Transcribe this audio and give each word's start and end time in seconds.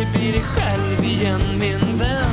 aldrig 0.00 0.20
bli 0.20 0.32
dig 0.32 0.42
själv 0.42 1.04
igen 1.04 1.40
min 1.60 1.98
vän 1.98 2.26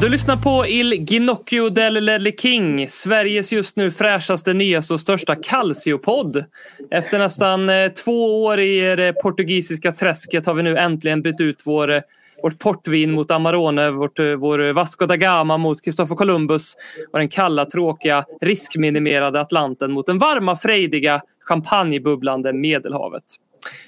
Du 0.00 0.08
lyssnar 0.08 0.36
på 0.36 0.66
Il 0.66 0.92
Ginocchio 0.92 1.68
del 1.68 2.04
Ledley 2.04 2.32
King, 2.36 2.88
Sveriges 2.88 3.52
just 3.52 3.76
nu 3.76 3.90
fräschaste, 3.90 4.52
nyaste 4.52 4.94
och 4.94 5.00
största 5.00 5.34
Calcio-podd. 5.34 6.44
Efter 6.90 7.18
nästan 7.18 7.68
eh, 7.68 7.88
två 7.88 8.44
år 8.44 8.60
i 8.60 8.80
det 8.80 9.08
eh, 9.08 9.12
portugisiska 9.12 9.92
träsket 9.92 10.46
har 10.46 10.54
vi 10.54 10.62
nu 10.62 10.78
äntligen 10.78 11.22
bytt 11.22 11.40
ut 11.40 11.62
vår, 11.64 11.90
eh, 11.90 12.00
vårt 12.42 12.58
portvin 12.58 13.12
mot 13.12 13.30
Amarone, 13.30 13.90
vårt, 13.90 14.18
vår 14.18 14.72
Vasco 14.72 15.06
da 15.06 15.16
Gama 15.16 15.56
mot 15.56 15.84
Christopher 15.84 16.16
Columbus 16.16 16.76
och 17.12 17.18
den 17.18 17.28
kalla, 17.28 17.64
tråkiga, 17.64 18.24
riskminimerade 18.40 19.40
Atlanten 19.40 19.92
mot 19.92 20.06
den 20.06 20.18
varma, 20.18 20.56
frejdiga, 20.56 21.20
champagnebubblande 21.44 22.52
Medelhavet. 22.52 23.24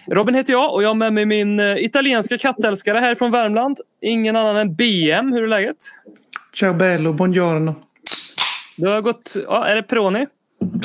Robin 0.06 0.34
heter 0.34 0.52
jag 0.52 0.74
och 0.74 0.82
jag 0.82 0.88
har 0.88 0.94
med 0.94 1.12
mig 1.12 1.26
min 1.26 1.60
eh, 1.60 1.76
italienska 1.76 2.38
kattälskare 2.38 2.98
här 2.98 3.14
från 3.14 3.30
Värmland. 3.30 3.80
Ingen 4.00 4.36
annan 4.36 4.56
än 4.56 4.74
BM. 4.74 5.32
Hur 5.32 5.42
är 5.42 5.48
läget? 5.48 5.77
Ciao 6.55 6.74
bello, 6.74 7.12
buongiorno. 7.12 7.74
Du 8.77 8.88
har 8.88 9.00
gått... 9.00 9.36
Ja, 9.46 9.64
är 9.64 9.77
det 9.77 9.83
Peroni? 9.83 10.27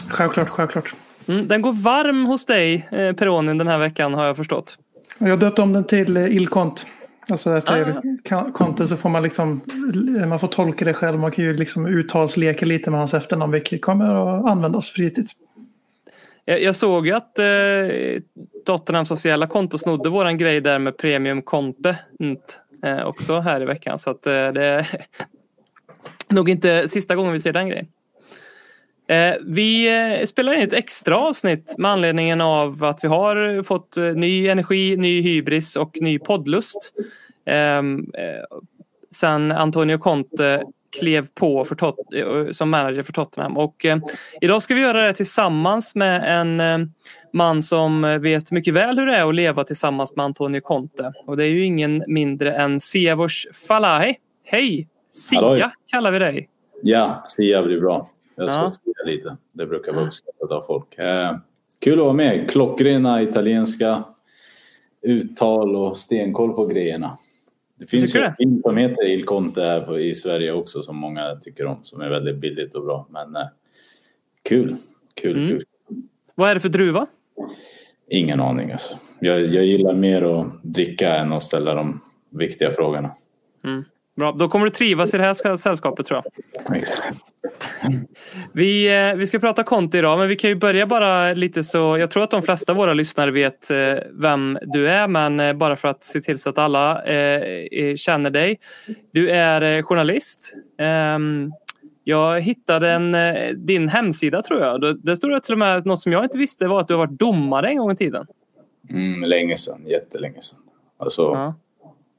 Självklart, 0.09 0.49
självklart. 0.49 0.93
Mm, 1.27 1.47
den 1.47 1.61
går 1.61 1.73
varm 1.73 2.25
hos 2.25 2.45
dig, 2.45 2.87
eh, 2.91 3.13
Peronin, 3.13 3.57
den 3.57 3.67
här 3.67 3.77
veckan 3.77 4.13
har 4.13 4.25
jag 4.25 4.35
förstått. 4.35 4.77
Jag 5.19 5.39
döpte 5.39 5.61
om 5.61 5.73
den 5.73 5.83
till 5.83 6.17
eh, 6.17 6.25
Il 6.25 6.47
Conte. 6.47 6.81
Alltså 7.29 7.57
efter 7.57 8.01
Ah. 8.29 8.51
Conte 8.51 8.87
så 8.87 8.97
får 8.97 9.09
man 9.09 9.23
liksom 9.23 9.61
man 10.27 10.39
får 10.39 10.47
tolka 10.47 10.85
det 10.85 10.93
själv. 10.93 11.19
Man 11.19 11.31
kan 11.31 11.45
ju 11.45 11.57
liksom 11.57 11.85
uttalsleka 11.85 12.65
lite 12.65 12.91
med 12.91 12.99
hans 12.99 13.13
efternamn 13.13 13.51
vilket 13.53 13.81
kommer 13.81 14.39
att 14.39 14.45
användas 14.45 14.89
flitigt. 14.89 15.31
Jag, 16.51 16.61
jag 16.63 16.75
såg 16.75 17.07
ju 17.07 17.13
att 17.13 17.39
eh, 17.39 17.45
Tottenhams 18.65 19.11
officiella 19.11 19.47
konto 19.47 19.77
snodde 19.77 20.09
våran 20.09 20.37
grej 20.37 20.61
där 20.61 20.79
med 20.79 20.97
Premium 20.97 21.41
Conte 21.41 21.99
mm, 22.19 22.37
eh, 22.83 23.05
också 23.05 23.39
här 23.39 23.61
i 23.61 23.65
veckan. 23.65 23.99
Så 23.99 24.09
att 24.09 24.27
eh, 24.27 24.31
det 24.31 24.65
är 24.65 24.87
nog 26.29 26.49
inte 26.49 26.89
sista 26.89 27.15
gången 27.15 27.33
vi 27.33 27.39
ser 27.39 27.53
den 27.53 27.69
grejen. 27.69 27.87
Eh, 29.07 29.35
vi 29.41 29.97
eh, 30.19 30.25
spelar 30.25 30.53
in 30.53 30.61
ett 30.61 30.73
extra 30.73 31.17
avsnitt 31.17 31.75
med 31.77 31.91
anledningen 31.91 32.41
av 32.41 32.83
att 32.83 33.03
vi 33.03 33.07
har 33.07 33.63
fått 33.63 33.97
eh, 33.97 34.03
ny 34.03 34.47
energi, 34.47 34.97
ny 34.97 35.21
hybris 35.21 35.75
och 35.75 35.97
ny 36.01 36.19
poddlust. 36.19 36.93
Ehm, 37.45 38.11
eh, 38.13 38.57
sen 39.11 39.51
Antonio 39.51 39.97
Conte 39.97 40.63
klev 40.99 41.27
på 41.33 41.65
för 41.65 41.75
Tot- 41.75 42.13
eh, 42.47 42.51
som 42.51 42.69
manager 42.69 43.03
för 43.03 43.13
Tottenham. 43.13 43.57
Och, 43.57 43.85
eh, 43.85 43.97
idag 44.41 44.63
ska 44.63 44.75
vi 44.75 44.81
göra 44.81 45.01
det 45.07 45.13
tillsammans 45.13 45.95
med 45.95 46.39
en 46.41 46.59
eh, 46.59 46.87
man 47.33 47.63
som 47.63 48.01
vet 48.21 48.51
mycket 48.51 48.73
väl 48.73 48.99
hur 48.99 49.05
det 49.05 49.15
är 49.15 49.29
att 49.29 49.35
leva 49.35 49.63
tillsammans 49.63 50.15
med 50.15 50.25
Antonio 50.25 50.61
Conte. 50.61 51.13
Och 51.25 51.37
det 51.37 51.43
är 51.45 51.49
ju 51.49 51.65
ingen 51.65 52.03
mindre 52.07 52.53
än 52.55 52.79
Siavosh 52.79 53.51
Falahi. 53.67 54.15
Hej! 54.45 54.87
Sia 55.09 55.41
Halloj. 55.41 55.63
kallar 55.91 56.11
vi 56.11 56.19
dig. 56.19 56.49
Ja, 56.83 57.23
Sia 57.27 57.63
blir 57.63 57.79
bra. 57.79 58.09
Jag 58.35 58.51
ska 58.51 58.59
Ja. 58.59 58.67
sia 58.67 59.03
lite. 59.05 59.37
Det 59.53 59.65
brukar 59.65 59.93
vara 59.93 60.05
uppskattat 60.05 60.51
av 60.51 60.61
folk. 60.61 60.97
Eh, 60.99 61.35
kul 61.79 61.99
att 61.99 62.05
vara 62.05 62.13
med. 62.13 62.49
Klockrena 62.49 63.21
italienska 63.21 64.03
uttal 65.01 65.75
och 65.75 65.97
stenkoll 65.97 66.53
på 66.53 66.65
grejerna. 66.65 67.17
Det 67.81 67.87
finns 67.87 68.11
Tycker 68.11 68.19
ju 68.19 68.25
en 68.29 68.35
film 68.35 68.61
som 68.61 68.77
heter 68.77 69.05
Il 69.07 69.25
Conte 69.25 69.61
här 69.61 69.81
på, 69.81 69.99
i 69.99 70.13
Sverige 70.15 70.51
också 70.51 70.81
som 70.81 70.97
många 70.97 71.35
tycker 71.35 71.65
om. 71.65 71.79
Som 71.81 72.01
är 72.01 72.09
väldigt 72.09 72.37
billigt 72.37 72.75
och 72.75 72.83
bra. 72.85 73.07
Men 73.09 73.35
eh, 73.35 73.47
kul. 74.43 74.75
Kul, 75.13 75.37
Mm. 75.37 75.47
kul. 75.49 75.63
Vad 76.35 76.49
är 76.49 76.53
det 76.53 76.59
för 76.61 76.69
druva? 76.69 77.07
Ingen 78.09 78.39
aning 78.39 78.71
alltså. 78.71 78.99
Jag, 79.19 79.41
jag 79.45 79.65
gillar 79.65 79.93
mer 79.93 80.21
att 80.21 80.63
dricka 80.63 81.15
än 81.15 81.33
att 81.33 81.43
ställa 81.43 81.73
de 81.73 82.01
viktiga 82.29 82.73
frågorna. 82.73 83.15
Bra, 84.15 84.31
då 84.31 84.49
kommer 84.49 84.65
du 84.65 84.71
trivas 84.71 85.13
i 85.13 85.17
det 85.17 85.23
här 85.23 85.57
sällskapet 85.57 86.05
tror 86.05 86.21
jag. 86.23 86.31
Vi, 88.53 88.99
eh, 89.09 89.15
vi 89.15 89.27
ska 89.27 89.39
prata 89.39 89.63
Conte 89.63 89.97
idag, 89.97 90.19
men 90.19 90.27
vi 90.27 90.35
kan 90.35 90.49
ju 90.49 90.55
börja 90.55 90.87
bara 90.87 91.33
lite 91.33 91.63
så. 91.63 91.97
Jag 91.97 92.11
tror 92.11 92.23
att 92.23 92.31
de 92.31 92.41
flesta 92.41 92.71
av 92.71 92.75
våra 92.75 92.93
lyssnare 92.93 93.31
vet 93.31 93.71
eh, 93.71 93.93
vem 94.11 94.59
du 94.61 94.89
är, 94.89 95.07
men 95.07 95.39
eh, 95.39 95.53
bara 95.53 95.75
för 95.75 95.87
att 95.87 96.03
se 96.03 96.21
till 96.21 96.39
så 96.39 96.49
att 96.49 96.57
alla 96.57 97.01
känner 97.95 98.29
dig. 98.29 98.59
Du 99.11 99.29
är 99.29 99.81
journalist. 99.81 100.53
Ehm, 100.77 101.51
jag 102.03 102.41
hittade 102.41 102.91
en, 102.91 103.15
din 103.65 103.89
hemsida 103.89 104.41
tror 104.41 104.61
jag. 104.61 105.05
Det 105.05 105.15
stod 105.15 105.31
det 105.31 105.41
till 105.41 105.53
och 105.53 105.59
med 105.59 105.85
något 105.85 106.01
som 106.01 106.11
jag 106.11 106.23
inte 106.23 106.37
visste 106.37 106.67
var 106.67 106.79
att 106.79 106.87
du 106.87 106.93
har 106.93 107.07
varit 107.07 107.19
domare 107.19 107.69
en 107.69 107.77
gång 107.77 107.91
i 107.91 107.95
tiden. 107.95 108.25
Mm, 108.89 109.23
länge 109.23 109.57
sedan, 109.57 109.81
jättelänge 109.87 110.41
sedan. 110.41 110.59
Alltså, 110.97 111.21
Ja. 111.21 111.55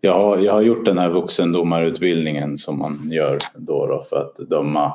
Jag 0.05 0.13
har, 0.13 0.39
jag 0.39 0.53
har 0.53 0.63
gjort 0.63 0.85
den 0.85 0.99
här 0.99 1.09
vuxendomarutbildningen 1.09 2.59
som 2.59 2.79
man 2.79 3.01
gör 3.13 3.39
då, 3.55 3.87
då 3.87 4.03
för 4.03 4.17
att 4.17 4.37
döma. 4.37 4.93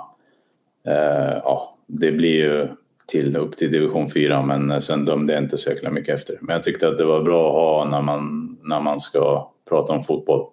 Eh, 0.87 1.37
ja, 1.43 1.77
det 1.87 2.11
blir 2.11 2.35
ju 2.35 2.67
till, 3.05 3.37
upp 3.37 3.57
till 3.57 3.71
division 3.71 4.09
4 4.09 4.41
men 4.41 4.81
sen 4.81 5.05
dömde 5.05 5.33
jag 5.33 5.43
inte 5.43 5.57
så 5.57 5.69
jäkla 5.69 5.89
mycket 5.89 6.15
efter. 6.15 6.37
Men 6.41 6.53
jag 6.53 6.63
tyckte 6.63 6.87
att 6.87 6.97
det 6.97 7.05
var 7.05 7.23
bra 7.23 7.47
att 7.47 7.53
ha 7.53 7.91
när 7.91 8.01
man, 8.01 8.57
när 8.63 8.79
man 8.79 8.99
ska 8.99 9.51
prata 9.69 9.93
om 9.93 10.03
fotboll. 10.03 10.45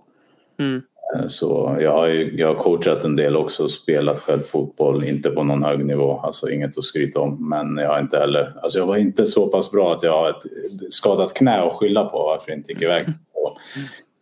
Mm. 0.58 0.82
Eh, 1.14 1.26
Så 1.28 1.76
jag 1.80 1.92
har, 1.92 2.06
ju, 2.06 2.36
jag 2.36 2.48
har 2.48 2.62
coachat 2.62 3.04
en 3.04 3.16
del 3.16 3.36
också, 3.36 3.68
spelat 3.68 4.18
själv 4.18 4.42
fotboll, 4.42 5.04
inte 5.04 5.30
på 5.30 5.42
någon 5.42 5.64
hög 5.64 5.86
nivå, 5.86 6.20
alltså 6.22 6.50
inget 6.50 6.78
att 6.78 6.84
skryta 6.84 7.20
om. 7.20 7.48
Men 7.48 7.76
jag 7.76 7.88
har 7.88 8.00
inte 8.00 8.18
heller, 8.18 8.52
alltså 8.62 8.78
jag 8.78 8.86
var 8.86 8.96
inte 8.96 9.26
så 9.26 9.46
pass 9.46 9.72
bra 9.72 9.92
att 9.92 10.02
jag 10.02 10.12
har 10.12 10.30
ett 10.30 10.42
skadat 10.92 11.34
knä 11.34 11.62
att 11.62 11.72
skylla 11.72 12.04
på 12.04 12.18
varför 12.18 12.50
jag 12.50 12.58
inte 12.58 12.72
gick 12.72 12.82
iväg. 12.82 13.04
Så, 13.32 13.56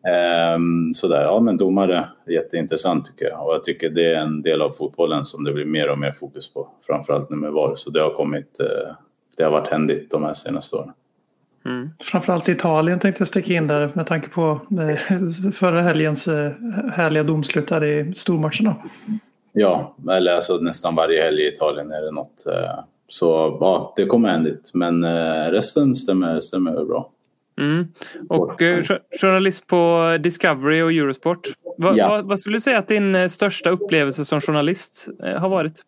ehm, 0.09 0.95
sådär, 0.95 1.23
ja 1.23 1.41
men 1.41 1.57
domare, 1.57 2.09
jätteintressant 2.27 3.07
tycker 3.07 3.25
jag. 3.25 3.47
Och 3.47 3.55
jag 3.55 3.65
tycker 3.65 3.91
det 3.91 4.15
är 4.15 4.21
en 4.21 4.43
del 4.43 4.63
av 4.63 4.71
fotbollen 4.71 5.25
som 5.25 5.45
det 5.45 5.53
blir 5.53 5.65
mer 5.65 5.91
och 5.91 5.99
mer 5.99 6.13
fokus 6.13 6.53
på, 6.53 6.69
framförallt 6.87 7.31
nu 7.31 7.37
med 7.37 7.53
VAR. 7.53 7.75
Så 7.77 7.91
det 7.91 8.01
har 8.01 8.11
kommit, 8.11 8.61
eh, 8.61 8.95
det 9.37 9.45
har 9.45 9.51
varit 9.51 9.69
händigt 9.69 10.11
de 10.11 10.25
här 10.25 10.35
senaste 10.35 10.77
åren. 10.77 10.93
Mm. 11.65 11.91
Framförallt 12.01 12.49
i 12.49 12.53
Italien 12.53 12.99
tänkte 12.99 13.21
jag 13.21 13.29
sticka 13.29 13.53
in 13.53 13.67
där 13.67 13.91
med 13.95 14.07
tanke 14.07 14.29
på 14.29 14.61
eh, 14.81 14.97
förra 15.53 15.81
helgens 15.81 16.29
eh, 16.29 16.53
härliga 16.93 17.23
domslut 17.23 17.69
där 17.69 17.85
i 17.85 18.15
stormatcherna. 18.15 18.77
Ja, 19.53 19.97
eller 20.11 20.33
alltså 20.33 20.57
nästan 20.57 20.95
varje 20.95 21.23
helg 21.23 21.43
i 21.43 21.49
Italien 21.49 21.93
är 21.93 22.03
det 22.03 22.11
något. 22.11 22.45
Så 23.09 23.59
ja, 23.61 23.93
det 23.97 24.07
kommer 24.07 24.29
händigt. 24.29 24.71
Men 24.75 25.05
resten 25.51 25.95
stämmer, 25.95 26.41
stämmer 26.41 26.85
bra. 26.85 27.11
Mm. 27.61 27.87
Och 28.29 28.63
eh, 28.63 28.85
jo- 28.91 28.97
journalist 29.21 29.67
på 29.67 30.17
Discovery 30.21 30.83
och 30.83 30.93
Eurosport. 30.93 31.49
Va, 31.79 31.95
Ja. 31.97 32.09
vad, 32.09 32.25
vad 32.25 32.41
skulle 32.41 32.57
du 32.57 32.61
säga 32.61 32.79
att 32.79 32.89
din 32.89 33.15
eh, 33.15 33.29
största 33.29 33.71
upplevelse 33.71 34.25
som 34.25 34.41
journalist 34.41 35.09
eh, 35.25 35.35
har 35.41 35.49
varit? 35.49 35.83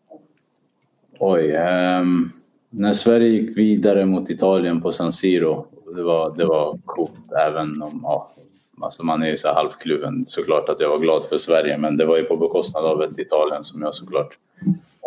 Oj, 1.19 1.55
ehm, 1.57 2.31
när 2.71 2.93
Sverige 2.93 3.29
gick 3.29 3.59
vidare 3.59 4.07
mot 4.07 4.31
Italien 4.31 4.83
på 4.83 4.93
San 4.93 5.13
Siro. 5.13 5.67
Det 5.97 6.03
var, 6.03 6.37
det 6.37 6.45
var 6.45 6.79
coolt 6.85 7.33
även 7.47 7.83
om 7.83 8.01
ja, 8.03 8.35
alltså 8.81 9.05
man 9.05 9.23
är 9.23 9.27
ju 9.31 9.37
så 9.37 9.49
halvkluven. 9.53 10.25
Såklart 10.25 10.69
att 10.69 10.81
jag 10.81 10.89
var 10.89 10.99
glad 10.99 11.25
för 11.25 11.39
Sverige 11.39 11.79
men 11.79 11.97
det 11.97 12.05
var 12.05 12.17
ju 12.17 12.23
på 12.25 12.37
bekostnad 12.37 12.85
av 12.85 13.03
ett 13.03 13.19
Italien 13.19 13.65
som 13.65 13.83
jag 13.83 13.95
såklart 13.95 14.39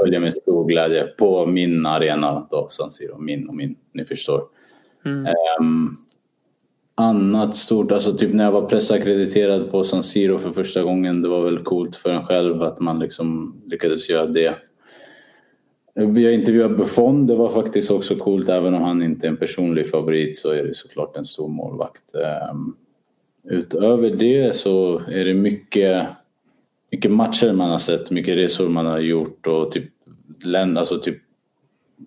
följer 0.01 0.19
med 0.19 0.33
stor 0.33 0.65
glädje 0.67 1.03
på 1.07 1.45
min 1.45 1.85
arena 1.85 2.47
då, 2.51 2.67
San 2.69 2.91
Siro. 2.91 3.17
Min 3.17 3.49
och 3.49 3.55
min, 3.55 3.75
ni 3.91 4.05
förstår. 4.05 4.43
Mm. 5.05 5.25
Ehm, 5.25 5.89
annat 6.97 7.55
stort, 7.55 7.91
alltså 7.91 8.17
typ 8.17 8.33
när 8.33 8.43
jag 8.43 8.51
var 8.51 8.65
pressackrediterad 8.65 9.71
på 9.71 9.83
San 9.83 10.03
Siro 10.03 10.37
för 10.37 10.51
första 10.51 10.83
gången. 10.83 11.21
Det 11.21 11.27
var 11.27 11.41
väl 11.41 11.59
coolt 11.59 11.95
för 11.95 12.09
en 12.09 12.25
själv 12.25 12.61
att 12.61 12.79
man 12.79 12.99
liksom 12.99 13.55
lyckades 13.65 14.09
göra 14.09 14.25
det. 14.25 14.55
Jag 15.93 16.33
intervjuade 16.33 16.75
Buffon, 16.75 17.27
det 17.27 17.35
var 17.35 17.49
faktiskt 17.49 17.91
också 17.91 18.15
coolt. 18.15 18.49
Även 18.49 18.73
om 18.73 18.81
han 18.81 19.03
inte 19.03 19.27
är 19.27 19.31
en 19.31 19.37
personlig 19.37 19.89
favorit 19.89 20.37
så 20.37 20.49
är 20.49 20.63
det 20.63 20.75
såklart 20.75 21.17
en 21.17 21.25
stor 21.25 21.47
målvakt. 21.47 22.15
Ehm, 22.15 22.75
utöver 23.43 24.09
det 24.09 24.55
så 24.55 24.99
är 24.99 25.25
det 25.25 25.33
mycket, 25.33 26.07
mycket 26.91 27.11
matcher 27.11 27.53
man 27.53 27.69
har 27.69 27.77
sett, 27.77 28.11
mycket 28.11 28.37
resor 28.37 28.69
man 28.69 28.85
har 28.85 28.99
gjort 28.99 29.47
och 29.47 29.71
typ 29.71 29.89
länder, 30.43 30.79
alltså 30.79 30.99
typ 30.99 31.17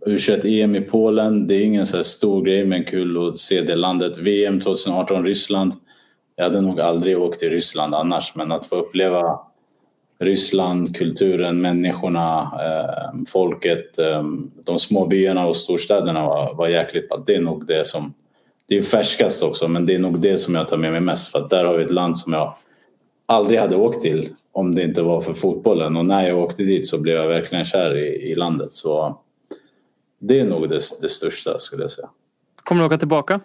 U21-EM 0.06 0.76
i 0.76 0.80
Polen, 0.80 1.46
det 1.46 1.54
är 1.54 1.62
ingen 1.62 1.86
så 1.86 1.96
här 1.96 2.02
stor 2.02 2.44
grej 2.44 2.64
men 2.64 2.84
kul 2.84 3.28
att 3.28 3.36
se 3.36 3.60
det 3.60 3.74
landet. 3.74 4.18
VM 4.18 4.60
2018 4.60 5.24
Ryssland 5.24 5.72
Jag 6.36 6.44
hade 6.44 6.60
nog 6.60 6.80
aldrig 6.80 7.18
åkt 7.18 7.40
till 7.40 7.50
Ryssland 7.50 7.94
annars, 7.94 8.34
men 8.34 8.52
att 8.52 8.66
få 8.66 8.76
uppleva 8.76 9.40
Ryssland, 10.20 10.96
kulturen, 10.96 11.60
människorna, 11.60 12.40
eh, 12.40 13.20
folket, 13.28 13.98
eh, 13.98 14.24
de 14.66 14.78
små 14.78 15.06
byarna 15.06 15.46
och 15.46 15.56
storstäderna 15.56 16.26
var, 16.26 16.54
var 16.54 16.68
jäkligt 16.68 17.08
bra. 17.08 17.22
Det 17.26 17.34
är 17.34 17.40
nog 17.40 17.66
det 17.66 17.86
som... 17.86 18.14
Det 18.68 18.78
är 18.78 18.82
färskast 18.82 19.42
också, 19.42 19.68
men 19.68 19.86
det 19.86 19.94
är 19.94 19.98
nog 19.98 20.18
det 20.18 20.38
som 20.38 20.54
jag 20.54 20.68
tar 20.68 20.76
med 20.76 20.92
mig 20.92 21.00
mest. 21.00 21.32
För 21.32 21.38
att 21.38 21.50
där 21.50 21.64
har 21.64 21.76
vi 21.76 21.84
ett 21.84 21.90
land 21.90 22.18
som 22.18 22.32
jag 22.32 22.54
aldrig 23.26 23.60
hade 23.60 23.76
åkt 23.76 24.00
till 24.00 24.28
om 24.52 24.74
det 24.74 24.82
inte 24.82 25.02
var 25.02 25.20
för 25.20 25.34
fotbollen. 25.34 25.96
Och 25.96 26.04
när 26.04 26.28
jag 26.28 26.38
åkte 26.38 26.62
dit 26.62 26.88
så 26.88 26.98
blev 26.98 27.16
jag 27.16 27.28
verkligen 27.28 27.64
kär 27.64 27.96
i, 27.96 28.30
i 28.30 28.34
landet. 28.34 28.72
Så 28.72 29.18
det 30.20 30.40
är 30.40 30.44
nog 30.44 30.68
det, 30.68 30.80
det 31.02 31.08
största 31.08 31.58
skulle 31.58 31.82
jag 31.82 31.90
säga. 31.90 32.08
Kommer 32.64 32.80
du 32.82 32.86
åka 32.86 32.98
tillbaka? 32.98 33.40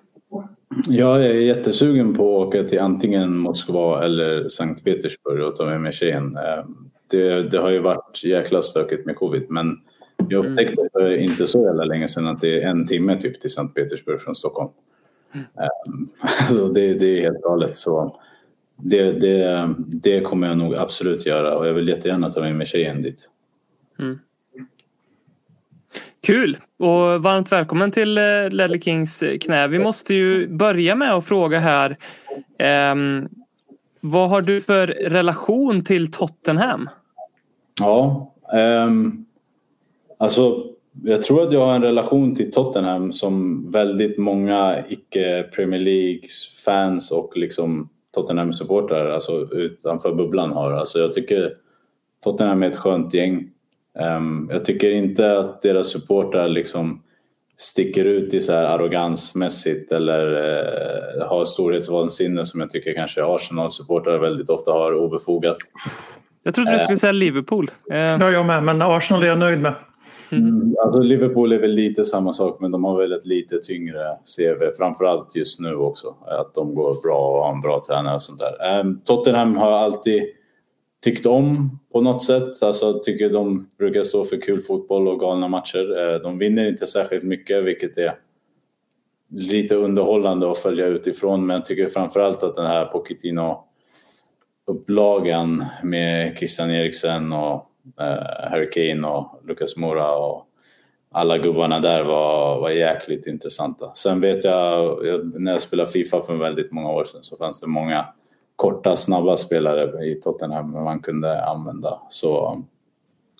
Jag 0.87 1.25
är 1.25 1.33
jättesugen 1.33 2.13
på 2.15 2.41
att 2.41 2.47
åka 2.47 2.63
till 2.63 2.79
antingen 2.79 3.37
Moskva 3.37 4.03
eller 4.03 4.49
Sankt 4.49 4.83
Petersburg 4.83 5.43
och 5.43 5.55
ta 5.55 5.65
med 5.65 5.81
mig 5.81 5.93
tjejen. 5.93 6.37
Eh, 6.37 6.65
Det, 7.07 7.49
det 7.49 7.57
har 7.57 7.69
ju 7.71 7.79
varit 7.79 8.23
jäkla 8.23 8.61
stökigt 8.61 9.05
med 9.05 9.15
covid 9.15 9.45
men 9.49 9.81
jag 10.29 10.45
upptäckte 10.45 10.85
för 10.93 11.11
inte 11.17 11.47
så 11.47 11.63
jävla 11.65 11.83
länge 11.83 12.07
sedan 12.07 12.27
att 12.27 12.41
det 12.41 12.63
är 12.63 12.67
en 12.67 12.87
timme 12.87 13.21
typ 13.21 13.39
till 13.41 13.49
Sankt 13.49 13.75
Petersburg 13.75 14.21
från 14.21 14.35
Stockholm. 14.35 14.69
Eh, 15.33 15.67
Alltså 16.49 16.67
det, 16.67 16.93
det 16.93 17.05
är 17.17 17.21
helt 17.21 17.41
galet. 17.41 17.77
Så 17.77 18.19
det, 18.77 19.11
det, 19.11 19.73
det 19.77 20.21
kommer 20.21 20.47
jag 20.47 20.57
nog 20.57 20.75
absolut 20.75 21.25
göra 21.25 21.57
och 21.57 21.67
jag 21.67 21.73
vill 21.73 21.87
jättegärna 21.87 22.29
ta 22.29 22.41
med 22.41 22.55
mig 22.55 22.67
tjejen 22.67 23.01
dit. 23.01 23.29
Kul! 26.25 26.57
Och 26.77 27.23
varmt 27.23 27.51
välkommen 27.51 27.91
till 27.91 28.17
eh, 28.17 28.23
Ledley 28.49 28.81
Kings 28.81 29.23
eh, 29.23 29.37
knä. 29.37 29.67
Vi 29.67 29.79
måste 29.79 30.13
ju 30.13 30.47
börja 30.47 30.95
med 30.95 31.13
att 31.13 31.25
fråga 31.25 31.59
här. 31.59 31.97
ehm, 32.57 33.29
vad 34.01 34.29
har 34.29 34.41
du 34.41 34.61
för 34.61 34.87
relation 34.87 35.83
till 35.83 36.11
Tottenham? 36.11 36.89
Ja, 37.79 38.33
ehm, 38.53 39.25
alltså 40.17 40.63
jag 41.03 41.23
tror 41.23 41.43
att 41.43 41.51
jag 41.51 41.65
har 41.65 41.75
en 41.75 41.81
relation 41.81 42.35
till 42.35 42.51
Tottenham 42.51 43.11
som 43.11 43.65
väldigt 43.71 44.17
många 44.17 44.83
icke 44.89 45.43
Premier 45.55 45.81
League-fans 45.81 47.11
och 47.11 47.37
liksom 47.37 47.89
Tottenham-supportrar 48.15 49.09
alltså 49.09 49.47
utanför 49.51 50.13
bubblan 50.13 50.51
har. 50.51 50.71
Alltså 50.71 50.99
jag 50.99 51.13
tycker 51.13 51.53
Tottenham 52.23 52.63
är 52.63 52.67
ett 52.69 52.77
skönt 52.77 53.13
gäng. 53.13 53.49
Ehm, 53.99 54.49
jag 54.51 54.65
tycker 54.65 54.91
inte 54.91 55.37
att 55.37 55.61
deras 55.61 55.87
supportrar 55.87 56.47
liksom 56.47 57.01
sticker 57.57 58.05
ut 58.05 58.33
i 58.33 58.41
så 58.41 58.53
här 58.53 58.63
arrogansmässigt 58.63 59.91
eller 59.91 60.27
eh, 61.19 61.27
har 61.27 61.45
storhetsvansinne 61.45 62.45
som 62.45 62.59
jag 62.59 62.69
tycker 62.69 62.93
kanske 62.93 63.23
Arsenal-supportrar 63.25 64.19
väldigt 64.19 64.49
ofta 64.49 64.71
har 64.71 64.93
obefogat. 64.93 65.57
Jag 66.43 66.53
trodde 66.55 66.73
du 66.73 66.79
skulle 66.79 66.97
säga 66.97 67.11
Liverpool. 67.11 67.71
Eh, 67.91 67.97
Ja, 67.97 68.31
jag 68.31 68.45
med, 68.45 68.63
men 68.63 68.81
Arsenal 68.81 69.23
är 69.23 69.27
jag 69.27 69.39
nöjd 69.39 69.61
med. 69.61 69.73
Mm, 70.31 70.75
alltså 70.83 70.99
Liverpool 71.01 71.51
är 71.51 71.59
väl 71.59 71.71
lite 71.71 72.05
samma 72.05 72.33
sak 72.33 72.57
men 72.61 72.71
de 72.71 72.83
har 72.83 73.01
väl 73.01 73.11
ett 73.13 73.25
lite 73.25 73.59
tyngre 73.59 74.17
CV 74.37 74.77
framförallt 74.77 75.35
just 75.35 75.59
nu 75.59 75.75
också. 75.75 76.15
Att 76.27 76.53
de 76.53 76.75
går 76.75 77.01
bra 77.01 77.17
och 77.17 77.43
har 77.45 77.53
en 77.53 77.61
bra 77.61 77.83
tränare 77.87 78.15
och 78.15 78.21
sånt 78.21 78.39
där. 78.39 78.79
Ehm, 78.79 78.99
Tottenham 78.99 79.57
har 79.57 79.71
alltid 79.71 80.23
tyckt 81.05 81.25
om 81.25 81.79
på 81.91 82.01
något 82.01 82.23
sätt. 82.23 82.63
Alltså 82.63 82.99
tycker 82.99 83.29
de 83.29 83.69
brukar 83.77 84.03
stå 84.03 84.23
för 84.23 84.41
kul 84.41 84.61
fotboll 84.61 85.07
och 85.07 85.19
galna 85.19 85.47
matcher. 85.47 85.97
Eh, 85.97 86.21
de 86.21 86.37
vinner 86.37 86.67
inte 86.67 86.87
särskilt 86.87 87.23
mycket 87.23 87.63
vilket 87.63 87.97
är 87.97 88.13
lite 89.29 89.75
underhållande 89.75 90.51
att 90.51 90.57
följa 90.57 90.85
utifrån 90.85 91.45
men 91.45 91.55
jag 91.55 91.65
tycker 91.65 91.87
framförallt 91.87 92.43
att 92.43 92.55
den 92.55 92.65
här 92.65 92.85
Pochettino 92.85 93.63
upplagan 94.67 95.65
med 95.83 96.37
Christian 96.37 96.71
Eriksen 96.71 97.33
och 97.33 97.71
eh, 97.99 98.49
Harry 98.49 98.69
Kane 98.69 99.07
och 99.07 99.41
Lucas 99.47 99.75
Moura 99.77 100.15
och 100.15 100.47
alla 101.11 101.37
gubbarna 101.37 101.79
där 101.79 102.03
var, 102.03 102.59
var 102.59 102.69
jäkligt 102.69 103.27
intressanta. 103.27 103.91
Sen 103.95 104.21
vet 104.21 104.43
jag, 104.43 105.05
jag, 105.05 105.41
när 105.41 105.51
jag 105.51 105.61
spelade 105.61 105.91
Fifa 105.91 106.21
för 106.21 106.35
väldigt 106.35 106.71
många 106.71 106.89
år 106.89 107.05
sedan 107.05 107.23
så 107.23 107.37
fanns 107.37 107.61
det 107.61 107.67
många 107.67 108.05
korta, 108.55 108.95
snabba 108.95 109.37
spelare 109.37 110.05
i 110.05 110.15
Tottenham 110.15 110.71
man 110.71 110.99
kunde 110.99 111.45
använda. 111.45 111.99
Så 112.09 112.61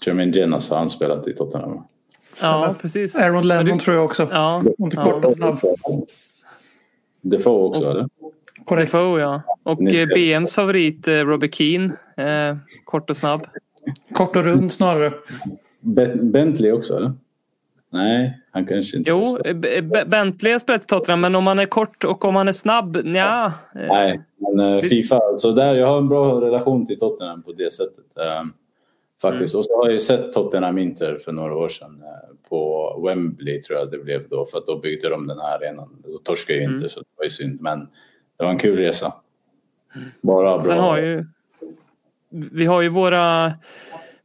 Jermaine 0.05 0.31
Genas 0.31 0.69
har 0.69 0.77
han 0.77 0.89
spelat 0.89 1.27
i 1.27 1.33
Tottenham. 1.33 1.83
ja, 2.41 2.75
precis. 2.81 3.15
Aaron 3.15 3.47
Lennon 3.47 3.65
du- 3.77 3.83
tror 3.83 3.95
jag 3.95 4.05
också. 4.05 4.27
Ja, 4.31 4.63
ja. 4.77 5.03
kortar 5.03 5.29
snabb. 5.29 5.59
Defoe 7.21 7.67
också 7.67 7.89
eller? 7.91 8.07
Korrekt. 8.65 8.91
Defoe 8.91 9.21
ja. 9.21 9.41
Och 9.63 9.81
eh, 9.81 9.93
ska- 9.93 10.05
BMs 10.15 10.55
favorit 10.55 11.07
eh, 11.07 11.13
Robbie 11.13 11.51
Keane. 11.51 11.93
Eh, 12.17 12.57
kort 12.83 13.09
och 13.09 13.17
snabb. 13.17 13.47
Kort 14.13 14.35
och 14.35 14.43
rund 14.43 14.73
snarare. 14.73 15.13
Be- 15.79 16.15
Bentley 16.15 16.71
också 16.71 16.97
eller? 16.97 17.13
Nej, 17.95 18.41
han 18.51 18.65
kanske 18.65 18.97
inte 18.97 19.09
Jo, 19.09 19.37
Bentley 20.07 20.51
har 20.51 20.59
spelat 20.59 20.83
i 20.83 20.85
Tottenham 20.85 21.21
men 21.21 21.35
om 21.35 21.47
han 21.47 21.59
är 21.59 21.65
kort 21.65 22.03
och 22.03 22.25
om 22.25 22.35
han 22.35 22.47
är 22.47 22.51
snabb, 22.51 22.97
ja. 23.05 23.53
Nej, 23.73 24.21
men 24.37 24.59
eh, 24.59 24.81
Fifa, 24.81 25.19
så 25.37 25.51
där, 25.51 25.75
jag 25.75 25.87
har 25.87 25.97
en 25.97 26.07
bra 26.09 26.41
relation 26.41 26.85
till 26.85 26.99
Tottenham 26.99 27.43
på 27.43 27.51
det 27.51 27.73
sättet. 27.73 28.17
eh, 28.17 28.43
faktiskt. 29.21 29.55
Och 29.55 29.65
så 29.65 29.77
har 29.77 29.85
jag 29.85 29.93
ju 29.93 29.99
sett 29.99 30.33
Tottenham 30.33 30.77
Inter 30.77 31.17
för 31.25 31.31
några 31.31 31.55
år 31.55 31.69
sedan 31.69 32.03
eh, 32.03 32.49
på 32.49 33.01
Wembley 33.05 33.61
tror 33.61 33.79
jag 33.79 33.91
det 33.91 33.97
blev 33.97 34.29
då 34.29 34.45
för 34.45 34.57
att 34.57 34.65
då 34.65 34.79
byggde 34.79 35.09
de 35.09 35.27
den 35.27 35.39
här 35.39 35.57
arenan. 35.57 35.89
Då 36.03 36.17
torskade 36.17 36.59
ju 36.59 36.65
inte 36.65 36.89
så 36.89 36.99
det 36.99 37.05
var 37.17 37.23
ju 37.23 37.29
synd 37.31 37.61
men 37.61 37.79
det 38.37 38.43
var 38.43 38.51
en 38.51 38.59
kul 38.59 38.77
resa. 38.77 39.13
Bara 40.21 40.57
bra. 40.57 40.63
Sen 40.63 40.79
har 40.79 40.97
ju 40.97 41.25
vi 42.29 42.65
har 42.65 42.81
ju 42.81 42.89
våra 42.89 43.53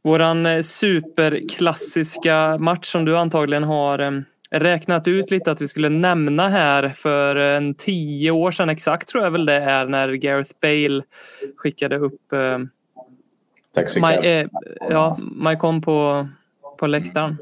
våran 0.03 0.45
eh, 0.45 0.61
superklassiska 0.61 2.57
match 2.57 2.91
som 2.91 3.05
du 3.05 3.17
antagligen 3.17 3.63
har 3.63 3.99
eh, 3.99 4.11
räknat 4.51 5.07
ut 5.07 5.31
lite 5.31 5.51
att 5.51 5.61
vi 5.61 5.67
skulle 5.67 5.89
nämna 5.89 6.49
här 6.49 6.89
för 6.89 7.35
en 7.35 7.73
tio 7.73 8.31
år 8.31 8.51
sedan 8.51 8.69
exakt 8.69 9.09
tror 9.09 9.23
jag 9.23 9.31
väl 9.31 9.45
det 9.45 9.53
är 9.53 9.85
när 9.85 10.13
Gareth 10.13 10.51
Bale 10.61 11.03
skickade 11.57 11.97
upp 11.97 12.33
eh, 12.33 12.57
My, 14.01 14.29
eh, 14.29 14.47
ja, 14.89 15.19
Maikon 15.21 15.81
på, 15.81 16.27
på 16.77 16.87
läktaren. 16.87 17.37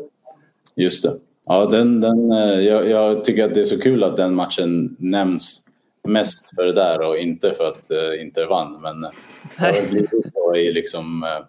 Just 0.76 1.04
det. 1.04 1.14
Ja, 1.48 1.66
den, 1.66 2.02
den, 2.02 2.32
eh, 2.32 2.60
jag, 2.60 2.90
jag 2.90 3.24
tycker 3.24 3.46
att 3.46 3.54
det 3.54 3.62
är 3.62 3.66
så 3.66 3.82
kul 3.82 4.04
att 4.04 4.18
den 4.18 4.36
matchen 4.36 4.96
nämns 5.00 5.70
mest 6.08 6.56
för 6.56 6.66
det 6.66 6.74
där 6.74 7.08
och 7.08 7.18
inte 7.18 7.52
för 7.52 7.68
att 7.68 7.92
uh, 7.92 8.22
Inter 8.22 8.46
vann. 8.46 8.82
Men 8.82 9.04
eh, 9.04 9.10
det 9.58 9.66
har 9.66 9.92
blivit 9.92 10.34
så 10.34 10.56
i 10.56 10.74
liksom, 10.74 11.24
eh, 11.24 11.46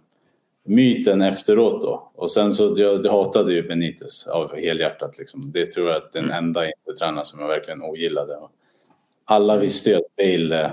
myten 0.64 1.23
efteråt 1.23 1.83
då. 1.83 2.11
Och 2.14 2.31
sen 2.31 2.52
så 2.52 2.75
jag, 2.76 3.05
jag 3.05 3.12
hatade 3.12 3.52
ju 3.52 3.69
Benitez 3.69 4.26
av 4.26 4.57
helhjärtat. 4.57 5.19
Liksom. 5.19 5.52
Det 5.52 5.67
tror 5.67 5.88
jag 5.88 5.97
att 5.97 6.12
den 6.12 6.31
enda 6.31 6.67
Inter-tränaren 6.67 7.26
som 7.26 7.40
jag 7.40 7.49
verkligen 7.49 7.83
ogillade. 7.83 8.38
Alla 9.25 9.57
visste 9.57 9.90
ju 9.90 9.97
att 9.97 10.17
Bale, 10.17 10.64
eh, 10.64 10.71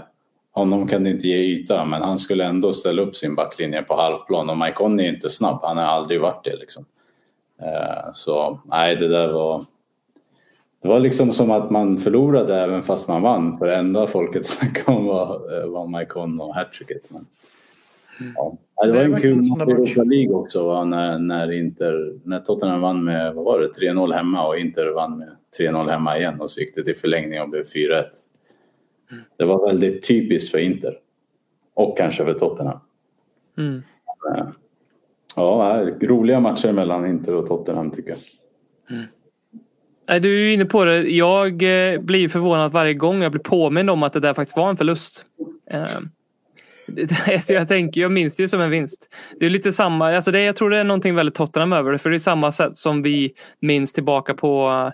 honom 0.51 0.87
kan 0.87 1.03
du 1.03 1.09
inte 1.09 1.27
ge 1.27 1.37
yta 1.37 1.85
men 1.85 2.01
han 2.01 2.19
skulle 2.19 2.45
ändå 2.45 2.73
ställa 2.73 3.01
upp 3.01 3.15
sin 3.15 3.35
backlinje 3.35 3.83
på 3.83 3.95
halvplan 3.95 4.49
och 4.49 4.57
Mike 4.57 4.83
är 4.83 5.09
inte 5.09 5.29
snabb. 5.29 5.59
Han 5.63 5.77
har 5.77 5.83
aldrig 5.83 6.21
varit 6.21 6.43
det 6.43 6.55
liksom. 6.55 6.85
Eh, 7.61 8.11
Så 8.13 8.59
nej, 8.65 8.95
det 8.95 9.07
där 9.07 9.27
var... 9.27 9.65
Det 10.81 10.87
var 10.87 10.99
liksom 10.99 11.33
som 11.33 11.51
att 11.51 11.69
man 11.69 11.97
förlorade 11.97 12.55
även 12.55 12.83
fast 12.83 13.07
man 13.07 13.21
vann. 13.21 13.57
För 13.57 13.65
det 13.65 13.75
enda 13.75 14.07
folket 14.07 14.45
snackade 14.45 14.97
om 14.97 15.05
var, 15.05 15.59
eh, 15.59 15.67
var 15.67 15.87
Maikon 15.87 16.41
och 16.41 16.55
hattricket. 16.55 17.11
Men, 17.11 17.25
ja. 18.35 18.57
Det 18.83 18.91
var 18.91 19.01
en 19.01 19.19
kul 19.19 19.35
match 19.35 19.67
i. 19.67 19.71
Europa 19.71 20.03
League 20.03 20.35
också 20.35 20.67
va? 20.67 20.85
När, 20.85 21.19
när, 21.19 21.51
Inter, 21.51 22.13
när 22.23 22.39
Tottenham 22.39 22.81
vann 22.81 23.03
med 23.03 23.33
vad 23.33 23.45
var 23.45 23.59
det, 23.59 23.91
3-0 23.91 24.13
hemma 24.13 24.47
och 24.47 24.57
Inter 24.57 24.93
vann 24.93 25.17
med 25.17 25.29
3-0 25.59 25.89
hemma 25.89 26.17
igen 26.17 26.41
och 26.41 26.51
så 26.51 26.59
gick 26.59 26.75
det 26.75 26.83
till 26.83 26.95
förlängning 26.95 27.41
och 27.41 27.49
blev 27.49 27.63
4-1. 27.63 28.03
Det 29.37 29.45
var 29.45 29.67
väldigt 29.67 30.07
typiskt 30.07 30.51
för 30.51 30.57
Inter. 30.57 30.97
Och 31.73 31.97
kanske 31.97 32.25
för 32.25 32.33
Tottenham. 32.33 32.79
Mm. 33.57 33.81
Eh, 34.35 34.47
Ja, 35.37 35.85
roliga 36.01 36.39
matcher 36.39 36.71
mellan 36.71 37.05
Inter 37.05 37.35
och 37.35 37.47
Tottenham 37.47 37.91
tycker 37.91 38.09
jag. 38.09 38.19
Nej, 40.09 40.19
du 40.19 40.35
är 40.35 40.39
ju 40.39 40.53
inne 40.53 40.65
på 40.65 40.85
det. 40.85 41.01
Jag 41.01 41.47
eh, 41.47 41.99
blir 41.99 42.29
förvånad 42.29 42.71
varje 42.71 42.93
gång 42.93 43.21
jag 43.21 43.31
blir 43.31 43.41
påmind 43.41 43.89
om 43.89 44.03
att 44.03 44.13
det 44.13 44.19
där 44.19 44.33
faktiskt 44.33 44.57
var 44.57 44.69
en 44.69 44.77
förlust. 44.77 45.25
Så 47.25 47.31
alltså, 47.31 47.53
jag, 47.53 47.67
tänker, 47.67 48.01
jag 48.01 48.11
minns 48.11 48.35
det 48.35 48.43
ju 48.43 48.47
som 48.47 48.61
en 48.61 48.69
vinst. 48.69 49.15
Det 49.39 49.45
är 49.45 49.49
lite 49.49 49.73
samma, 49.73 50.15
alltså 50.15 50.31
det, 50.31 50.41
jag 50.41 50.55
tror 50.55 50.69
det 50.69 50.77
är 50.77 50.83
någonting 50.83 51.15
väldigt 51.15 51.35
Tottenham 51.35 51.73
över 51.73 51.91
det. 51.91 51.97
För 51.97 52.09
det 52.09 52.15
är 52.15 52.19
samma 52.19 52.51
sätt 52.51 52.77
som 52.77 53.01
vi 53.01 53.33
minns 53.59 53.93
tillbaka 53.93 54.33
på, 54.33 54.91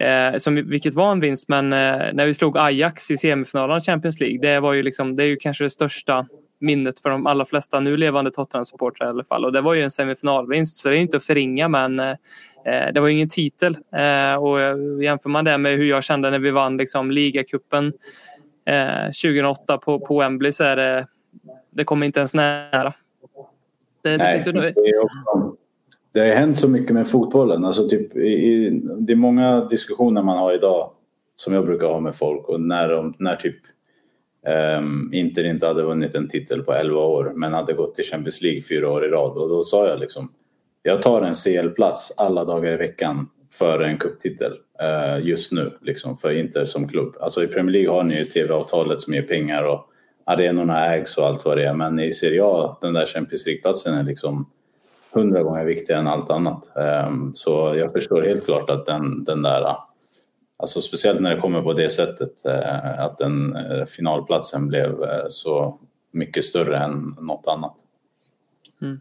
eh, 0.00 0.38
som, 0.38 0.54
vilket 0.54 0.94
var 0.94 1.12
en 1.12 1.20
vinst, 1.20 1.48
men 1.48 1.72
eh, 1.72 2.12
när 2.12 2.26
vi 2.26 2.34
slog 2.34 2.58
Ajax 2.58 3.10
i 3.10 3.16
semifinalen 3.16 3.76
av 3.76 3.80
Champions 3.80 4.20
League. 4.20 4.38
Det, 4.38 4.60
var 4.60 4.72
ju 4.72 4.82
liksom, 4.82 5.16
det 5.16 5.24
är 5.24 5.28
ju 5.28 5.36
kanske 5.36 5.64
det 5.64 5.70
största 5.70 6.26
minnet 6.62 7.00
för 7.00 7.10
de 7.10 7.26
allra 7.26 7.44
flesta 7.44 7.80
nu 7.80 7.96
levande 7.96 8.30
Tottenham-supportrar 8.30 9.06
i 9.06 9.08
alla 9.08 9.24
fall. 9.24 9.44
Och 9.44 9.52
det 9.52 9.60
var 9.60 9.74
ju 9.74 9.82
en 9.82 9.90
semifinalvinst 9.90 10.76
så 10.76 10.88
det 10.88 10.96
är 10.96 11.00
inte 11.00 11.16
att 11.16 11.24
förringa 11.24 11.68
men 11.68 12.00
eh, 12.00 12.10
eh, 12.66 12.92
det 12.94 13.00
var 13.00 13.08
ju 13.08 13.14
ingen 13.14 13.28
titel. 13.28 13.76
Eh, 13.96 14.34
och 14.34 14.60
eh, 14.60 14.76
jämför 15.02 15.28
man 15.28 15.44
det 15.44 15.58
med 15.58 15.76
hur 15.76 15.84
jag 15.84 16.04
kände 16.04 16.30
när 16.30 16.38
vi 16.38 16.50
vann 16.50 16.76
liksom, 16.76 17.10
ligacupen 17.10 17.92
eh, 18.66 19.04
2008 19.04 19.78
på, 19.78 20.00
på 20.00 20.18
Wembley 20.18 20.52
så 20.52 20.64
är 20.64 20.76
det, 20.76 21.06
det 21.72 21.84
kommer 21.84 22.06
inte 22.06 22.20
ens 22.20 22.34
nära. 22.34 22.94
Det, 24.02 24.10
det 24.10 24.16
Nej, 24.16 24.42
ju, 24.46 24.52
det, 24.52 24.68
är 24.68 25.04
också, 25.04 25.56
det 26.12 26.20
har 26.20 26.26
hänt 26.26 26.56
så 26.56 26.68
mycket 26.68 26.94
med 26.94 27.08
fotbollen. 27.08 27.64
Alltså 27.64 27.88
typ, 27.88 28.16
i, 28.16 28.28
i, 28.28 28.70
det 28.98 29.12
är 29.12 29.16
många 29.16 29.64
diskussioner 29.64 30.22
man 30.22 30.38
har 30.38 30.52
idag 30.54 30.90
som 31.36 31.54
jag 31.54 31.66
brukar 31.66 31.86
ha 31.86 32.00
med 32.00 32.16
folk 32.16 32.48
och 32.48 32.60
när, 32.60 32.88
de, 32.88 33.14
när 33.18 33.36
typ 33.36 33.56
um, 34.78 35.10
Inter 35.14 35.44
inte 35.44 35.66
hade 35.66 35.82
vunnit 35.82 36.14
en 36.14 36.28
titel 36.28 36.62
på 36.62 36.72
11 36.72 37.00
år 37.00 37.32
men 37.34 37.52
hade 37.52 37.72
gått 37.72 37.94
till 37.94 38.04
Champions 38.04 38.42
League 38.42 38.62
fyra 38.62 38.90
år 38.90 39.04
i 39.04 39.08
rad 39.08 39.36
och 39.36 39.48
då 39.48 39.64
sa 39.64 39.88
jag 39.88 40.00
liksom 40.00 40.32
jag 40.82 41.02
tar 41.02 41.22
en 41.22 41.34
CL-plats 41.34 42.12
alla 42.16 42.44
dagar 42.44 42.72
i 42.72 42.76
veckan 42.76 43.28
före 43.52 43.86
en 43.86 43.98
kupptitel 43.98 44.52
uh, 44.52 45.26
just 45.26 45.52
nu 45.52 45.78
liksom 45.80 46.16
för 46.16 46.30
Inter 46.30 46.66
som 46.66 46.88
klubb. 46.88 47.16
Alltså 47.20 47.44
i 47.44 47.46
Premier 47.46 47.72
League 47.72 47.90
har 47.90 48.04
ni 48.04 48.18
ju 48.18 48.24
TV-avtalet 48.24 49.00
som 49.00 49.14
ger 49.14 49.22
pengar 49.22 49.62
och 49.62 49.91
arenorna 50.32 50.94
ägs 50.94 51.18
och 51.18 51.26
allt 51.26 51.44
vad 51.44 51.56
det 51.56 51.64
är 51.64 51.74
men 51.74 52.00
i 52.00 52.12
Serie 52.12 52.44
A 52.44 52.76
den 52.80 52.92
där 52.92 53.06
Champions 53.06 53.46
League-platsen 53.46 53.94
är 53.94 54.02
liksom 54.02 54.50
hundra 55.12 55.42
gånger 55.42 55.64
viktigare 55.64 56.00
än 56.00 56.06
allt 56.06 56.30
annat. 56.30 56.76
Ehm, 56.76 57.34
så 57.34 57.74
jag 57.76 57.92
förstår 57.92 58.22
helt 58.22 58.44
klart 58.44 58.70
att 58.70 58.86
den, 58.86 59.24
den 59.24 59.42
där 59.42 59.76
Alltså 60.62 60.80
speciellt 60.80 61.20
när 61.20 61.34
det 61.34 61.40
kommer 61.40 61.62
på 61.62 61.72
det 61.72 61.90
sättet 61.90 62.46
eh, 62.46 63.00
att 63.00 63.18
den 63.18 63.56
eh, 63.56 63.84
finalplatsen 63.84 64.68
blev 64.68 65.02
eh, 65.02 65.24
så 65.28 65.80
mycket 66.10 66.44
större 66.44 66.78
än 66.78 67.16
något 67.20 67.46
annat. 67.46 67.74
Mm. 68.82 69.00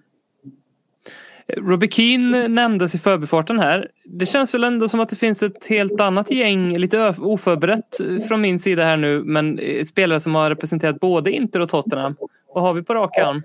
Robbie 1.47 1.87
Keane 1.91 2.47
nämndes 2.47 2.95
i 2.95 2.99
förbifarten 2.99 3.59
här. 3.59 3.87
Det 4.05 4.25
känns 4.25 4.53
väl 4.53 4.63
ändå 4.63 4.89
som 4.89 4.99
att 4.99 5.09
det 5.09 5.15
finns 5.15 5.43
ett 5.43 5.67
helt 5.67 6.01
annat 6.01 6.31
gäng, 6.31 6.77
lite 6.77 7.13
oförberett 7.19 7.97
från 8.27 8.41
min 8.41 8.59
sida 8.59 8.83
här 8.83 8.97
nu, 8.97 9.23
men 9.23 9.59
eh, 9.59 9.83
spelare 9.85 10.19
som 10.19 10.35
har 10.35 10.49
representerat 10.49 10.99
både 10.99 11.31
Inter 11.31 11.59
och 11.59 11.69
Tottenham. 11.69 12.15
Vad 12.53 12.63
har 12.63 12.73
vi 12.73 12.83
på 12.83 12.93
rak 12.93 13.17
arm? 13.17 13.43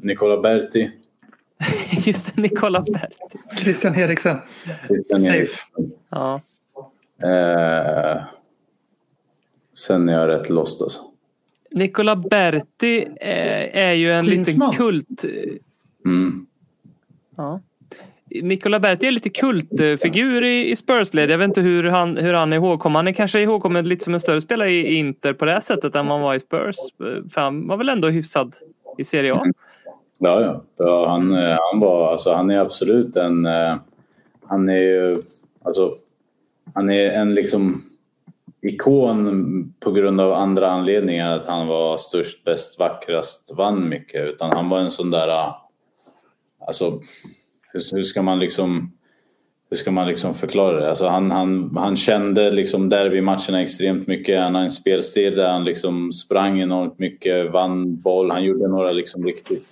Nicola 0.00 0.40
Berti, 0.40 0.90
Just 2.04 2.34
det, 2.36 2.42
Nicola 2.42 2.80
Berti. 2.80 3.38
Christian 3.62 3.94
Eriksen. 3.94 4.36
Christian 4.88 5.20
Safe. 5.20 5.58
Ja. 6.10 6.40
Eh, 7.22 8.22
sen 9.74 10.08
är 10.08 10.12
jag 10.12 10.28
rätt 10.28 10.50
lost 10.50 10.82
alltså. 10.82 11.00
Nicola 11.70 12.16
Berti 12.16 13.02
eh, 13.20 13.78
är 13.78 13.92
ju 13.92 14.12
en 14.12 14.24
Klinsmann. 14.24 14.70
liten 14.70 14.86
kult... 14.86 15.24
Mm. 16.04 16.46
Ja. 17.36 17.60
Nicola 18.42 18.80
Berti 18.80 19.06
är 19.06 19.10
lite 19.10 19.30
kultfigur 19.30 20.44
i, 20.44 20.70
i 20.70 20.76
Spurs-led. 20.76 21.30
Jag 21.30 21.38
vet 21.38 21.48
inte 21.48 21.60
hur 21.60 21.84
han, 21.84 22.16
hur 22.16 22.34
han 22.34 22.52
är 22.52 22.56
ihågkommen. 22.56 22.96
Han 22.96 23.08
är 23.08 23.12
kanske 23.12 23.40
ihågkommen 23.40 23.88
lite 23.88 24.04
som 24.04 24.14
en 24.14 24.20
större 24.20 24.40
spelare 24.40 24.72
i 24.72 24.94
Inter 24.94 25.32
på 25.32 25.44
det 25.44 25.52
här 25.52 25.60
sättet 25.60 25.94
än 25.94 26.06
man 26.06 26.20
var 26.20 26.34
i 26.34 26.40
Spurs. 26.40 26.76
För 27.32 27.40
han 27.40 27.66
var 27.68 27.76
väl 27.76 27.88
ändå 27.88 28.08
hyfsad 28.08 28.54
i 28.98 29.04
Serie 29.04 29.34
A. 29.34 29.44
Ja, 30.18 30.40
ja. 30.40 30.62
ja 30.76 31.08
han, 31.08 31.36
eh, 31.36 31.56
han, 31.72 31.80
var, 31.80 32.12
alltså, 32.12 32.32
han 32.32 32.50
är 32.50 32.60
absolut 32.60 33.16
en... 33.16 33.46
eh, 33.46 33.76
Han 34.46 34.68
är 34.68 34.78
ju... 34.78 35.22
Alltså, 35.62 35.92
han 36.74 36.90
är 36.90 37.10
en 37.10 37.34
liksom 37.34 37.82
ikon 38.62 39.74
på 39.80 39.92
grund 39.92 40.20
av 40.20 40.32
andra 40.32 40.70
anledningar. 40.70 41.36
Att 41.36 41.46
han 41.46 41.66
var 41.66 41.96
störst, 41.96 42.44
bäst, 42.44 42.78
vackrast, 42.78 43.54
vann 43.56 43.88
mycket. 43.88 44.28
Utan 44.28 44.52
han 44.52 44.68
var 44.68 44.78
en 44.78 44.90
sån 44.90 45.10
där... 45.10 45.52
Alltså, 46.66 47.00
hur, 47.72 47.96
hur 47.96 48.02
ska 48.02 48.22
man 48.22 48.38
liksom... 48.38 48.92
Hur 49.70 49.76
ska 49.76 49.90
man 49.90 50.08
liksom 50.08 50.34
förklara 50.34 50.80
det? 50.80 50.88
Alltså 50.88 51.06
han, 51.06 51.30
han, 51.30 51.76
han 51.76 51.96
kände 51.96 52.50
liksom 52.50 52.88
derbymatcherna 52.88 53.62
extremt 53.62 54.06
mycket. 54.06 54.40
Han 54.40 54.54
har 54.54 54.62
en 54.62 54.70
spelstil 54.70 55.36
där 55.36 55.48
han 55.48 55.64
liksom 55.64 56.12
sprang 56.12 56.60
enormt 56.60 56.98
mycket, 56.98 57.52
vann 57.52 58.00
boll. 58.00 58.30
Han 58.30 58.44
gjorde 58.44 58.68
några 58.68 58.92
liksom 58.92 59.24
riktigt 59.24 59.66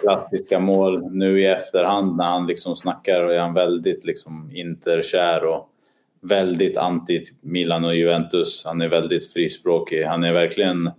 klassiska 0.00 0.60
mål. 0.60 1.10
Nu 1.10 1.40
i 1.40 1.46
efterhand 1.46 2.16
när 2.16 2.24
han 2.24 2.46
liksom 2.46 2.76
snackar 2.76 3.20
är 3.20 3.40
han 3.40 3.54
väldigt 3.54 4.04
liksom 4.04 4.50
interkär 4.54 5.44
och 5.44 5.68
väldigt 6.22 6.76
anti 6.76 7.22
Milan 7.40 7.84
och 7.84 7.96
Juventus. 7.96 8.62
Han 8.64 8.80
är 8.80 8.88
väldigt 8.88 9.32
frispråkig. 9.32 10.04
Han 10.04 10.24
är 10.24 10.32
verkligen... 10.32 10.90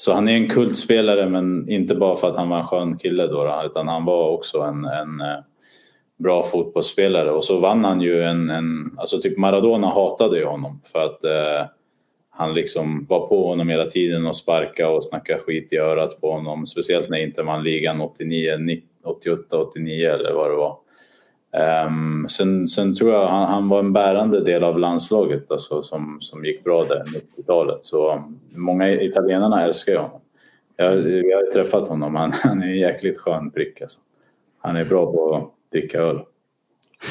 Så 0.00 0.12
han 0.12 0.28
är 0.28 0.36
en 0.36 0.48
kultspelare 0.48 1.28
men 1.28 1.70
inte 1.70 1.94
bara 1.94 2.16
för 2.16 2.30
att 2.30 2.36
han 2.36 2.48
var 2.48 2.58
en 2.58 2.66
skön 2.66 2.96
kille 2.96 3.26
då, 3.26 3.44
då 3.44 3.62
utan 3.66 3.88
han 3.88 4.04
var 4.04 4.30
också 4.30 4.60
en, 4.60 4.84
en 4.84 5.20
eh, 5.20 5.38
bra 6.18 6.42
fotbollsspelare. 6.42 7.30
Och 7.30 7.44
så 7.44 7.58
vann 7.60 7.84
han 7.84 8.00
ju 8.00 8.22
en, 8.22 8.50
en... 8.50 8.94
Alltså 8.98 9.20
typ 9.20 9.38
Maradona 9.38 9.86
hatade 9.86 10.38
ju 10.38 10.44
honom 10.44 10.80
för 10.92 11.04
att 11.04 11.24
eh, 11.24 11.70
han 12.30 12.54
liksom 12.54 13.06
var 13.08 13.28
på 13.28 13.48
honom 13.48 13.68
hela 13.68 13.84
tiden 13.84 14.26
och 14.26 14.36
sparka 14.36 14.88
och 14.88 15.04
snacka 15.04 15.38
skit 15.38 15.72
i 15.72 15.76
örat 15.76 16.20
på 16.20 16.32
honom. 16.32 16.66
Speciellt 16.66 17.08
när 17.08 17.18
inte 17.18 17.42
vann 17.42 17.62
ligan 17.62 18.00
89, 18.00 18.56
90, 18.58 18.84
88, 19.04 19.56
89 19.56 20.08
eller 20.08 20.32
vad 20.32 20.50
det 20.50 20.56
var. 20.56 20.76
Um, 21.58 22.28
sen, 22.28 22.68
sen 22.68 22.94
tror 22.94 23.12
jag 23.12 23.28
han, 23.28 23.48
han 23.48 23.68
var 23.68 23.78
en 23.78 23.92
bärande 23.92 24.44
del 24.44 24.64
av 24.64 24.78
landslaget 24.78 25.50
alltså, 25.50 25.82
som, 25.82 26.18
som 26.20 26.44
gick 26.44 26.64
bra 26.64 26.84
där 26.84 27.04
90-talet. 27.04 27.84
Så 27.84 28.12
um, 28.14 28.40
många 28.54 28.90
italienarna 28.90 29.64
älskar 29.64 29.92
ju 29.92 29.98
honom. 29.98 30.20
Jag, 30.76 30.94
jag 31.24 31.36
har 31.36 31.52
träffat 31.52 31.88
honom. 31.88 32.14
Han, 32.14 32.32
han 32.42 32.62
är 32.62 32.66
en 32.66 32.78
jäkligt 32.78 33.18
skön 33.18 33.50
prick. 33.50 33.80
Alltså. 33.82 33.98
Han 34.58 34.76
är 34.76 34.84
bra 34.84 35.12
på 35.12 35.36
att 35.36 35.72
dricka 35.72 35.98
öl. 35.98 36.20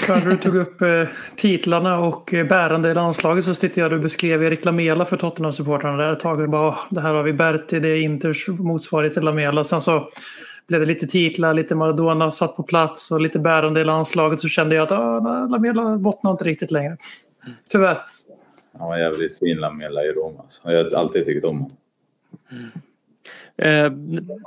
När 0.07 0.25
du 0.25 0.37
tog 0.37 0.55
upp 0.55 0.81
eh, 0.81 0.87
titlarna 1.35 1.99
och 1.99 2.33
eh, 2.33 2.47
bärande 2.47 2.91
i 2.91 2.93
landslaget 2.93 3.45
så 3.45 3.53
tittade 3.53 3.81
jag 3.81 3.91
du 3.91 3.99
beskrev 3.99 4.43
Erik 4.43 4.65
Lamela 4.65 5.05
för 5.05 5.17
Tottenham-supportrarna 5.17 5.97
där 5.97 6.11
ett 6.11 6.19
tag. 6.19 6.41
Och 6.41 6.49
bara, 6.49 6.67
"Åh, 6.67 6.79
det 6.89 7.01
här 7.01 7.13
har 7.13 7.23
vi 7.23 7.33
Berti, 7.33 7.79
det 7.79 7.89
är 7.89 8.01
Inters 8.01 8.47
motsvarighet 8.47 9.13
till 9.13 9.23
Lamela. 9.23 9.63
Sen 9.63 9.81
så 9.81 10.07
blev 10.67 10.79
det 10.79 10.85
lite 10.85 11.07
titlar, 11.07 11.53
lite 11.53 11.75
Maradona 11.75 12.31
satt 12.31 12.55
på 12.55 12.63
plats 12.63 13.11
och 13.11 13.21
lite 13.21 13.39
bärande 13.39 13.81
i 13.81 13.83
landslaget. 13.83 14.39
Så 14.39 14.47
kände 14.47 14.75
jag 14.75 14.83
att 14.83 14.91
ah, 14.91 15.47
Lamela 15.47 15.97
bottnar 15.97 16.31
inte 16.31 16.43
riktigt 16.43 16.71
längre. 16.71 16.97
Tyvärr. 17.71 17.97
Han 18.79 18.87
var 18.87 18.97
jävligt 18.97 19.39
fin 19.39 19.57
Lamela 19.57 20.03
i 20.03 20.11
Rom. 20.11 20.39
Alltså. 20.39 20.71
Jag 20.71 20.83
har 20.83 20.99
alltid 20.99 21.25
tyckt 21.25 21.45
om 21.45 21.55
honom. 21.55 21.77
Eh, 23.57 23.91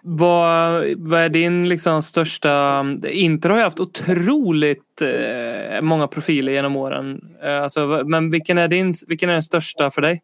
vad, 0.02 0.84
vad 0.96 1.20
är 1.20 1.28
din 1.28 1.68
liksom 1.68 2.02
största... 2.02 2.80
Inter 3.08 3.50
har 3.50 3.56
ju 3.56 3.62
haft 3.62 3.80
otroligt 3.80 5.02
eh, 5.02 5.80
många 5.80 6.06
profiler 6.06 6.52
genom 6.52 6.76
åren. 6.76 7.20
Eh, 7.42 7.62
alltså, 7.62 8.02
men 8.06 8.30
vilken 8.30 8.58
är, 8.58 8.68
din, 8.68 8.94
vilken 9.06 9.28
är 9.28 9.32
den 9.32 9.42
största 9.42 9.90
för 9.90 10.02
dig? 10.02 10.22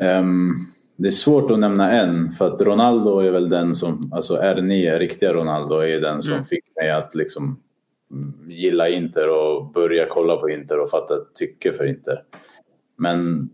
Ehm, 0.00 0.54
det 0.96 1.08
är 1.08 1.12
svårt 1.12 1.50
att 1.50 1.58
nämna 1.58 1.90
en 1.90 2.30
för 2.30 2.46
att 2.54 2.60
Ronaldo 2.60 3.18
är 3.18 3.30
väl 3.30 3.48
den 3.48 3.74
som, 3.74 4.10
alltså 4.12 4.36
R9, 4.36 4.98
riktiga 4.98 5.32
Ronaldo 5.32 5.74
är 5.74 6.00
den 6.00 6.22
som 6.22 6.32
Mm. 6.32 6.44
fick 6.44 6.64
mig 6.76 6.90
att 6.90 7.14
liksom 7.14 7.60
gilla 8.48 8.88
Inter 8.88 9.28
och 9.28 9.72
börja 9.72 10.06
kolla 10.06 10.36
på 10.36 10.50
Inter 10.50 10.78
och 10.80 10.90
fatta 10.90 11.14
ett 11.14 11.34
tycke 11.34 11.72
för 11.72 11.86
Inter. 11.86 12.22
Men 12.96 13.50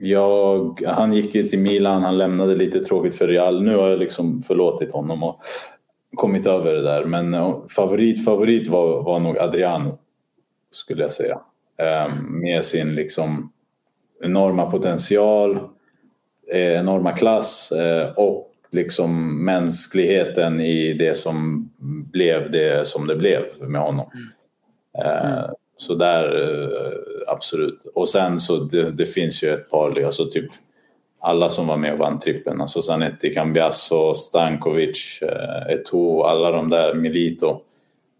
jag, 0.00 0.82
han 0.86 1.12
gick 1.12 1.34
ju 1.34 1.48
till 1.48 1.58
Milan, 1.58 2.02
han 2.02 2.18
lämnade 2.18 2.54
lite 2.54 2.84
tråkigt 2.84 3.14
för 3.14 3.28
Real. 3.28 3.62
Nu 3.62 3.76
har 3.76 3.88
jag 3.88 3.98
liksom 3.98 4.42
förlåtit 4.42 4.92
honom 4.92 5.22
och 5.22 5.40
kommit 6.16 6.46
över 6.46 6.72
det 6.72 6.82
där. 6.82 7.04
Men 7.04 7.34
eh, 7.34 7.56
favorit, 7.68 8.24
favorit 8.24 8.68
var, 8.68 9.02
var 9.02 9.20
nog 9.20 9.38
Adriano 9.38 9.98
skulle 10.72 11.02
jag 11.02 11.12
säga. 11.12 11.40
Ehm, 11.78 12.40
med 12.40 12.64
sin 12.64 12.94
liksom 12.94 13.52
enorma 14.22 14.70
potential, 14.70 15.68
enorma 16.52 17.12
klass 17.12 17.72
eh, 17.72 18.10
och 18.10 18.50
liksom 18.70 19.44
mänskligheten 19.44 20.60
i 20.60 20.92
det 20.92 21.14
som 21.14 21.68
blev 22.12 22.50
det 22.50 22.88
som 22.88 23.06
det 23.06 23.16
blev 23.16 23.42
med 23.60 23.80
honom. 23.80 24.06
Eh, 25.04 25.50
Så 25.80 25.94
där 25.94 26.24
eh, 26.42 26.92
absolut. 27.26 27.84
Och 27.94 28.08
sen 28.08 28.40
så 28.40 28.56
det, 28.56 28.90
det 28.90 29.04
finns 29.04 29.42
ju 29.42 29.54
ett 29.54 29.70
par, 29.70 30.04
alltså 30.04 30.26
typ 30.26 30.46
alla 31.20 31.48
som 31.48 31.66
var 31.66 31.76
med 31.76 31.92
och 31.92 31.98
vann 31.98 32.20
trippen. 32.20 32.60
Alltså 32.60 32.82
Zanetti, 32.82 33.32
Cambiasso, 33.32 34.14
Stankovic, 34.14 35.22
eh, 35.22 35.74
Eto'o, 35.74 36.22
alla 36.24 36.50
de 36.50 36.68
där, 36.68 36.94
Milito, 36.94 37.60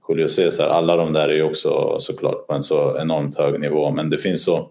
Julio 0.08 0.28
Cesar. 0.28 0.68
Alla 0.68 0.96
de 0.96 1.12
där 1.12 1.28
är 1.28 1.34
ju 1.34 1.42
också 1.42 1.96
såklart 1.98 2.46
på 2.46 2.54
en 2.54 2.62
så 2.62 2.98
enormt 2.98 3.38
hög 3.38 3.60
nivå. 3.60 3.90
Men 3.90 4.10
det 4.10 4.18
finns 4.18 4.44
så 4.44 4.68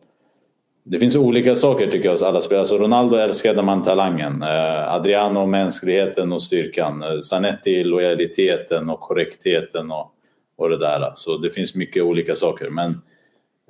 det 0.89 0.99
finns 0.99 1.15
olika 1.15 1.55
saker 1.55 1.87
tycker 1.87 2.05
jag 2.05 2.11
hos 2.11 2.21
alla 2.21 2.41
spelare. 2.41 2.59
Alltså 2.59 2.77
Ronaldo 2.77 3.15
älskade 3.15 3.61
man 3.61 3.83
talangen. 3.83 4.43
Eh, 4.43 4.93
Adriano 4.93 5.45
mänskligheten 5.45 6.31
och 6.31 6.41
styrkan. 6.41 7.03
Eh, 7.03 7.19
Zanetti 7.19 7.83
lojaliteten 7.83 8.89
och 8.89 8.99
korrektheten 8.99 9.91
och, 9.91 10.11
och 10.57 10.69
det 10.69 10.77
där. 10.77 11.11
Så 11.15 11.37
det 11.37 11.49
finns 11.49 11.75
mycket 11.75 12.03
olika 12.03 12.35
saker. 12.35 12.69
Men 12.69 13.01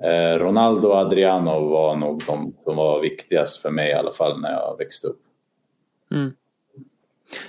eh, 0.02 0.38
Ronaldo 0.38 0.88
och 0.88 0.96
Adriano 0.96 1.68
var 1.68 1.96
nog 1.96 2.22
de 2.26 2.54
som 2.64 2.76
var 2.76 3.00
viktigast 3.00 3.62
för 3.62 3.70
mig 3.70 3.90
i 3.90 3.94
alla 3.94 4.12
fall 4.12 4.40
när 4.40 4.52
jag 4.52 4.76
växte 4.78 5.06
upp. 5.06 5.20
Mm. 6.10 6.32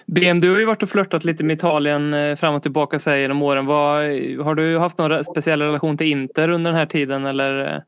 BM, 0.06 0.42
du 0.42 0.52
har 0.52 0.60
ju 0.60 0.66
varit 0.66 0.84
och 0.84 0.90
flörtat 0.90 1.24
lite 1.24 1.44
med 1.44 1.58
Italien 1.58 2.14
eh, 2.14 2.36
fram 2.36 2.56
och 2.56 2.64
tillbaka 2.64 3.00
så 3.00 3.10
här 3.10 3.18
genom 3.18 3.42
åren. 3.42 3.66
Vad, 3.66 4.04
har 4.46 4.56
du 4.56 4.78
haft 4.78 4.98
någon 4.98 5.24
speciell 5.24 5.62
relation 5.62 5.98
till 5.98 6.08
Inter 6.08 6.50
under 6.50 6.72
den 6.72 6.80
här 6.80 6.86
tiden 6.86 7.26
eller? 7.26 7.76
Eh, 7.76 7.82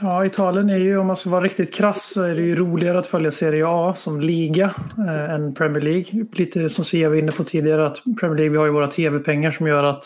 Ja, 0.00 0.24
Italien 0.24 0.70
är 0.70 0.76
ju, 0.76 0.98
om 0.98 1.06
man 1.06 1.16
ska 1.16 1.30
vara 1.30 1.44
riktigt 1.44 1.74
krass, 1.74 2.12
så 2.12 2.22
är 2.22 2.34
det 2.34 2.42
ju 2.42 2.56
roligare 2.56 2.98
att 2.98 3.06
följa 3.06 3.32
Serie 3.32 3.64
A 3.68 3.94
som 3.94 4.20
liga 4.20 4.74
eh, 4.98 5.34
än 5.34 5.54
Premier 5.54 5.80
League. 5.80 6.26
Lite 6.32 6.68
som 6.68 6.84
Sia 6.84 7.08
var 7.08 7.16
inne 7.16 7.32
på 7.32 7.44
tidigare, 7.44 7.86
att 7.86 8.02
Premier 8.20 8.36
League, 8.36 8.52
vi 8.52 8.58
har 8.58 8.66
ju 8.66 8.72
våra 8.72 8.86
tv-pengar 8.86 9.50
som 9.50 9.66
gör 9.66 9.84
att 9.84 10.04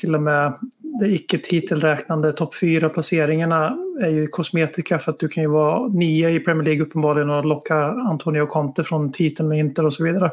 till 0.00 0.14
och 0.14 0.22
med 0.22 0.54
de 1.00 1.06
icke 1.06 1.38
titelräknande 1.38 2.32
topp 2.32 2.54
fyra 2.54 2.88
placeringarna 2.88 3.76
är 4.00 4.08
ju 4.08 4.26
kosmetika 4.26 4.98
för 4.98 5.12
att 5.12 5.18
du 5.18 5.28
kan 5.28 5.42
ju 5.42 5.50
vara 5.50 5.88
nio 5.88 6.30
i 6.30 6.40
Premier 6.40 6.64
League 6.64 6.82
uppenbarligen 6.82 7.30
och 7.30 7.44
locka 7.44 7.76
Antonio 7.86 8.46
Conte 8.46 8.84
från 8.84 9.12
titeln 9.12 9.48
med 9.48 9.58
Inter 9.58 9.86
och 9.86 9.92
så 9.92 10.04
vidare. 10.04 10.30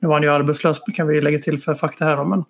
Nu 0.00 0.08
var 0.08 0.14
han 0.14 0.22
ju 0.22 0.30
arbetslös 0.30 0.80
kan 0.94 1.06
vi 1.08 1.20
lägga 1.20 1.38
till 1.38 1.58
för 1.58 1.74
fakta 1.74 2.04
här. 2.04 2.24
Men 2.24 2.38
Eh, 2.38 2.44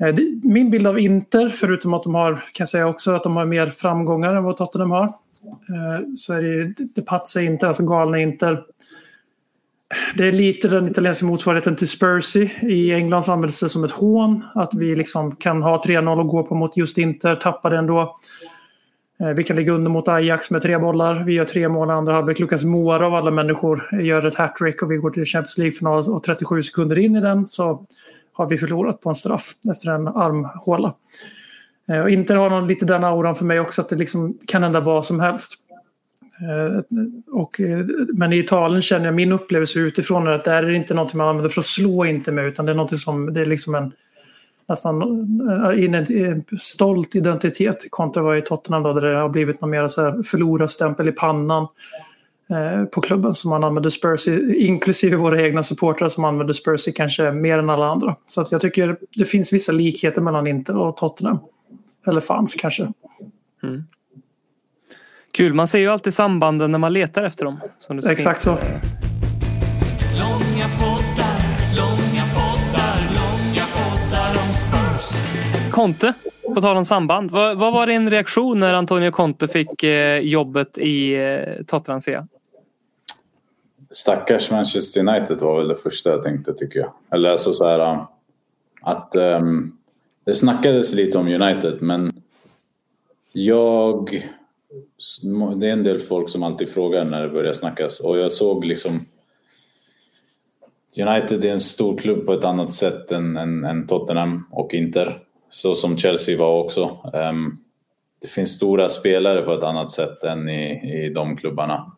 Eh, 0.00 0.14
min 0.42 0.70
bild 0.70 0.86
av 0.86 0.98
Inter, 0.98 1.48
förutom 1.48 1.94
att 1.94 2.02
de 2.02 2.14
har, 2.14 2.34
kan 2.34 2.42
jag 2.58 2.68
säga 2.68 2.88
också, 2.88 3.12
att 3.12 3.22
de 3.22 3.36
har 3.36 3.46
mer 3.46 3.66
framgångar 3.66 4.34
än 4.34 4.44
vad 4.44 4.56
Tottenham 4.56 4.90
har. 4.90 5.04
Eh, 5.04 6.06
så 6.16 6.34
är 6.34 6.42
det 6.42 6.48
ju 6.48 6.74
De 6.94 7.02
patsar 7.02 7.40
Inter, 7.40 7.66
alltså 7.66 7.86
galna 7.86 8.18
Inter. 8.18 8.64
Det 10.16 10.28
är 10.28 10.32
lite 10.32 10.68
den 10.68 10.90
italienska 10.90 11.26
motsvarigheten 11.26 11.76
till 11.76 11.88
Spursy. 11.88 12.50
I 12.62 12.92
England 12.92 13.24
används 13.28 13.60
det 13.60 13.68
som 13.68 13.84
ett 13.84 13.90
hån. 13.90 14.44
Att 14.54 14.74
vi 14.74 14.96
liksom 14.96 15.36
kan 15.36 15.62
ha 15.62 15.82
3-0 15.82 16.20
och 16.20 16.28
gå 16.28 16.42
på 16.42 16.54
mot 16.54 16.76
just 16.76 16.98
Inter, 16.98 17.36
tappa 17.36 17.70
det 17.70 17.76
ändå. 17.76 18.14
Eh, 19.20 19.28
vi 19.28 19.44
kan 19.44 19.56
ligga 19.56 19.72
under 19.72 19.90
mot 19.90 20.08
Ajax 20.08 20.50
med 20.50 20.62
tre 20.62 20.78
bollar. 20.78 21.24
Vi 21.24 21.32
gör 21.32 21.44
tre 21.44 21.68
mål 21.68 21.88
i 21.88 21.92
andra 21.92 22.12
halvlek. 22.12 22.38
Lukas 22.38 22.64
Moura 22.64 23.06
av 23.06 23.14
alla 23.14 23.30
människor 23.30 24.02
gör 24.02 24.26
ett 24.26 24.34
hattrick 24.34 24.82
och 24.82 24.90
vi 24.90 24.96
går 24.96 25.10
till 25.10 25.24
Champions 25.24 25.58
League-final 25.58 26.02
och 26.08 26.22
37 26.22 26.62
sekunder 26.62 26.98
in 26.98 27.16
i 27.16 27.20
den 27.20 27.48
så 27.48 27.84
har 28.34 28.48
vi 28.48 28.58
förlorat 28.58 29.00
på 29.00 29.08
en 29.08 29.14
straff 29.14 29.54
efter 29.70 29.90
en 29.90 30.08
armhåla. 30.08 30.94
Eh, 31.88 32.00
och 32.00 32.10
Inter 32.10 32.36
har 32.36 32.50
någon, 32.50 32.66
lite 32.66 32.86
den 32.86 33.04
auran 33.04 33.34
för 33.34 33.44
mig 33.44 33.60
också 33.60 33.82
att 33.82 33.88
det 33.88 33.96
liksom 33.96 34.38
kan 34.46 34.62
hända 34.62 34.80
vad 34.80 35.04
som 35.04 35.20
helst. 35.20 35.52
Eh, 36.40 36.98
och, 37.32 37.60
eh, 37.60 37.86
men 38.12 38.32
i 38.32 38.38
Italien 38.38 38.82
känner 38.82 39.04
jag 39.04 39.14
min 39.14 39.32
upplevelse 39.32 39.78
utifrån 39.78 40.26
är 40.26 40.30
att 40.30 40.44
där 40.44 40.62
är 40.62 40.68
det 40.68 40.76
inte 40.76 40.94
någonting 40.94 41.18
man 41.18 41.28
använder 41.28 41.48
för 41.48 41.60
att 41.60 41.66
slå 41.66 42.04
inte 42.04 42.32
med 42.32 42.46
utan 42.46 42.66
det 42.66 42.72
är 42.72 42.76
någonting 42.76 42.98
som 42.98 43.32
det 43.34 43.40
är 43.40 43.46
liksom 43.46 43.74
en 43.74 43.92
nästan 44.68 45.02
en 45.76 45.94
en 45.94 46.44
stolt 46.60 47.14
identitet 47.14 47.86
kontra 47.90 48.22
vad 48.22 48.38
i 48.38 48.42
Tottenham 48.42 48.82
då, 48.82 48.92
där 48.92 49.12
det 49.12 49.18
har 49.18 49.28
blivit 49.28 49.60
någon 49.60 49.70
mer 49.70 49.88
så 49.88 50.02
här 50.02 50.22
förlorarstämpel 50.22 51.08
i 51.08 51.12
pannan 51.12 51.66
på 52.94 53.00
klubben 53.00 53.34
som 53.34 53.50
man 53.50 53.64
använder 53.64 53.90
Spurs 53.90 54.28
i, 54.28 54.66
inklusive 54.66 55.16
våra 55.16 55.42
egna 55.42 55.62
supportrar 55.62 56.08
som 56.08 56.24
använder 56.24 56.54
Spurs 56.54 56.88
i 56.88 56.92
kanske 56.92 57.32
mer 57.32 57.58
än 57.58 57.70
alla 57.70 57.86
andra. 57.86 58.16
Så 58.26 58.40
att 58.40 58.52
jag 58.52 58.60
tycker 58.60 58.96
det 59.14 59.24
finns 59.24 59.52
vissa 59.52 59.72
likheter 59.72 60.22
mellan 60.22 60.46
Inter 60.46 60.76
och 60.76 60.96
Tottenham. 60.96 61.38
Eller 62.06 62.20
fanns 62.20 62.54
kanske. 62.54 62.92
Kul, 65.32 65.54
man 65.54 65.68
ser 65.68 65.78
ju 65.78 65.88
alltid 65.88 66.14
sambanden 66.14 66.72
när 66.72 66.78
man 66.78 66.92
letar 66.92 67.22
efter 67.22 67.44
dem. 67.44 67.60
Exakt 68.06 68.40
så. 68.40 68.50
Långa 68.50 68.58
poddar, 70.78 71.40
långa 71.76 72.24
poddar, 72.34 72.98
långa 73.14 73.64
poddar 73.74 74.30
om 74.48 74.54
Spurs. 74.54 75.22
Conte, 75.72 76.12
på 76.54 76.60
tal 76.60 76.76
om 76.76 76.84
samband. 76.84 77.30
Vad, 77.30 77.58
vad 77.58 77.72
var 77.72 77.86
din 77.86 78.10
reaktion 78.10 78.60
när 78.60 78.74
Antonio 78.74 79.10
Conte 79.10 79.48
fick 79.48 79.82
eh, 79.82 80.18
jobbet 80.18 80.78
i 80.78 81.14
eh, 81.14 81.64
Tottenham 81.66 82.00
Sea? 82.00 82.26
Stackars 83.94 84.50
Manchester 84.50 85.00
United 85.00 85.40
var 85.40 85.58
väl 85.58 85.68
det 85.68 85.74
första 85.74 86.10
jag 86.10 86.22
tänkte 86.22 86.54
tycker 86.54 86.80
jag. 86.80 86.92
Eller 87.10 87.30
alltså 87.30 87.52
så 87.52 87.68
här 87.68 87.92
um, 87.92 87.98
att 88.80 89.16
um, 89.16 89.78
det 90.24 90.34
snackades 90.34 90.94
lite 90.94 91.18
om 91.18 91.28
United 91.28 91.82
men 91.82 92.12
jag 93.32 94.22
det 95.54 95.68
är 95.68 95.72
en 95.72 95.84
del 95.84 95.98
folk 95.98 96.28
som 96.28 96.42
alltid 96.42 96.68
frågar 96.68 97.04
när 97.04 97.22
det 97.22 97.28
börjar 97.28 97.52
snackas 97.52 98.00
och 98.00 98.18
jag 98.18 98.32
såg 98.32 98.64
liksom 98.64 99.06
United 100.98 101.44
är 101.44 101.52
en 101.52 101.60
stor 101.60 101.98
klubb 101.98 102.26
på 102.26 102.32
ett 102.32 102.44
annat 102.44 102.72
sätt 102.72 103.12
än, 103.12 103.36
än, 103.36 103.64
än 103.64 103.86
Tottenham 103.86 104.46
och 104.50 104.74
Inter. 104.74 105.18
Så 105.50 105.74
som 105.74 105.96
Chelsea 105.96 106.38
var 106.38 106.60
också. 106.64 106.98
Um, 107.12 107.58
det 108.20 108.28
finns 108.28 108.50
stora 108.50 108.88
spelare 108.88 109.42
på 109.42 109.52
ett 109.52 109.64
annat 109.64 109.90
sätt 109.90 110.24
än 110.24 110.48
i, 110.48 110.94
i 111.04 111.12
de 111.14 111.36
klubbarna. 111.36 111.92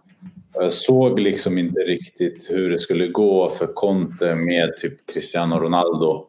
Och 0.56 0.64
Jag 0.64 0.72
såg 0.72 1.20
liksom 1.20 1.58
inte 1.58 1.80
riktigt 1.80 2.50
hur 2.50 2.70
det 2.70 2.78
skulle 2.78 3.08
gå 3.08 3.48
för 3.48 3.66
Conte 3.66 4.34
med 4.34 4.76
typ 4.76 5.06
Cristiano 5.12 5.58
Ronaldo 5.58 6.26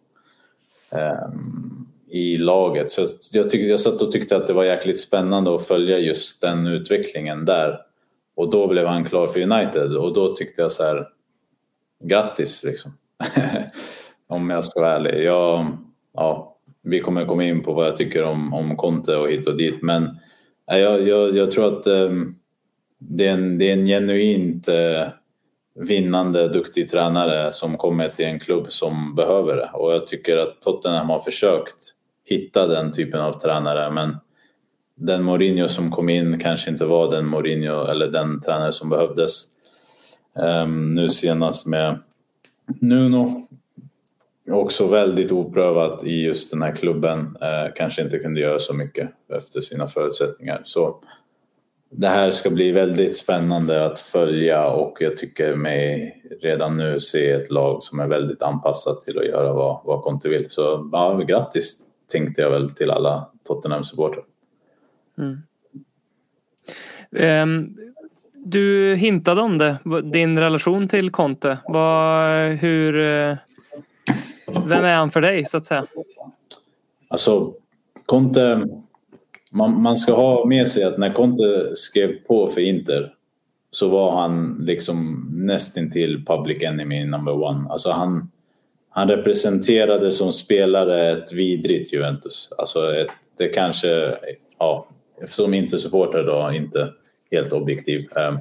um, 0.91 1.87
i 2.09 2.37
laget. 2.37 2.91
Så 2.91 3.01
jag, 3.31 3.45
jag, 3.45 3.55
jag 3.55 3.79
satt 3.79 4.01
och 4.01 4.11
tyckte 4.11 4.37
att 4.37 4.47
det 4.47 4.53
var 4.53 4.63
jäkligt 4.63 4.99
spännande 4.99 5.55
att 5.55 5.67
följa 5.67 5.97
just 5.97 6.41
den 6.41 6.67
utvecklingen 6.67 7.45
där. 7.45 7.79
Och 8.35 8.49
då 8.49 8.67
blev 8.67 8.87
han 8.87 9.05
klar 9.05 9.27
för 9.27 9.39
United 9.39 9.95
och 9.95 10.13
då 10.13 10.35
tyckte 10.35 10.61
jag 10.61 10.71
så 10.71 10.83
här, 10.83 11.07
grattis 12.03 12.63
liksom. 12.63 12.97
om 14.27 14.49
jag 14.49 14.65
ska 14.65 14.81
vara 14.81 14.95
ärlig. 14.95 15.23
Jag, 15.23 15.77
ja, 16.13 16.57
vi 16.81 16.99
kommer 16.99 17.25
komma 17.25 17.43
in 17.43 17.63
på 17.63 17.73
vad 17.73 17.85
jag 17.85 17.95
tycker 17.95 18.23
om, 18.23 18.53
om 18.53 18.77
Conte 18.77 19.15
och 19.15 19.29
hit 19.29 19.47
och 19.47 19.57
dit 19.57 19.81
men 19.81 20.19
jag, 20.65 21.07
jag, 21.07 21.37
jag 21.37 21.51
tror 21.51 21.77
att 21.77 21.87
um, 21.87 22.36
det 22.99 23.27
är 23.27 23.33
en, 23.33 23.57
det 23.57 23.69
är 23.69 23.73
en 23.73 23.85
genuint 23.85 24.67
eh, 24.67 25.07
vinnande, 25.75 26.47
duktig 26.47 26.89
tränare 26.89 27.53
som 27.53 27.77
kommer 27.77 28.09
till 28.09 28.25
en 28.25 28.39
klubb 28.39 28.65
som 28.69 29.15
behöver 29.15 29.55
det. 29.55 29.69
Och 29.73 29.93
jag 29.93 30.07
tycker 30.07 30.37
att 30.37 30.61
Tottenham 30.61 31.09
har 31.09 31.19
försökt 31.19 31.93
hitta 32.25 32.67
den 32.67 32.91
typen 32.91 33.21
av 33.21 33.31
tränare 33.31 33.91
men 33.91 34.17
den 34.95 35.23
Mourinho 35.23 35.67
som 35.67 35.91
kom 35.91 36.09
in 36.09 36.39
kanske 36.39 36.69
inte 36.69 36.85
var 36.85 37.11
den 37.11 37.27
Mourinho 37.27 37.85
eller 37.85 38.07
den 38.07 38.41
tränare 38.41 38.71
som 38.71 38.89
behövdes. 38.89 39.43
Um, 40.63 40.95
nu 40.95 41.09
senast 41.09 41.67
med 41.67 41.99
Nuno. 42.81 43.47
Också 44.51 44.87
väldigt 44.87 45.31
oprövat 45.31 46.03
i 46.03 46.21
just 46.21 46.51
den 46.51 46.61
här 46.61 46.75
klubben. 46.75 47.19
Uh, 47.19 47.73
kanske 47.75 48.01
inte 48.01 48.19
kunde 48.19 48.39
göra 48.39 48.59
så 48.59 48.73
mycket 48.73 49.09
efter 49.37 49.61
sina 49.61 49.87
förutsättningar. 49.87 50.61
Så 50.63 50.99
det 51.89 52.07
här 52.07 52.31
ska 52.31 52.49
bli 52.49 52.71
väldigt 52.71 53.17
spännande 53.17 53.85
att 53.85 53.99
följa 53.99 54.67
och 54.67 54.97
jag 54.99 55.17
tycker 55.17 55.55
mig 55.55 56.13
redan 56.41 56.77
nu 56.77 56.99
se 56.99 57.31
ett 57.31 57.51
lag 57.51 57.83
som 57.83 57.99
är 57.99 58.07
väldigt 58.07 58.41
anpassat 58.41 59.01
till 59.01 59.19
att 59.19 59.25
göra 59.25 59.53
vad, 59.53 59.81
vad 59.83 60.03
Conte 60.03 60.29
vill. 60.29 60.49
Så 60.49 60.89
ja, 60.91 61.17
grattis 61.27 61.79
tänkte 62.11 62.41
jag 62.41 62.51
väl 62.51 62.69
till 62.69 62.91
alla 62.91 63.31
Tottenham-supportrar. 63.43 64.23
Ehm, 67.15 67.77
du 68.33 68.95
hintade 68.95 69.41
om 69.41 69.57
det, 69.57 69.77
din 70.03 70.39
relation 70.39 70.87
till 70.87 71.11
Conte. 71.11 71.57
Vad, 71.65 72.51
hur, 72.51 72.99
eh, 72.99 73.37
vem 74.65 74.83
är 74.83 74.95
han 74.95 75.11
för 75.11 75.21
dig 75.21 75.45
så 75.45 75.57
att 75.57 75.65
säga? 75.65 75.85
Alltså, 77.07 77.53
Conte, 78.05 78.67
man, 79.51 79.81
man 79.81 79.97
ska 79.97 80.13
ha 80.13 80.45
med 80.45 80.71
sig 80.71 80.83
att 80.83 80.97
när 80.97 81.09
Conte 81.09 81.75
skrev 81.75 82.13
på 82.27 82.47
för 82.47 82.61
Inter 82.61 83.13
så 83.71 83.89
var 83.89 84.11
han 84.11 84.63
liksom 84.67 85.27
nästintill 85.31 86.25
public 86.25 86.63
enemy 86.63 87.05
number 87.05 87.43
one. 87.43 87.69
Alltså 87.69 87.91
han, 87.91 88.31
han 88.89 89.07
representerade 89.07 90.11
som 90.11 90.31
spelare 90.31 91.11
ett 91.11 91.33
vidrigt 91.33 91.93
Juventus. 91.93 92.49
Alltså 92.57 92.95
ett, 92.95 93.11
det 93.37 93.47
kanske, 93.47 94.13
ja, 94.59 94.87
som 95.25 95.53
Inter-supporter 95.53 96.23
då, 96.23 96.51
inte 96.53 96.93
helt 97.31 97.53
objektiv, 97.53 98.01
ehm, 98.15 98.37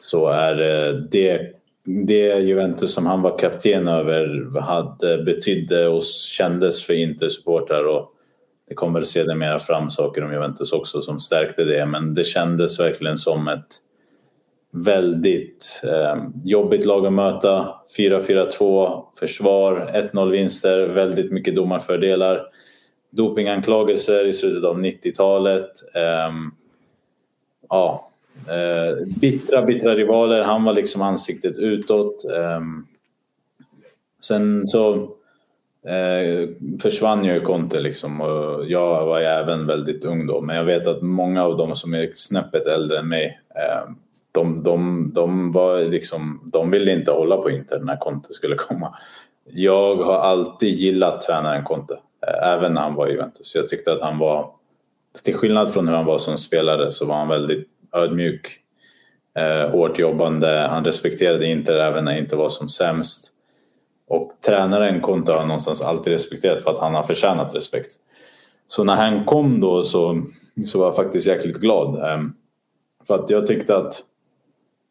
så 0.00 0.28
är 0.28 0.54
det, 0.54 1.08
det 1.10 1.60
det 1.84 2.38
Juventus 2.38 2.92
som 2.92 3.06
han 3.06 3.22
var 3.22 3.38
kapten 3.38 3.88
över 3.88 4.60
hade, 4.60 5.22
betydde 5.22 5.88
och 5.88 6.04
kändes 6.38 6.82
för 6.86 6.94
Inter-supportrar 6.94 7.84
och 7.84 8.14
det 8.70 8.74
kom 8.74 8.92
väl 8.92 9.06
sedermera 9.06 9.58
fram 9.58 9.90
saker 9.90 10.24
om 10.24 10.32
Juventus 10.32 10.72
också 10.72 11.02
som 11.02 11.20
stärkte 11.20 11.64
det 11.64 11.86
men 11.86 12.14
det 12.14 12.24
kändes 12.24 12.80
verkligen 12.80 13.18
som 13.18 13.48
ett 13.48 13.66
väldigt 14.70 15.80
eh, 15.84 16.24
jobbigt 16.44 16.84
lag 16.84 17.06
att 17.06 17.12
möta. 17.12 17.74
4-4-2, 17.98 19.04
försvar, 19.18 19.90
1-0 20.12 20.30
vinster, 20.30 20.86
väldigt 20.86 21.32
mycket 21.32 21.54
domarfördelar. 21.54 22.46
Dopinganklagelser 23.10 24.26
i 24.26 24.32
slutet 24.32 24.64
av 24.64 24.80
90-talet. 24.80 25.70
Eh, 25.94 26.32
ja, 27.68 28.10
eh, 28.48 29.06
bittra, 29.20 29.62
bittra 29.62 29.94
rivaler. 29.94 30.42
Han 30.42 30.64
var 30.64 30.74
liksom 30.74 31.02
ansiktet 31.02 31.58
utåt. 31.58 32.24
Eh, 32.24 32.60
sen 34.20 34.66
så 34.66 35.08
eh, 35.86 36.48
försvann 36.82 37.24
ju 37.24 37.40
Conte 37.40 37.80
liksom 37.80 38.20
och 38.20 38.66
jag 38.66 39.06
var 39.06 39.18
ju 39.20 39.24
även 39.24 39.66
väldigt 39.66 40.04
ung 40.04 40.26
då. 40.26 40.40
Men 40.40 40.56
jag 40.56 40.64
vet 40.64 40.86
att 40.86 41.02
många 41.02 41.44
av 41.44 41.56
dem 41.56 41.76
som 41.76 41.94
är 41.94 42.10
snäppet 42.14 42.66
äldre 42.66 42.98
än 42.98 43.08
mig 43.08 43.40
eh, 43.54 43.90
de, 44.32 44.62
de, 44.62 45.10
de, 45.14 45.52
var 45.52 45.78
liksom, 45.78 46.48
de 46.52 46.70
ville 46.70 46.92
inte 46.92 47.10
hålla 47.10 47.36
på 47.36 47.50
Inter 47.50 47.80
när 47.80 47.96
Conte 47.96 48.32
skulle 48.32 48.56
komma. 48.56 48.94
Jag 49.52 49.96
har 49.96 50.18
alltid 50.18 50.74
gillat 50.74 51.20
tränaren 51.20 51.64
Conte, 51.64 51.98
eh, 52.26 52.48
även 52.48 52.74
när 52.74 52.80
han 52.80 52.94
var 52.94 53.08
i 53.08 53.12
Juventus. 53.12 53.54
Jag 53.54 53.68
tyckte 53.68 53.92
att 53.92 54.00
han 54.00 54.18
var 54.18 54.50
till 55.22 55.34
skillnad 55.34 55.72
från 55.72 55.88
hur 55.88 55.94
han 55.94 56.06
var 56.06 56.18
som 56.18 56.38
spelare 56.38 56.90
så 56.90 57.04
var 57.04 57.14
han 57.14 57.28
väldigt 57.28 57.68
ödmjuk, 57.92 58.56
eh, 59.38 59.70
hårt 59.70 59.98
jobbande. 59.98 60.66
Han 60.70 60.84
respekterade 60.84 61.46
Inter 61.46 61.76
även 61.76 62.04
när 62.04 62.12
det 62.12 62.18
inte 62.18 62.36
var 62.36 62.48
som 62.48 62.68
sämst. 62.68 63.32
Och 64.10 64.30
tränaren 64.46 65.00
Konta 65.00 65.32
har 65.32 65.38
jag 65.38 65.48
någonstans 65.48 65.80
alltid 65.80 66.12
respekterat 66.12 66.62
för 66.62 66.70
att 66.70 66.78
han 66.78 66.94
har 66.94 67.02
förtjänat 67.02 67.54
respekt. 67.54 67.90
Så 68.68 68.84
när 68.84 68.96
han 68.96 69.24
kom 69.24 69.60
då 69.60 69.82
så, 69.82 70.22
så 70.66 70.78
var 70.78 70.86
jag 70.86 70.96
faktiskt 70.96 71.26
jäkligt 71.26 71.60
glad. 71.60 72.10
Ehm, 72.10 72.32
för 73.06 73.14
att 73.14 73.30
jag 73.30 73.46
tyckte 73.46 73.76
att 73.76 74.02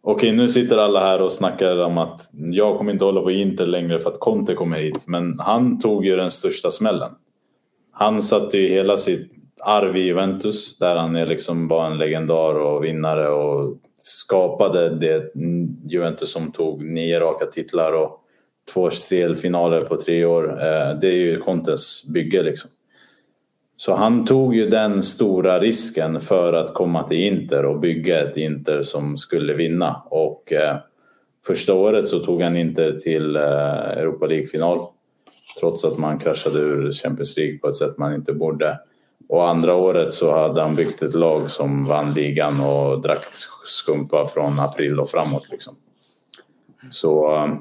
Okej, 0.01 0.31
nu 0.31 0.49
sitter 0.49 0.77
alla 0.77 0.99
här 0.99 1.21
och 1.21 1.31
snackar 1.31 1.77
om 1.77 1.97
att 1.97 2.29
jag 2.33 2.77
kommer 2.77 2.93
inte 2.93 3.05
hålla 3.05 3.21
på 3.21 3.31
Inter 3.31 3.67
längre 3.67 3.99
för 3.99 4.09
att 4.09 4.19
Conte 4.19 4.53
kommer 4.53 4.79
hit. 4.79 5.07
Men 5.07 5.39
han 5.39 5.79
tog 5.79 6.05
ju 6.05 6.15
den 6.15 6.31
största 6.31 6.71
smällen. 6.71 7.11
Han 7.91 8.23
satte 8.23 8.57
ju 8.57 8.69
hela 8.69 8.97
sitt 8.97 9.31
arv 9.61 9.97
i 9.97 10.01
Juventus 10.01 10.77
där 10.77 10.95
han 10.95 11.15
är 11.15 11.25
liksom 11.25 11.67
var 11.67 11.85
en 11.85 11.97
legendar 11.97 12.53
och 12.53 12.83
vinnare 12.83 13.29
och 13.29 13.77
skapade 13.95 14.95
det 14.95 15.31
Juventus 15.87 16.31
som 16.31 16.51
tog 16.51 16.85
nio 16.85 17.19
raka 17.19 17.45
titlar 17.45 17.93
och 17.93 18.25
två 18.73 18.89
CL-finaler 18.89 19.81
på 19.81 19.97
tre 19.97 20.25
år. 20.25 20.49
Eh, 20.49 20.99
det 21.01 21.07
är 21.07 21.17
ju 21.17 21.39
Contes 21.39 22.07
bygge 22.13 22.43
liksom. 22.43 22.69
Så 23.77 23.95
han 23.95 24.25
tog 24.25 24.55
ju 24.55 24.69
den 24.69 25.03
stora 25.03 25.59
risken 25.59 26.21
för 26.21 26.53
att 26.53 26.73
komma 26.73 27.07
till 27.07 27.17
Inter 27.17 27.65
och 27.65 27.79
bygga 27.79 28.29
ett 28.29 28.37
Inter 28.37 28.81
som 28.81 29.17
skulle 29.17 29.53
vinna. 29.53 30.01
Och 30.09 30.53
eh, 30.53 30.77
första 31.47 31.73
året 31.73 32.07
så 32.07 32.19
tog 32.19 32.41
han 32.41 32.57
Inter 32.57 32.91
till 32.91 33.35
eh, 33.35 33.41
Europa 33.41 34.25
League-final. 34.25 34.79
Trots 35.59 35.85
att 35.85 35.97
man 35.97 36.19
kraschade 36.19 36.59
ur 36.59 36.91
Champions 36.91 37.37
League 37.37 37.57
på 37.57 37.67
ett 37.67 37.75
sätt 37.75 37.97
man 37.97 38.13
inte 38.13 38.33
borde. 38.33 38.79
Och 39.29 39.49
andra 39.49 39.75
året 39.75 40.13
så 40.13 40.31
hade 40.31 40.61
han 40.61 40.75
byggt 40.75 41.01
ett 41.01 41.13
lag 41.13 41.49
som 41.49 41.85
vann 41.85 42.13
ligan 42.13 42.61
och 42.61 43.01
drack 43.01 43.25
skumpa 43.65 44.25
från 44.25 44.59
april 44.59 44.99
och 44.99 45.09
framåt. 45.09 45.51
Liksom. 45.51 45.75
Så 46.89 47.35
eh, 47.35 47.55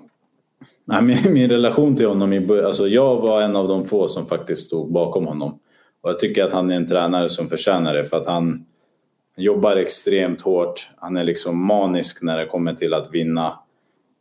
Nej, 0.90 1.03
min, 1.03 1.33
min 1.33 1.51
relation 1.51 1.96
till 1.96 2.07
honom, 2.07 2.51
alltså 2.64 2.88
jag 2.88 3.16
var 3.16 3.42
en 3.42 3.57
av 3.57 3.68
de 3.68 3.85
få 3.85 4.09
som 4.09 4.27
faktiskt 4.27 4.66
stod 4.66 4.92
bakom 4.92 5.27
honom. 5.27 5.59
Och 6.01 6.11
jag 6.11 6.18
tycker 6.18 6.44
att 6.44 6.53
han 6.53 6.70
är 6.70 6.77
en 6.77 6.87
tränare 6.87 7.29
som 7.29 7.48
förtjänar 7.48 7.94
det 7.94 8.05
för 8.05 8.16
att 8.16 8.27
han 8.27 8.66
jobbar 9.37 9.77
extremt 9.77 10.40
hårt. 10.40 10.88
Han 10.96 11.16
är 11.16 11.24
liksom 11.24 11.66
manisk 11.66 12.22
när 12.22 12.38
det 12.38 12.46
kommer 12.46 12.74
till 12.74 12.94
att 12.94 13.14
vinna 13.14 13.59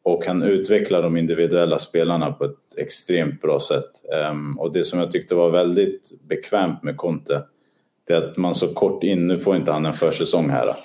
och 0.03 0.25
han 0.25 0.43
utvecklar 0.43 1.01
de 1.01 1.17
individuella 1.17 1.79
spelarna 1.79 2.31
på 2.31 2.45
ett 2.45 2.77
extremt 2.77 3.41
bra 3.41 3.59
sätt. 3.59 3.91
Um, 4.31 4.59
och 4.59 4.73
det 4.73 4.83
som 4.83 4.99
jag 4.99 5.11
tyckte 5.11 5.35
var 5.35 5.49
väldigt 5.49 6.11
bekvämt 6.29 6.83
med 6.83 6.97
Conte 6.97 7.43
det 8.07 8.13
är 8.13 8.17
att 8.17 8.37
man 8.37 8.55
så 8.55 8.67
kort 8.67 9.03
in, 9.03 9.27
nu 9.27 9.39
får 9.39 9.55
inte 9.55 9.71
han 9.71 9.85
en 9.85 9.93
försäsong 9.93 10.49
här, 10.49 10.75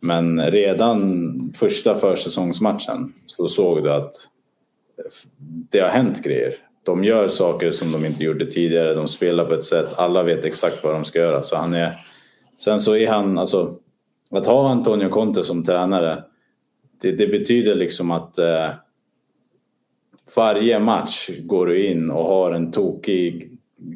men 0.00 0.50
redan 0.50 1.52
första 1.56 1.94
försäsongsmatchen 1.94 3.12
så 3.26 3.48
såg 3.48 3.84
du 3.84 3.92
att 3.92 4.12
det 5.70 5.80
har 5.80 5.88
hänt 5.88 6.22
grejer 6.22 6.54
de 6.84 7.04
gör 7.04 7.28
saker 7.28 7.70
som 7.70 7.92
de 7.92 8.04
inte 8.04 8.24
gjorde 8.24 8.50
tidigare. 8.50 8.94
De 8.94 9.08
spelar 9.08 9.44
på 9.44 9.54
ett 9.54 9.62
sätt, 9.62 9.86
alla 9.96 10.22
vet 10.22 10.44
exakt 10.44 10.84
vad 10.84 10.94
de 10.94 11.04
ska 11.04 11.18
göra. 11.18 11.42
Så 11.42 11.56
han 11.56 11.74
är, 11.74 12.06
sen 12.56 12.80
så 12.80 12.96
är 12.96 13.08
han, 13.08 13.38
alltså 13.38 13.76
att 14.30 14.46
ha 14.46 14.70
Antonio 14.70 15.08
Conte 15.08 15.44
som 15.44 15.64
tränare 15.64 16.24
det, 17.00 17.12
det 17.12 17.26
betyder 17.26 17.74
liksom 17.74 18.10
att 18.10 18.38
eh, 18.38 18.68
varje 20.36 20.78
match 20.78 21.30
går 21.38 21.66
du 21.66 21.86
in 21.86 22.10
och 22.10 22.24
har 22.24 22.52
en 22.52 22.72
tokig 22.72 23.50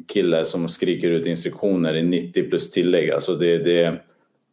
kille 0.07 0.45
som 0.45 0.69
skriker 0.69 1.09
ut 1.09 1.25
instruktioner 1.25 1.95
i 1.95 2.03
90 2.03 2.49
plus 2.49 2.71
tillägg. 2.71 3.11
Alltså 3.11 3.35
det, 3.35 3.57
det, 3.57 4.01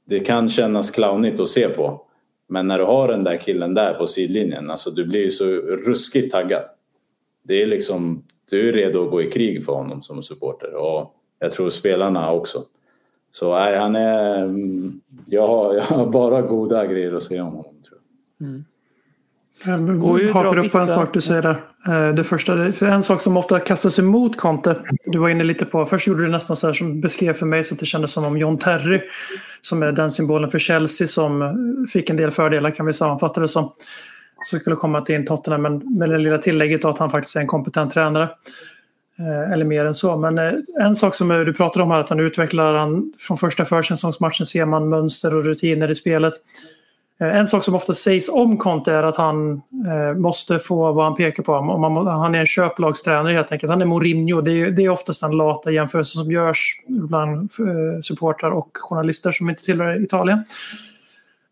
det 0.06 0.20
kan 0.20 0.48
kännas 0.48 0.90
clownigt 0.90 1.40
att 1.40 1.48
se 1.48 1.68
på. 1.68 2.06
Men 2.54 2.66
när 2.66 2.78
du 2.78 2.84
har 2.84 3.08
den 3.08 3.24
där 3.24 3.36
killen 3.36 3.74
där 3.74 3.94
på 3.94 4.06
sidlinjen, 4.06 4.70
alltså 4.70 4.90
du 4.90 5.06
blir 5.06 5.24
ju 5.24 5.30
så 5.30 5.44
ruskigt 5.54 6.32
taggad 6.32 6.64
det 7.44 7.62
är 7.62 7.66
liksom, 7.66 8.22
du 8.50 8.68
är 8.68 8.72
redo 8.72 9.04
att 9.04 9.10
gå 9.10 9.22
i 9.22 9.30
krig 9.30 9.64
för 9.64 9.72
honom 9.72 10.02
som 10.02 10.22
supporter 10.22 10.74
och 10.74 11.14
jag 11.38 11.52
tror 11.52 11.70
spelarna 11.70 12.32
också. 12.32 12.64
Så 13.30 13.54
nej, 13.54 13.78
han 13.78 13.96
är, 13.96 14.44
mm, 14.44 15.00
jag 15.26 15.48
har, 15.48 15.74
jag 15.74 15.82
har 15.82 16.06
bara 16.06 16.42
goda 16.42 16.86
grejer 16.86 17.12
att 17.12 17.22
säga 17.22 17.44
om 17.44 17.52
honom. 17.52 17.82
Tror 17.88 18.00
jag. 18.38 18.48
Mm. 18.48 18.64
Jag 19.64 19.78
hakar 20.32 20.58
upp 20.58 20.72
på 20.72 20.78
en 20.78 20.86
sak 20.86 21.14
du 21.14 21.20
säger 21.20 21.42
där. 21.42 21.60
Eh, 21.88 22.14
det 22.14 22.24
första, 22.24 22.72
för 22.72 22.86
en 22.86 23.02
sak 23.02 23.20
som 23.20 23.36
ofta 23.36 23.60
kastas 23.60 23.98
emot 23.98 24.36
Conte. 24.36 24.76
Du 25.04 25.18
var 25.18 25.28
inne 25.28 25.44
lite 25.44 25.64
på, 25.64 25.86
först 25.86 26.06
gjorde 26.06 26.22
du 26.22 26.28
nästan 26.28 26.56
så 26.56 26.66
här 26.66 26.74
som 26.74 27.00
beskrev 27.00 27.32
för 27.32 27.46
mig 27.46 27.64
så 27.64 27.74
att 27.74 27.80
det 27.80 27.86
kändes 27.86 28.10
som 28.10 28.24
om 28.24 28.38
John 28.38 28.58
Terry 28.58 29.00
som 29.62 29.82
är 29.82 29.92
den 29.92 30.10
symbolen 30.10 30.50
för 30.50 30.58
Chelsea 30.58 31.08
som 31.08 31.56
fick 31.92 32.10
en 32.10 32.16
del 32.16 32.30
fördelar 32.30 32.70
kan 32.70 32.86
vi 32.86 32.92
sammanfatta 32.92 33.40
det 33.40 33.48
som 33.48 33.72
som 34.42 34.60
skulle 34.60 34.76
komma 34.76 35.00
till 35.00 35.14
in 35.14 35.26
Tottenham 35.26 35.62
men 35.62 35.98
med 35.98 36.10
det 36.10 36.18
lilla 36.18 36.38
tillägget 36.38 36.84
att 36.84 36.98
han 36.98 37.10
faktiskt 37.10 37.36
är 37.36 37.40
en 37.40 37.46
kompetent 37.46 37.94
tränare. 37.94 38.28
Eh, 39.18 39.52
eller 39.52 39.64
mer 39.64 39.84
än 39.84 39.94
så. 39.94 40.16
Men 40.16 40.38
eh, 40.38 40.52
en 40.80 40.96
sak 40.96 41.14
som 41.14 41.28
du 41.28 41.52
pratar 41.52 41.80
om 41.80 41.90
här 41.90 42.00
att 42.00 42.08
han 42.08 42.20
utvecklar 42.20 42.74
han, 42.74 43.12
från 43.18 43.38
första 43.38 43.64
försäsongsmatchen 43.64 44.46
ser 44.46 44.66
man 44.66 44.88
mönster 44.88 45.36
och 45.36 45.44
rutiner 45.44 45.90
i 45.90 45.94
spelet. 45.94 46.32
Eh, 47.20 47.38
en 47.38 47.46
sak 47.46 47.64
som 47.64 47.74
ofta 47.74 47.94
sägs 47.94 48.28
om 48.28 48.56
Conte 48.56 48.92
är 48.92 49.02
att 49.02 49.16
han 49.16 49.52
eh, 49.86 50.16
måste 50.16 50.58
få 50.58 50.92
vad 50.92 51.04
han 51.04 51.14
pekar 51.14 51.42
på. 51.42 51.52
Om 51.52 51.80
man, 51.80 52.06
han 52.06 52.34
är 52.34 52.40
en 52.40 52.46
köplagstränare 52.46 53.32
helt 53.32 53.52
enkelt. 53.52 53.70
Han 53.70 53.82
är 53.82 53.86
Mourinho. 53.86 54.40
Det 54.40 54.52
är, 54.52 54.70
det 54.70 54.84
är 54.84 54.88
oftast 54.88 55.20
den 55.20 55.30
lata 55.30 55.70
jämförelsen 55.70 56.22
som 56.24 56.32
görs 56.32 56.82
bland 56.88 57.50
eh, 57.58 58.00
supportrar 58.02 58.50
och 58.50 58.70
journalister 58.74 59.32
som 59.32 59.50
inte 59.50 59.62
tillhör 59.62 60.02
Italien 60.02 60.44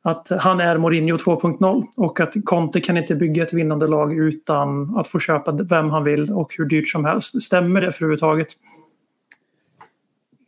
att 0.05 0.29
han 0.41 0.61
är 0.61 0.79
Mourinho 0.79 1.17
2.0 1.17 1.87
och 1.97 2.21
att 2.21 2.35
Conte 2.45 2.81
kan 2.81 2.97
inte 2.97 3.15
bygga 3.15 3.43
ett 3.43 3.53
vinnande 3.53 3.87
lag 3.87 4.19
utan 4.19 4.97
att 4.97 5.09
få 5.09 5.19
köpa 5.19 5.53
vem 5.53 5.91
han 5.91 6.05
vill 6.05 6.33
och 6.33 6.55
hur 6.59 6.65
dyrt 6.65 6.89
som 6.89 7.05
helst. 7.05 7.43
Stämmer 7.43 7.81
det 7.81 7.93
för 7.93 8.05
överhuvudtaget? 8.05 8.49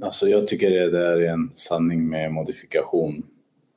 Alltså 0.03 0.29
jag 0.29 0.47
tycker 0.47 0.71
det 0.71 0.91
där 0.91 1.21
är 1.21 1.33
en 1.33 1.51
sanning 1.55 2.09
med 2.09 2.33
modifikation. 2.33 3.23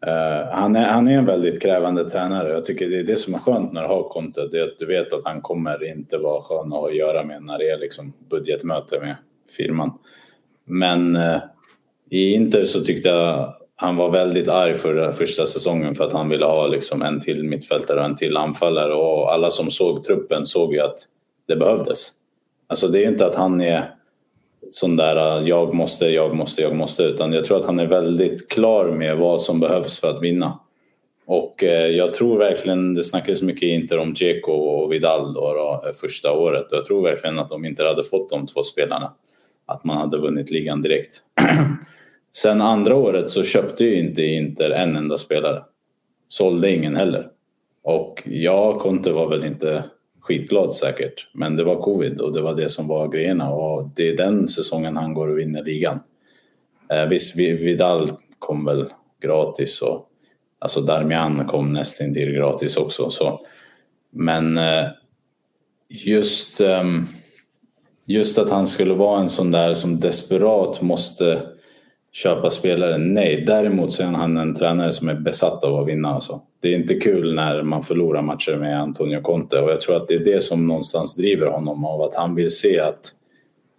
Uh, 0.06 0.52
han, 0.52 0.76
är, 0.76 0.86
han 0.86 1.08
är 1.08 1.18
en 1.18 1.26
väldigt 1.26 1.62
krävande 1.62 2.10
tränare. 2.10 2.50
Jag 2.50 2.66
tycker 2.66 2.90
det 2.90 3.00
är 3.00 3.04
det 3.04 3.18
som 3.18 3.34
är 3.34 3.40
skönt 3.40 3.74
när 3.74 3.82
du 3.82 3.88
har 3.88 4.10
Conte. 4.10 4.48
Det 4.52 4.60
är 4.60 4.64
att 4.64 4.78
du 4.78 4.86
vet 4.86 5.14
att 5.14 5.26
han 5.26 5.42
kommer 5.42 5.90
inte 5.90 6.18
vara 6.18 6.42
skön 6.42 6.74
att 6.74 6.96
göra 6.96 7.24
med 7.24 7.44
när 7.44 7.58
det 7.58 7.70
är 7.70 7.78
liksom 7.78 8.14
budgetmöte 8.30 9.00
med 9.00 9.16
firman. 9.58 9.92
Men 10.66 11.16
uh, 11.16 11.40
i 12.10 12.34
Inter 12.34 12.64
så 12.64 12.82
tyckte 12.82 13.10
jag 13.10 13.54
han 13.80 13.96
var 13.96 14.12
väldigt 14.12 14.50
arg 14.50 14.76
för 14.76 15.12
första 15.12 15.46
säsongen 15.46 15.96
för 15.96 16.04
att 16.04 16.14
han 16.14 16.30
ville 16.30 16.46
ha 16.46 16.68
liksom 16.68 17.02
en 17.02 17.20
till 17.22 17.44
mittfältare 17.44 18.00
och 18.00 18.06
en 18.06 18.16
till 18.16 18.38
anfallare 18.38 18.94
och 18.94 19.34
alla 19.34 19.50
som 19.50 19.72
såg 19.72 20.04
truppen 20.04 20.46
såg 20.46 20.74
ju 20.74 20.80
att 20.80 21.00
det 21.48 21.56
behövdes. 21.56 22.12
Alltså 22.68 22.88
det 22.88 23.04
är 23.04 23.08
inte 23.08 23.26
att 23.26 23.36
han 23.36 23.62
är 23.62 23.97
sån 24.70 24.96
där 24.96 25.40
äh, 25.40 25.48
jag 25.48 25.74
måste, 25.76 26.06
jag 26.06 26.36
måste, 26.36 26.62
jag 26.62 26.76
måste 26.76 27.04
utan 27.04 27.34
jag 27.34 27.46
tror 27.46 27.60
att 27.60 27.66
han 27.66 27.80
är 27.80 27.88
väldigt 27.88 28.50
klar 28.50 28.92
med 28.92 29.18
vad 29.18 29.42
som 29.42 29.60
behövs 29.60 30.00
för 30.00 30.10
att 30.10 30.24
vinna. 30.24 30.60
Och 31.26 31.64
äh, 31.64 31.88
jag 31.88 32.14
tror 32.14 32.38
verkligen, 32.38 32.94
det 32.94 33.04
snackades 33.04 33.42
mycket 33.42 33.70
inte 33.70 33.98
om 33.98 34.14
Dzeko 34.14 34.52
och 34.52 34.92
Vidal 34.92 35.34
då, 35.34 35.54
då, 35.54 35.84
äh, 35.88 35.94
första 35.94 36.32
året 36.32 36.72
och 36.72 36.78
jag 36.78 36.86
tror 36.86 37.04
verkligen 37.04 37.40
att 37.40 37.50
de 37.50 37.66
inte 37.66 37.84
hade 37.84 38.04
fått 38.04 38.30
de 38.30 38.48
två 38.48 38.64
spelarna 38.64 39.14
att 39.66 39.84
man 39.84 39.98
hade 39.98 40.18
vunnit 40.18 40.52
ligan 40.52 40.82
direkt. 40.82 41.22
Sen 42.38 42.62
andra 42.62 42.96
året 42.96 43.30
så 43.30 43.44
köpte 43.44 43.84
ju 43.84 44.00
inte 44.00 44.24
Inter 44.24 44.70
en 44.70 44.96
enda 44.96 45.18
spelare. 45.18 45.64
Sålde 46.28 46.72
ingen 46.72 46.96
heller. 46.96 47.28
Och 47.84 48.24
ja, 48.26 48.80
Conte 48.80 49.12
var 49.12 49.30
väl 49.30 49.46
inte 49.46 49.84
skitglad 50.28 50.74
säkert. 50.74 51.28
Men 51.34 51.56
det 51.56 51.64
var 51.64 51.82
covid 51.82 52.22
och 52.22 52.34
det 52.34 52.42
var 52.42 52.56
det 52.56 52.70
som 52.70 52.88
var 52.88 53.08
grejerna 53.08 53.50
och 53.50 53.90
det 53.96 54.10
är 54.10 54.18
den 54.18 54.48
säsongen 54.48 54.98
han 54.98 55.14
går 55.14 55.28
och 55.28 55.40
vinner 55.40 55.64
ligan. 55.64 56.00
Eh, 56.90 57.06
visst, 57.06 57.38
Vidal 57.38 58.10
kom 58.40 58.66
väl 58.66 58.86
gratis 59.22 59.82
och 59.82 60.10
alltså 60.60 60.82
Darmian 60.82 61.46
kom 61.46 61.74
nästintill 61.74 62.32
gratis 62.32 62.78
också. 62.78 63.10
Så. 63.10 63.46
Men 64.12 64.58
eh, 64.58 64.88
just, 65.90 66.62
eh, 66.62 66.84
just 68.06 68.38
att 68.38 68.50
han 68.50 68.68
skulle 68.68 68.94
vara 68.94 69.22
en 69.22 69.30
sån 69.30 69.52
där 69.52 69.74
som 69.74 70.00
desperat 70.00 70.82
måste 70.82 71.42
köpa 72.24 72.50
spelare? 72.50 72.98
Nej, 72.98 73.44
däremot 73.48 73.94
så 73.94 74.04
är 74.04 74.08
han 74.08 74.38
en 74.38 74.56
tränare 74.56 74.92
som 74.92 75.10
är 75.10 75.16
besatt 75.16 75.64
av 75.64 75.76
att 75.76 75.88
vinna. 75.88 76.14
Alltså. 76.14 76.42
Det 76.62 76.74
är 76.74 76.76
inte 76.76 76.96
kul 76.96 77.36
när 77.36 77.64
man 77.64 77.84
förlorar 77.84 78.22
matcher 78.22 78.56
med 78.56 78.82
Antonio 78.82 79.22
Conte 79.22 79.62
och 79.62 79.72
jag 79.72 79.82
tror 79.82 79.96
att 79.96 80.08
det 80.08 80.14
är 80.14 80.26
det 80.26 80.44
som 80.44 80.68
någonstans 80.68 81.16
driver 81.16 81.48
honom 81.48 81.86
av 81.86 82.02
att 82.02 82.16
han 82.16 82.36
vill 82.36 82.52
se 82.52 82.80
att 82.80 83.00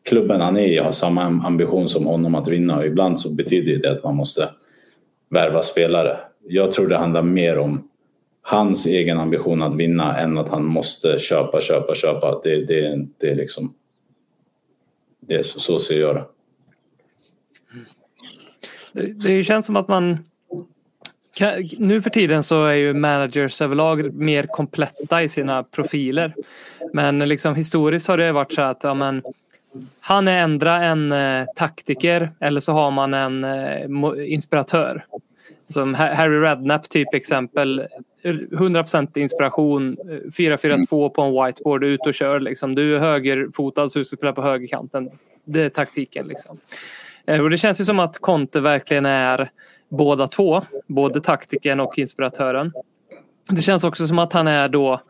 klubben 0.09 0.41
han 0.41 0.57
är 0.57 0.67
i 0.67 0.79
har 0.79 0.93
samma 0.93 1.23
ambition 1.23 1.89
som 1.89 2.07
honom 2.07 2.35
att 2.35 2.49
vinna 2.49 2.79
och 2.79 2.87
ibland 2.87 3.21
så 3.21 3.35
betyder 3.35 3.77
det 3.77 3.93
att 3.93 4.05
man 4.05 4.17
måste 4.17 4.49
värva 5.31 5.63
spelare. 5.63 6.19
Jag 6.49 6.73
tror 6.73 6.89
det 6.89 6.99
handlar 6.99 7.23
mer 7.23 7.59
om 7.59 7.89
hans 8.43 8.87
egen 8.87 9.19
ambition 9.19 9.63
att 9.63 9.75
vinna 9.75 10.19
än 10.19 10.39
att 10.39 10.49
han 10.49 10.65
måste 10.65 11.19
köpa, 11.19 11.61
köpa, 11.61 11.95
köpa. 11.95 12.41
Det, 12.43 12.65
det, 12.65 13.07
det 13.21 13.31
är 13.31 13.35
liksom... 13.35 13.75
Det 15.21 15.35
är 15.35 15.43
så, 15.43 15.61
så 15.61 15.79
ser 15.79 16.01
jag 16.01 16.15
det. 16.15 16.25
Det, 18.99 19.13
det 19.13 19.45
känns 19.45 19.67
som 19.67 19.77
att 19.77 19.89
man 19.89 20.19
nu 21.79 22.01
för 22.01 22.11
tiden 22.11 22.43
så 22.43 22.65
är 22.65 22.75
ju 22.75 22.95
managers 22.95 23.63
överlag 23.63 24.15
mer 24.15 24.43
kompletta 24.43 25.23
i 25.23 25.29
sina 25.29 25.63
profiler. 25.63 26.35
Men 26.93 27.19
liksom 27.19 27.55
historiskt 27.55 28.09
har 28.09 28.19
det 28.19 28.33
varit 28.33 28.53
så 28.53 28.63
att 28.63 28.85
ja, 28.85 28.95
men, 28.95 29.23
han 30.01 30.29
är 30.29 30.39
ändra 30.39 30.85
en 30.85 31.13
eh, 31.13 31.47
taktiker 31.57 32.31
eller 32.41 32.61
så 32.61 32.73
har 32.73 32.91
man 32.91 33.15
en 33.15 33.45
eh, 33.45 34.33
inspiratör. 34.33 35.07
Som 35.69 35.95
Harry 35.95 36.41
Redknapp 36.41 36.89
typ 36.89 37.15
exempel. 37.15 37.87
100% 38.23 39.19
inspiration. 39.19 39.97
Eh, 40.11 40.31
4-4-2 40.31 41.09
på 41.09 41.23
en 41.23 41.45
whiteboard. 41.45 41.85
Ut 41.85 42.07
och 42.07 42.15
kör 42.15 42.41
liksom. 42.41 42.75
Du 42.75 42.97
är 42.97 42.99
högerfotad 42.99 43.89
så 43.89 43.99
du 43.99 44.05
ska 44.05 44.17
spela 44.17 44.33
på 44.33 44.43
högerkanten. 44.43 45.11
Det 45.45 45.63
är 45.63 45.69
taktiken 45.69 46.27
liksom. 46.27 46.59
Eh, 47.29 47.41
och 47.41 47.51
det 47.51 47.59
känns 47.59 47.81
ju 47.81 47.85
som 47.85 48.01
att 48.01 48.19
Conte 48.19 48.61
verkligen 48.61 49.07
är 49.07 49.51
båda 49.89 50.27
två. 50.27 50.63
Både 50.87 51.21
taktiken 51.21 51.81
och 51.81 51.99
inspiratören. 51.99 52.73
Det 53.51 53.63
känns 53.63 53.85
också 53.85 54.07
som 54.07 54.19
att 54.19 54.33
han 54.33 54.49
är 54.49 54.69
då 54.69 55.01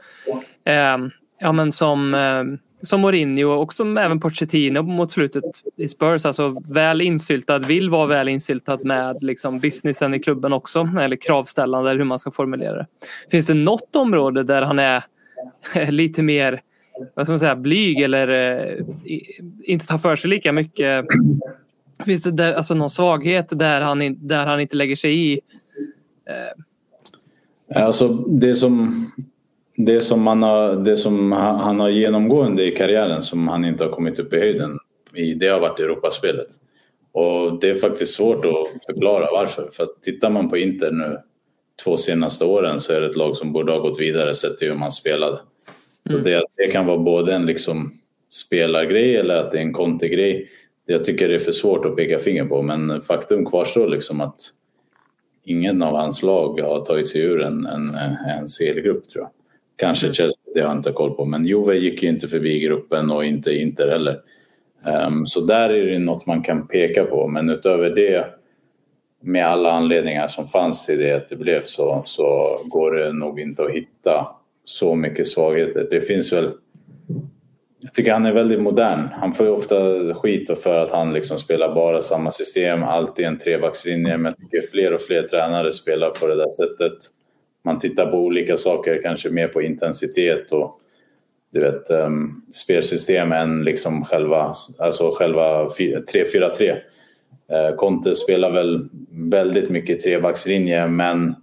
eh, 0.65 0.97
ja, 1.41 1.53
men 1.53 1.73
som, 1.73 2.15
eh, 2.15 2.45
som 2.83 3.01
Mourinho 3.01 3.51
och 3.51 3.75
som 3.75 3.99
även 3.99 4.21
Pochettino 4.21 4.83
mot 4.83 5.11
slutet 5.11 5.45
i 5.77 5.89
Spurs. 5.89 6.25
Alltså 6.25 6.63
väl 6.69 7.01
insyltad, 7.01 7.59
vill 7.59 7.91
vara 7.91 8.07
väl 8.07 8.29
insyltad 8.29 8.79
med 8.83 9.23
liksom, 9.23 9.61
businessen 9.61 10.15
i 10.15 10.19
klubben 10.19 10.53
också. 10.53 10.89
Eller 11.01 11.17
kravställande 11.17 11.91
eller 11.91 11.99
hur 11.99 12.05
man 12.05 12.19
ska 12.19 12.31
formulera 12.31 12.77
det. 12.77 12.87
Finns 13.31 13.47
det 13.47 13.55
något 13.55 13.97
område 13.97 14.43
där 14.43 14.63
han 14.63 14.79
är 14.79 15.05
eh, 15.75 15.91
lite 15.91 16.23
mer 16.23 16.61
vad 17.15 17.27
ska 17.27 17.33
man 17.33 17.41
säga, 17.41 17.57
blyg 17.57 18.01
eller 18.01 18.29
eh, 18.29 18.85
inte 19.63 19.87
tar 19.87 19.99
för 19.99 20.17
sig 20.17 20.31
lika 20.31 20.53
mycket? 20.53 21.05
Finns 22.07 22.23
det 22.23 22.31
där, 22.31 22.55
alltså 22.55 22.75
någon 22.75 22.91
svaghet 22.91 23.47
där 23.51 23.81
han, 23.81 24.29
där 24.29 24.47
han 24.47 24.61
inte 24.61 24.77
lägger 24.77 24.97
sig 24.97 25.33
i? 25.33 25.41
Alltså 27.75 28.09
det 28.09 28.55
som, 28.55 29.07
det 29.77 30.01
som, 30.01 30.23
man 30.23 30.43
har, 30.43 30.77
det 30.77 30.97
som 30.97 31.33
han 31.33 31.61
han 31.61 31.81
har 31.81 31.89
genomgående 31.89 32.65
i 32.67 32.71
karriären 32.71 33.23
som 33.23 33.49
han 33.49 33.65
inte 33.65 33.85
har 33.85 33.91
kommit 33.91 34.19
upp 34.19 34.33
i 34.33 34.39
höjden 34.39 34.79
i, 35.15 35.35
det 35.35 35.49
har 35.49 35.61
varit 35.61 35.81
Europaspelet. 35.81 36.49
Och 37.13 37.61
det 37.61 37.71
är 37.71 37.75
faktiskt 37.75 38.15
svårt 38.15 38.45
att 38.45 38.85
förklara 38.87 39.33
varför. 39.33 39.71
För 39.73 39.83
att 39.83 40.03
tittar 40.03 40.31
man 40.31 40.49
på 40.49 40.57
Inter 40.57 40.91
nu 40.91 41.19
två 41.85 41.97
senaste 41.97 42.45
åren 42.45 42.81
så 42.81 42.93
är 42.93 43.01
det 43.01 43.07
ett 43.07 43.17
lag 43.17 43.37
som 43.37 43.53
borde 43.53 43.73
ha 43.73 43.79
gått 43.79 44.01
vidare 44.01 44.35
sett 44.35 44.59
till 44.59 44.69
hur 44.69 44.75
man 44.75 44.93
spelade. 44.93 45.39
Så 46.11 46.19
det, 46.19 46.45
det 46.57 46.67
kan 46.67 46.87
vara 46.87 46.99
både 46.99 47.35
en 47.35 47.47
liksom 47.47 47.93
spelargrej 48.31 49.17
eller 49.17 49.37
att 49.37 49.53
det 49.53 49.59
är 49.59 49.63
en 49.63 49.73
kontegrej. 49.73 50.49
Jag 50.91 51.05
tycker 51.05 51.29
det 51.29 51.35
är 51.35 51.39
för 51.39 51.53
svårt 51.53 51.85
att 51.85 51.97
peka 51.97 52.19
finger 52.19 52.45
på 52.45 52.63
men 52.63 53.01
faktum 53.01 53.47
kvarstår 53.47 53.89
liksom 53.89 54.21
att 54.21 54.41
ingen 55.45 55.83
av 55.83 55.97
hans 55.97 56.23
lag 56.23 56.61
har 56.61 56.85
tagit 56.85 57.09
sig 57.09 57.21
ur 57.21 57.43
en, 57.43 57.67
en, 57.67 57.95
en 58.39 58.47
CL-grupp 58.47 59.09
tror 59.09 59.25
jag. 59.25 59.31
Kanske 59.77 60.13
Chelsea, 60.13 60.43
det 60.55 60.61
har 60.61 60.69
jag 60.69 60.77
inte 60.77 60.93
koll 60.93 61.15
på. 61.15 61.25
Men 61.25 61.47
Juve 61.47 61.77
gick 61.77 62.03
ju 62.03 62.09
inte 62.09 62.29
förbi 62.29 62.61
gruppen 62.61 63.11
och 63.11 63.25
inte 63.25 63.53
Inter 63.53 63.89
heller. 63.91 64.21
Ehm, 64.87 65.27
så 65.27 65.41
där 65.41 65.71
är 65.71 65.87
det 65.87 65.99
något 65.99 66.27
man 66.27 66.43
kan 66.43 66.67
peka 66.67 67.05
på. 67.05 67.29
Men 67.29 67.51
utöver 67.51 67.91
det, 67.91 68.27
med 69.21 69.47
alla 69.47 69.73
anledningar 69.73 70.29
som 70.29 70.49
fanns 70.49 70.87
till 70.87 70.99
det 70.99 71.13
att 71.13 71.29
det 71.29 71.37
blev 71.37 71.61
så, 71.65 72.03
så 72.07 72.61
går 72.65 72.93
det 72.93 73.13
nog 73.13 73.41
inte 73.41 73.63
att 73.63 73.71
hitta 73.71 74.29
så 74.65 74.95
mycket 74.95 75.29
svagheter. 75.29 75.87
Det 75.91 76.01
finns 76.01 76.33
väl 76.33 76.51
jag 77.81 77.95
tycker 77.95 78.13
han 78.13 78.27
är 78.27 78.33
väldigt 78.33 78.61
modern. 78.61 79.09
Han 79.13 79.33
får 79.33 79.47
ju 79.47 79.53
ofta 79.53 80.15
skit 80.15 80.59
för 80.63 80.75
att 80.75 80.91
han 80.91 81.13
liksom 81.13 81.39
spelar 81.39 81.75
bara 81.75 82.01
samma 82.01 82.31
system, 82.31 82.83
alltid 82.83 83.25
en 83.25 83.39
trebackslinje. 83.39 84.17
Men 84.17 84.35
jag 84.39 84.51
tycker 84.51 84.69
fler 84.71 84.93
och 84.93 85.01
fler 85.01 85.23
tränare 85.23 85.73
spelar 85.73 86.11
på 86.11 86.27
det 86.27 86.37
där 86.37 86.51
sättet. 86.51 86.99
Man 87.65 87.79
tittar 87.79 88.11
på 88.11 88.17
olika 88.17 88.57
saker, 88.57 89.01
kanske 89.03 89.31
mer 89.31 89.49
på 89.49 89.63
intensitet 89.63 90.53
och 90.53 90.81
du 91.53 91.61
vet, 91.61 91.91
um, 91.91 92.43
spelsystem 92.53 93.33
än 93.33 93.65
liksom 93.65 94.05
själva, 94.05 94.55
alltså 94.79 95.11
själva 95.11 95.69
3-4-3. 95.69 96.71
Uh, 96.71 96.79
eh, 97.57 97.75
Conte 97.75 98.15
spelar 98.15 98.51
väl 98.51 98.89
väldigt 99.11 99.71
mycket 99.71 100.01
trebackslinje 100.01 100.89
men 100.89 101.35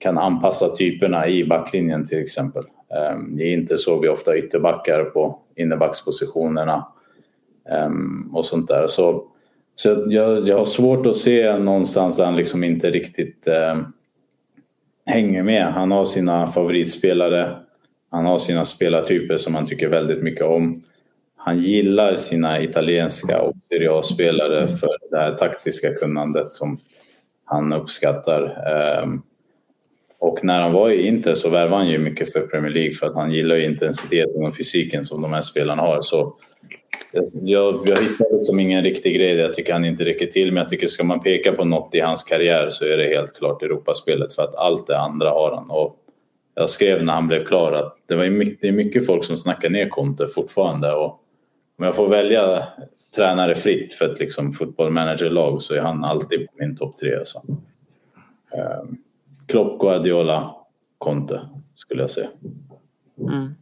kan 0.00 0.18
anpassa 0.18 0.76
typerna 0.76 1.28
i 1.28 1.44
backlinjen 1.44 2.06
till 2.06 2.18
exempel. 2.18 2.62
Ehm, 2.94 3.36
det 3.36 3.42
är 3.42 3.52
inte 3.52 3.78
så 3.78 4.00
vi 4.00 4.08
ofta 4.08 4.36
ytterbackar 4.36 5.04
på 5.04 5.38
innerbackspositionerna 5.56 6.86
ehm, 7.70 8.30
och 8.34 8.46
sånt 8.46 8.68
där. 8.68 8.86
Så, 8.86 9.24
så 9.74 10.04
jag, 10.08 10.48
jag 10.48 10.58
har 10.58 10.64
svårt 10.64 11.06
att 11.06 11.16
se 11.16 11.58
någonstans 11.58 12.16
där 12.16 12.24
han 12.24 12.36
liksom 12.36 12.64
inte 12.64 12.90
riktigt 12.90 13.46
eh, 13.46 13.80
hänger 15.06 15.42
med. 15.42 15.66
Han 15.66 15.90
har 15.90 16.04
sina 16.04 16.46
favoritspelare. 16.46 17.56
Han 18.10 18.26
har 18.26 18.38
sina 18.38 18.64
spelartyper 18.64 19.36
som 19.36 19.54
han 19.54 19.66
tycker 19.66 19.88
väldigt 19.88 20.22
mycket 20.22 20.44
om. 20.44 20.82
Han 21.36 21.58
gillar 21.58 22.14
sina 22.14 22.62
italienska 22.62 23.42
och 23.42 23.54
Serie 23.62 23.92
A-spelare 23.92 24.68
för 24.68 24.96
det 25.10 25.18
här 25.18 25.34
taktiska 25.34 25.94
kunnandet 25.94 26.52
som 26.52 26.78
han 27.44 27.72
uppskattar. 27.72 28.42
Um, 29.02 29.22
och 30.20 30.44
när 30.44 30.60
han 30.60 30.72
var 30.72 30.90
i 30.90 31.06
Inter 31.06 31.34
så 31.34 31.50
värvade 31.50 31.76
han 31.76 31.88
ju 31.88 31.98
mycket 31.98 32.32
för 32.32 32.40
Premier 32.40 32.72
League 32.72 32.92
för 32.92 33.06
att 33.06 33.14
han 33.14 33.32
gillar 33.32 33.56
ju 33.56 33.64
intensiteten 33.64 34.46
och 34.46 34.56
fysiken 34.56 35.04
som 35.04 35.22
de 35.22 35.32
här 35.32 35.40
spelarna 35.40 35.82
har. 35.82 36.00
Så 36.00 36.36
jag, 37.40 37.74
jag 37.88 37.96
hittar 37.96 38.36
liksom 38.36 38.60
ingen 38.60 38.84
riktig 38.84 39.14
grej 39.14 39.34
där 39.34 39.42
jag 39.42 39.54
tycker 39.54 39.72
han 39.72 39.84
inte 39.84 40.04
räcker 40.04 40.26
till. 40.26 40.52
Men 40.52 40.60
jag 40.60 40.68
tycker 40.68 40.86
ska 40.86 41.04
man 41.04 41.20
peka 41.20 41.52
på 41.52 41.64
något 41.64 41.94
i 41.94 42.00
hans 42.00 42.24
karriär 42.24 42.68
så 42.70 42.84
är 42.84 42.96
det 42.96 43.08
helt 43.08 43.38
klart 43.38 43.62
Europaspelet 43.62 44.32
för 44.32 44.42
att 44.42 44.54
allt 44.54 44.86
det 44.86 44.98
andra 44.98 45.30
har 45.30 45.54
han. 45.54 45.70
Och 45.70 45.96
jag 46.54 46.70
skrev 46.70 47.04
när 47.04 47.12
han 47.12 47.28
blev 47.28 47.40
klar 47.40 47.72
att 47.72 47.96
det, 48.08 48.14
var 48.14 48.30
mycket, 48.30 48.60
det 48.60 48.68
är 48.68 48.72
mycket 48.72 49.06
folk 49.06 49.24
som 49.24 49.36
snackar 49.36 49.70
ner 49.70 49.88
Conte 49.88 50.26
fortfarande. 50.26 50.92
Och 50.92 51.20
om 51.78 51.84
jag 51.84 51.96
får 51.96 52.08
välja 52.08 52.62
tränare 53.16 53.54
fritt 53.54 53.92
för 53.92 54.12
ett 54.12 54.20
liksom 54.20 54.52
fotbollmanagerlag 54.52 55.62
så 55.62 55.74
är 55.74 55.80
han 55.80 56.04
alltid 56.04 56.46
på 56.46 56.52
min 56.58 56.76
topp 56.76 56.98
tre. 56.98 57.16
Alltså. 57.16 57.42
Um, 57.48 58.98
Klopp, 59.50 59.80
Guardiola, 59.80 60.54
Conte 60.98 61.40
skulle 61.74 62.02
jag 62.02 62.10
säga. 62.10 62.28
Mm. 63.18 63.54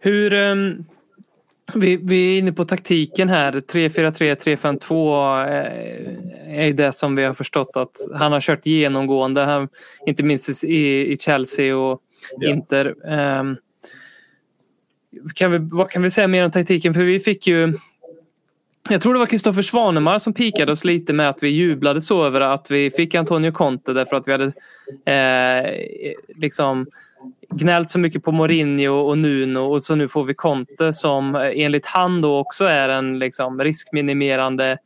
Hur... 0.00 0.32
Um, 0.32 0.84
vi, 1.74 1.96
vi 1.96 2.34
är 2.34 2.38
inne 2.38 2.52
på 2.52 2.64
taktiken 2.64 3.28
här. 3.28 3.52
3-4-3, 3.52 4.56
3-5-2 4.56 5.48
eh, 5.48 6.66
är 6.66 6.72
det 6.72 6.92
som 6.92 7.16
vi 7.16 7.24
har 7.24 7.34
förstått 7.34 7.70
att 7.74 7.96
han 8.14 8.32
har 8.32 8.40
kört 8.40 8.66
genomgående. 8.66 9.40
Han, 9.40 9.68
inte 10.06 10.22
minst 10.22 10.64
i, 10.64 11.12
i 11.12 11.16
Chelsea 11.16 11.76
och 11.76 12.02
Ja. 12.38 12.50
Inter. 12.50 12.94
Um, 13.40 13.56
kan 15.34 15.52
vi, 15.52 15.58
vad 15.58 15.90
kan 15.90 16.02
vi 16.02 16.10
säga 16.10 16.28
mer 16.28 16.44
om 16.44 16.50
taktiken? 16.50 16.94
För 16.94 17.04
vi 17.04 17.20
fick 17.20 17.46
ju 17.46 17.74
jag 18.90 19.00
tror 19.00 19.12
det 19.12 19.18
var 19.18 19.26
Kristoffer 19.26 19.62
Svanemar 19.62 20.18
som 20.18 20.32
pikade 20.32 20.72
oss 20.72 20.84
lite 20.84 21.12
med 21.12 21.28
att 21.28 21.42
vi 21.42 21.48
jublade 21.48 22.02
så 22.02 22.24
över 22.24 22.40
att 22.40 22.70
vi 22.70 22.90
fick 22.90 23.14
Antonio 23.14 23.52
Conte 23.52 23.92
därför 23.92 24.16
att 24.16 24.28
vi 24.28 24.32
hade 24.32 24.52
eh, 25.04 25.72
liksom 26.36 26.86
gnällt 27.50 27.90
så 27.90 27.98
mycket 27.98 28.24
på 28.24 28.32
Mourinho 28.32 28.94
och 28.94 29.18
Nuno 29.18 29.58
och 29.58 29.84
så 29.84 29.94
nu 29.94 30.08
får 30.08 30.24
vi 30.24 30.34
Conte 30.34 30.92
som 30.92 31.34
eh, 31.34 31.50
enligt 31.54 31.86
han 31.86 32.20
då 32.20 32.38
också 32.38 32.64
är 32.64 32.88
en 32.88 33.18
liksom 33.18 33.60
riskminimerande 33.60 34.78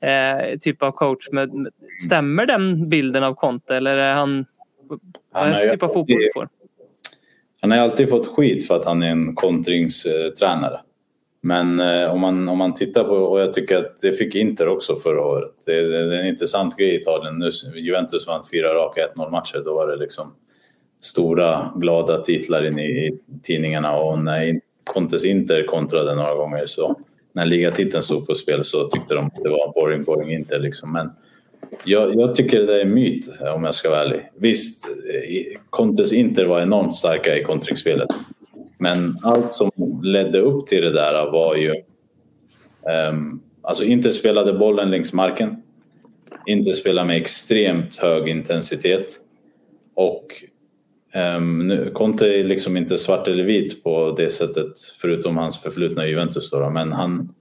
eh, 0.00 0.58
typ 0.60 0.82
av 0.82 0.90
coach. 0.90 1.28
Med, 1.32 1.68
stämmer 2.06 2.46
den 2.46 2.88
bilden 2.88 3.24
av 3.24 3.34
Conte 3.34 3.76
eller 3.76 3.96
är 3.96 4.14
han... 4.14 4.46
Vad 5.32 5.48
är 5.48 5.54
det 5.54 5.60
för 5.60 5.70
typ 5.70 5.82
av 5.82 5.88
fotboll 5.88 6.16
alltid- 6.16 6.32
får? 6.34 6.48
Han 7.60 7.70
har 7.70 7.78
alltid 7.78 8.10
fått 8.10 8.26
skit 8.26 8.66
för 8.66 8.76
att 8.76 8.84
han 8.84 9.02
är 9.02 9.10
en 9.10 9.34
kontringstränare. 9.34 10.80
Men 11.46 11.80
eh, 11.80 12.14
om, 12.14 12.20
man, 12.20 12.48
om 12.48 12.58
man 12.58 12.74
tittar 12.74 13.04
på, 13.04 13.14
och 13.14 13.40
jag 13.40 13.52
tycker 13.52 13.76
att 13.76 14.00
det 14.00 14.12
fick 14.12 14.34
Inter 14.34 14.68
också 14.68 14.96
förra 14.96 15.24
året. 15.24 15.52
Det, 15.66 15.82
det, 15.82 16.08
det 16.08 16.16
är 16.16 16.20
en 16.20 16.28
intressant 16.28 16.76
grej 16.76 16.88
i 16.88 17.00
Italien. 17.00 17.38
Nu, 17.38 17.50
Juventus 17.80 18.26
vann 18.26 18.42
fyra 18.52 18.74
raka 18.74 19.00
1-0 19.16 19.30
matcher. 19.30 19.62
Då 19.64 19.74
var 19.74 19.86
det 19.86 19.96
liksom 19.96 20.24
stora 21.00 21.72
glada 21.76 22.18
titlar 22.18 22.66
in 22.66 22.78
i, 22.78 22.82
i 22.82 23.18
tidningarna. 23.42 23.96
Och 23.96 24.18
när 24.18 24.60
Contes 24.84 25.24
Inter 25.24 25.66
kontrade 25.66 26.14
några 26.14 26.34
gånger 26.34 26.66
så 26.66 26.98
när 27.32 27.46
ligatiteln 27.46 28.02
stod 28.02 28.26
på 28.26 28.34
spel 28.34 28.64
så 28.64 28.88
tyckte 28.88 29.14
de 29.14 29.26
att 29.26 29.42
det 29.42 29.48
var 29.48 29.72
boring, 29.72 30.04
boring 30.04 30.32
Inter. 30.32 30.58
Liksom. 30.58 30.92
Men 30.92 31.10
jag, 31.84 32.14
jag 32.14 32.34
tycker 32.34 32.60
det 32.60 32.76
är 32.76 32.82
en 32.82 32.94
myt 32.94 33.30
om 33.54 33.64
jag 33.64 33.74
ska 33.74 33.90
vara 33.90 34.00
ärlig. 34.00 34.30
Visst, 34.36 34.86
eh, 34.86 35.60
Contes 35.70 36.12
Inter 36.12 36.46
var 36.46 36.60
enormt 36.60 36.94
starka 36.94 37.38
i 37.38 37.44
kontringsspelet. 37.44 38.08
Men 38.78 39.14
allt 39.22 39.54
som 39.54 39.70
ledde 40.06 40.40
upp 40.40 40.66
till 40.66 40.82
det 40.82 40.92
där 40.92 41.30
var 41.30 41.56
ju... 41.56 41.74
Um, 43.10 43.42
alltså 43.62 43.84
Inter 43.84 44.10
spelade 44.10 44.52
bollen 44.52 44.90
längs 44.90 45.12
marken. 45.12 45.62
Inter 46.46 46.72
spelade 46.72 47.06
med 47.06 47.16
extremt 47.16 47.96
hög 47.96 48.28
intensitet. 48.28 49.20
Och 49.94 50.26
um, 51.36 51.66
nu, 51.66 51.90
Conte 51.94 52.26
är 52.26 52.44
liksom 52.44 52.76
inte 52.76 52.98
svart 52.98 53.28
eller 53.28 53.44
vit 53.44 53.82
på 53.82 54.14
det 54.16 54.30
sättet 54.30 54.72
förutom 55.00 55.36
hans 55.36 55.62
förflutna 55.62 56.06
i 56.06 56.10
Juventus. 56.10 56.50
Då, 56.50 56.70
men 56.70 56.92
han, 56.92 57.34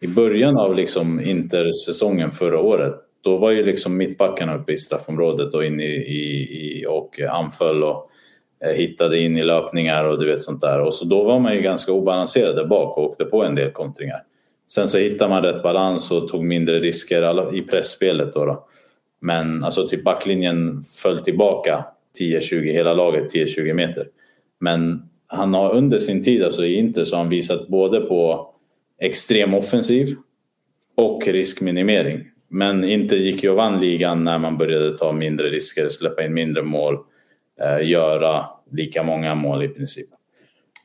i 0.00 0.08
början 0.08 0.56
av 0.56 0.74
liksom 0.74 1.20
Inter-säsongen 1.20 2.32
förra 2.32 2.60
året 2.60 2.94
då 3.22 3.36
var 3.36 3.50
ju 3.50 3.64
liksom 3.64 3.96
mittbackarna 3.96 4.56
uppe 4.56 4.72
i 4.72 4.76
straffområdet 4.76 5.54
och 5.54 5.64
in 5.64 5.80
i, 5.80 5.84
i, 5.84 6.80
i 6.80 6.86
och 6.86 7.20
anföll 7.20 7.82
och 7.82 8.10
Eh, 8.64 8.72
hittade 8.72 9.18
in 9.18 9.36
i 9.36 9.42
löpningar 9.42 10.04
och 10.04 10.20
du 10.20 10.26
vet 10.26 10.42
sånt 10.42 10.60
där. 10.60 10.80
Och 10.80 10.94
så 10.94 11.04
då 11.04 11.24
var 11.24 11.38
man 11.38 11.54
ju 11.54 11.60
ganska 11.60 11.92
obalanserad 11.92 12.56
där 12.56 12.64
bak 12.64 12.98
och 12.98 13.04
åkte 13.04 13.24
på 13.24 13.44
en 13.44 13.54
del 13.54 13.70
kontringar. 13.70 14.22
Sen 14.68 14.88
så 14.88 14.98
hittade 14.98 15.30
man 15.30 15.42
rätt 15.42 15.62
balans 15.62 16.10
och 16.10 16.28
tog 16.28 16.44
mindre 16.44 16.80
risker 16.80 17.54
i 17.56 17.62
pressspelet 17.62 18.32
då. 18.32 18.44
då. 18.44 18.68
Men 19.20 19.64
alltså 19.64 19.88
typ 19.88 20.04
backlinjen 20.04 20.84
föll 21.02 21.18
tillbaka 21.18 21.84
10-20, 22.18 22.72
hela 22.72 22.94
laget 22.94 23.34
10-20 23.34 23.72
meter. 23.72 24.06
Men 24.60 25.02
han 25.26 25.54
har 25.54 25.74
under 25.74 25.98
sin 25.98 26.24
tid 26.24 26.44
alltså 26.44 26.64
i 26.64 26.74
Inter 26.74 27.04
så 27.04 27.16
har 27.16 27.22
han 27.22 27.30
visat 27.30 27.68
både 27.68 28.00
på 28.00 28.50
extrem 29.00 29.54
offensiv 29.54 30.16
och 30.96 31.26
riskminimering. 31.26 32.24
Men 32.48 32.84
Inter 32.84 33.16
gick 33.16 33.42
ju 33.42 33.50
och 33.50 33.56
vann 33.56 33.80
ligan 33.80 34.24
när 34.24 34.38
man 34.38 34.58
började 34.58 34.98
ta 34.98 35.12
mindre 35.12 35.48
risker, 35.48 35.88
släppa 35.88 36.24
in 36.24 36.34
mindre 36.34 36.62
mål, 36.62 36.98
Eh, 37.64 37.88
göra 37.88 38.46
lika 38.70 39.02
många 39.02 39.34
mål 39.34 39.62
i 39.62 39.68
princip. 39.68 40.08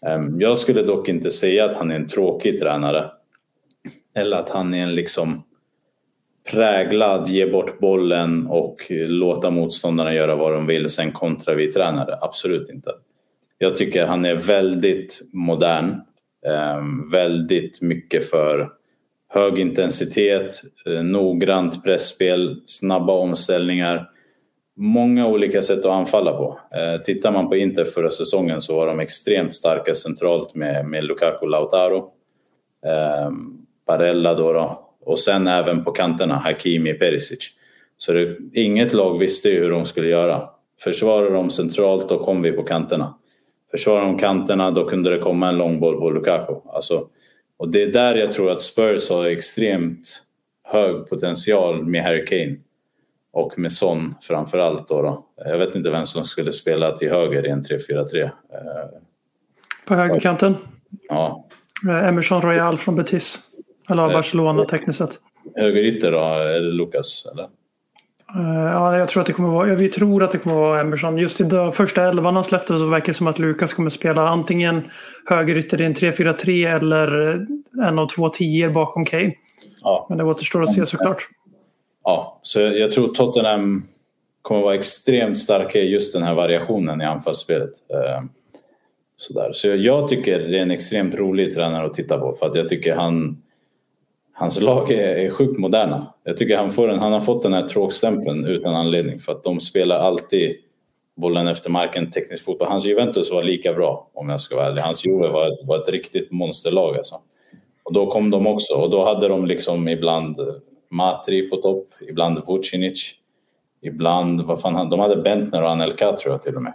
Ehm, 0.05 0.41
jag 0.41 0.57
skulle 0.57 0.81
dock 0.81 1.09
inte 1.09 1.31
säga 1.31 1.65
att 1.65 1.73
han 1.73 1.91
är 1.91 1.95
en 1.95 2.07
tråkig 2.07 2.59
tränare. 2.59 3.05
Eller 4.15 4.37
att 4.37 4.49
han 4.49 4.73
är 4.73 4.83
en 4.83 4.95
liksom 4.95 5.43
präglad, 6.51 7.29
ge 7.29 7.51
bort 7.51 7.79
bollen 7.79 8.47
och 8.47 8.77
låta 8.89 9.49
motståndarna 9.49 10.13
göra 10.13 10.35
vad 10.35 10.53
de 10.53 10.67
vill, 10.67 10.89
sen 10.89 11.11
kontra 11.11 11.55
vi 11.55 11.71
tränare. 11.71 12.17
Absolut 12.21 12.69
inte. 12.69 12.91
Jag 13.57 13.75
tycker 13.75 14.05
han 14.05 14.25
är 14.25 14.35
väldigt 14.35 15.21
modern. 15.33 16.01
Ehm, 16.47 17.07
väldigt 17.11 17.81
mycket 17.81 18.29
för 18.29 18.69
hög 19.29 19.59
intensitet, 19.59 20.61
eh, 20.85 21.03
noggrant 21.03 21.83
pressspel, 21.83 22.61
snabba 22.65 23.13
omställningar. 23.13 24.09
Många 24.77 25.27
olika 25.27 25.61
sätt 25.61 25.79
att 25.79 25.85
anfalla 25.85 26.31
på. 26.31 26.59
Eh, 26.71 27.01
tittar 27.01 27.31
man 27.31 27.49
på 27.49 27.55
Inter 27.55 27.85
förra 27.85 28.11
säsongen 28.11 28.61
så 28.61 28.75
var 28.75 28.87
de 28.87 28.99
extremt 28.99 29.53
starka 29.53 29.93
centralt 29.93 30.55
med, 30.55 30.85
med 30.85 31.03
Lukaku 31.03 31.45
Lautaro. 31.45 31.97
Eh, 32.85 33.31
Barella 33.87 34.33
då, 34.33 34.53
då 34.53 34.85
och 35.05 35.19
sen 35.19 35.47
även 35.47 35.83
på 35.83 35.91
kanterna 35.91 36.35
Hakimi 36.35 36.93
Perisic. 36.93 37.49
Så 37.97 38.13
det, 38.13 38.37
inget 38.53 38.93
lag 38.93 39.19
visste 39.19 39.49
ju 39.49 39.59
hur 39.59 39.69
de 39.69 39.85
skulle 39.85 40.07
göra. 40.07 40.49
Försvarar 40.79 41.31
de 41.31 41.49
centralt 41.49 42.09
då 42.09 42.23
kom 42.23 42.41
vi 42.41 42.51
på 42.51 42.63
kanterna. 42.63 43.15
Försvarar 43.71 44.01
de 44.01 44.17
kanterna 44.17 44.71
då 44.71 44.85
kunde 44.85 45.09
det 45.09 45.17
komma 45.17 45.49
en 45.49 45.57
långboll 45.57 45.99
på 45.99 46.09
Lukaku. 46.09 46.53
Alltså, 46.65 47.07
och 47.57 47.69
det 47.71 47.83
är 47.83 47.87
där 47.87 48.15
jag 48.15 48.31
tror 48.31 48.51
att 48.51 48.61
Spurs 48.61 49.09
har 49.09 49.25
extremt 49.25 50.21
hög 50.63 51.09
potential 51.09 51.85
med 51.85 52.03
Harry 52.03 52.25
Kane. 52.25 52.57
Och 53.35 53.59
med 53.59 53.71
Son 53.71 54.15
framförallt 54.21 54.87
då, 54.87 55.01
då. 55.01 55.25
Jag 55.45 55.57
vet 55.57 55.75
inte 55.75 55.89
vem 55.89 56.05
som 56.05 56.23
skulle 56.23 56.51
spela 56.51 56.91
till 56.91 57.09
höger 57.09 57.47
i 57.47 57.49
en 57.49 57.63
3-4-3. 57.63 58.29
På 59.87 59.95
högerkanten? 59.95 60.55
Ja. 61.09 61.47
Eh, 61.87 62.07
Emerson 62.07 62.41
Royal 62.41 62.77
från 62.77 62.95
Betis. 62.95 63.39
Eller 63.89 64.03
av 64.03 64.11
Barcelona 64.11 64.65
tekniskt 64.65 64.97
sett. 64.97 65.19
Högerytter 65.55 66.11
då? 66.11 66.19
Är 66.19 66.61
det 66.61 66.71
Lucas? 66.71 67.27
Eller? 67.31 67.43
Uh, 67.43 68.71
ja, 68.73 68.97
jag 68.97 69.09
tror 69.09 69.21
att 69.21 69.27
det 69.27 69.33
kommer 69.33 69.49
vara, 69.49 69.75
vi 69.75 69.89
tror 69.89 70.23
att 70.23 70.31
det 70.31 70.37
kommer 70.37 70.55
vara 70.55 70.81
Emerson. 70.81 71.17
Just 71.17 71.41
i 71.41 71.43
den 71.43 71.71
första 71.71 72.03
elvan 72.03 72.35
han 72.35 72.43
släppte 72.43 72.77
så 72.77 72.85
verkar 72.85 73.07
det 73.07 73.13
som 73.13 73.27
att 73.27 73.39
Lukas 73.39 73.73
kommer 73.73 73.89
spela 73.89 74.29
antingen 74.29 74.81
högerytter 75.25 75.81
i 75.81 75.85
en 75.85 75.93
3-4-3 75.93 76.75
eller 76.75 77.33
en 77.87 77.99
av 77.99 78.07
två 78.07 78.29
tior 78.29 78.69
bakom 78.69 79.05
Kane. 79.05 79.33
Ja. 79.81 80.05
Men 80.09 80.17
det 80.17 80.23
återstår 80.23 80.63
att 80.63 80.73
se 80.73 80.85
såklart. 80.85 81.27
Ja, 82.05 82.39
så 82.41 82.59
jag 82.59 82.91
tror 82.91 83.13
Tottenham 83.13 83.83
kommer 84.41 84.61
vara 84.61 84.75
extremt 84.75 85.37
starka 85.37 85.79
i 85.79 85.89
just 85.89 86.13
den 86.13 86.23
här 86.23 86.33
variationen 86.33 87.01
i 87.01 87.05
anfallsspelet. 87.05 87.71
Eh, 87.89 88.21
sådär. 89.17 89.49
Så 89.53 89.67
jag 89.67 90.07
tycker 90.07 90.39
det 90.39 90.57
är 90.57 90.61
en 90.61 90.71
extremt 90.71 91.15
rolig 91.15 91.53
tränare 91.53 91.85
att 91.85 91.93
titta 91.93 92.17
på 92.17 92.35
för 92.39 92.45
att 92.45 92.55
jag 92.55 92.69
tycker 92.69 92.95
han 92.95 93.41
hans 94.33 94.61
lag 94.61 94.91
är, 94.91 95.17
är 95.17 95.29
sjukt 95.29 95.59
moderna. 95.59 96.13
Jag 96.23 96.37
tycker 96.37 96.57
han, 96.57 96.71
får 96.71 96.87
en, 96.87 96.99
han 96.99 97.13
har 97.13 97.21
fått 97.21 97.43
den 97.43 97.53
här 97.53 97.67
tråkstämpeln 97.67 98.45
utan 98.45 98.75
anledning 98.75 99.19
för 99.19 99.31
att 99.31 99.43
de 99.43 99.59
spelar 99.59 99.95
alltid 99.95 100.55
bollen 101.15 101.47
efter 101.47 101.69
marken, 101.69 102.11
teknisk 102.11 102.45
fotboll. 102.45 102.67
Hans 102.67 102.85
Juventus 102.85 103.31
var 103.31 103.43
lika 103.43 103.73
bra 103.73 104.09
om 104.13 104.29
jag 104.29 104.41
ska 104.41 104.55
vara 104.55 104.67
ärlig. 104.67 104.81
Hans 104.81 105.05
Juve 105.05 105.27
var 105.27 105.47
ett, 105.47 105.67
var 105.67 105.81
ett 105.81 105.89
riktigt 105.89 106.31
monsterlag 106.31 106.97
alltså. 106.97 107.15
Och 107.83 107.93
då 107.93 108.07
kom 108.07 108.29
de 108.29 108.47
också 108.47 108.73
och 108.73 108.89
då 108.89 109.05
hade 109.05 109.27
de 109.27 109.45
liksom 109.45 109.87
ibland 109.87 110.39
Matri 110.95 111.49
på 111.49 111.55
topp, 111.55 111.87
ibland 112.09 112.47
Vucinic, 112.47 113.13
ibland, 113.81 114.41
vad 114.41 114.61
fan, 114.61 114.89
de 114.89 114.99
hade 114.99 115.15
Bentner 115.15 115.63
och 115.63 115.69
Anelka 115.69 116.15
tror 116.15 116.33
jag 116.33 116.41
till 116.41 116.55
och 116.55 116.63
med. 116.63 116.73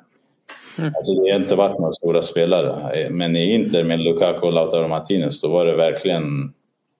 Mm. 0.78 0.92
Alltså 0.96 1.14
det 1.14 1.32
har 1.32 1.40
inte 1.40 1.54
varit 1.54 1.78
några 1.78 1.92
stora 1.92 2.22
spelare. 2.22 3.10
Men 3.10 3.36
i 3.36 3.54
Inter 3.54 3.84
med 3.84 4.00
Lukaku 4.00 4.46
och 4.46 4.52
Lautaro 4.52 4.88
Martinez 4.88 5.40
då 5.40 5.48
var 5.48 5.66
det 5.66 5.76
verkligen 5.76 6.52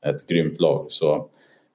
ett 0.06 0.26
grymt 0.26 0.60
lag. 0.60 0.86
Så 0.88 1.28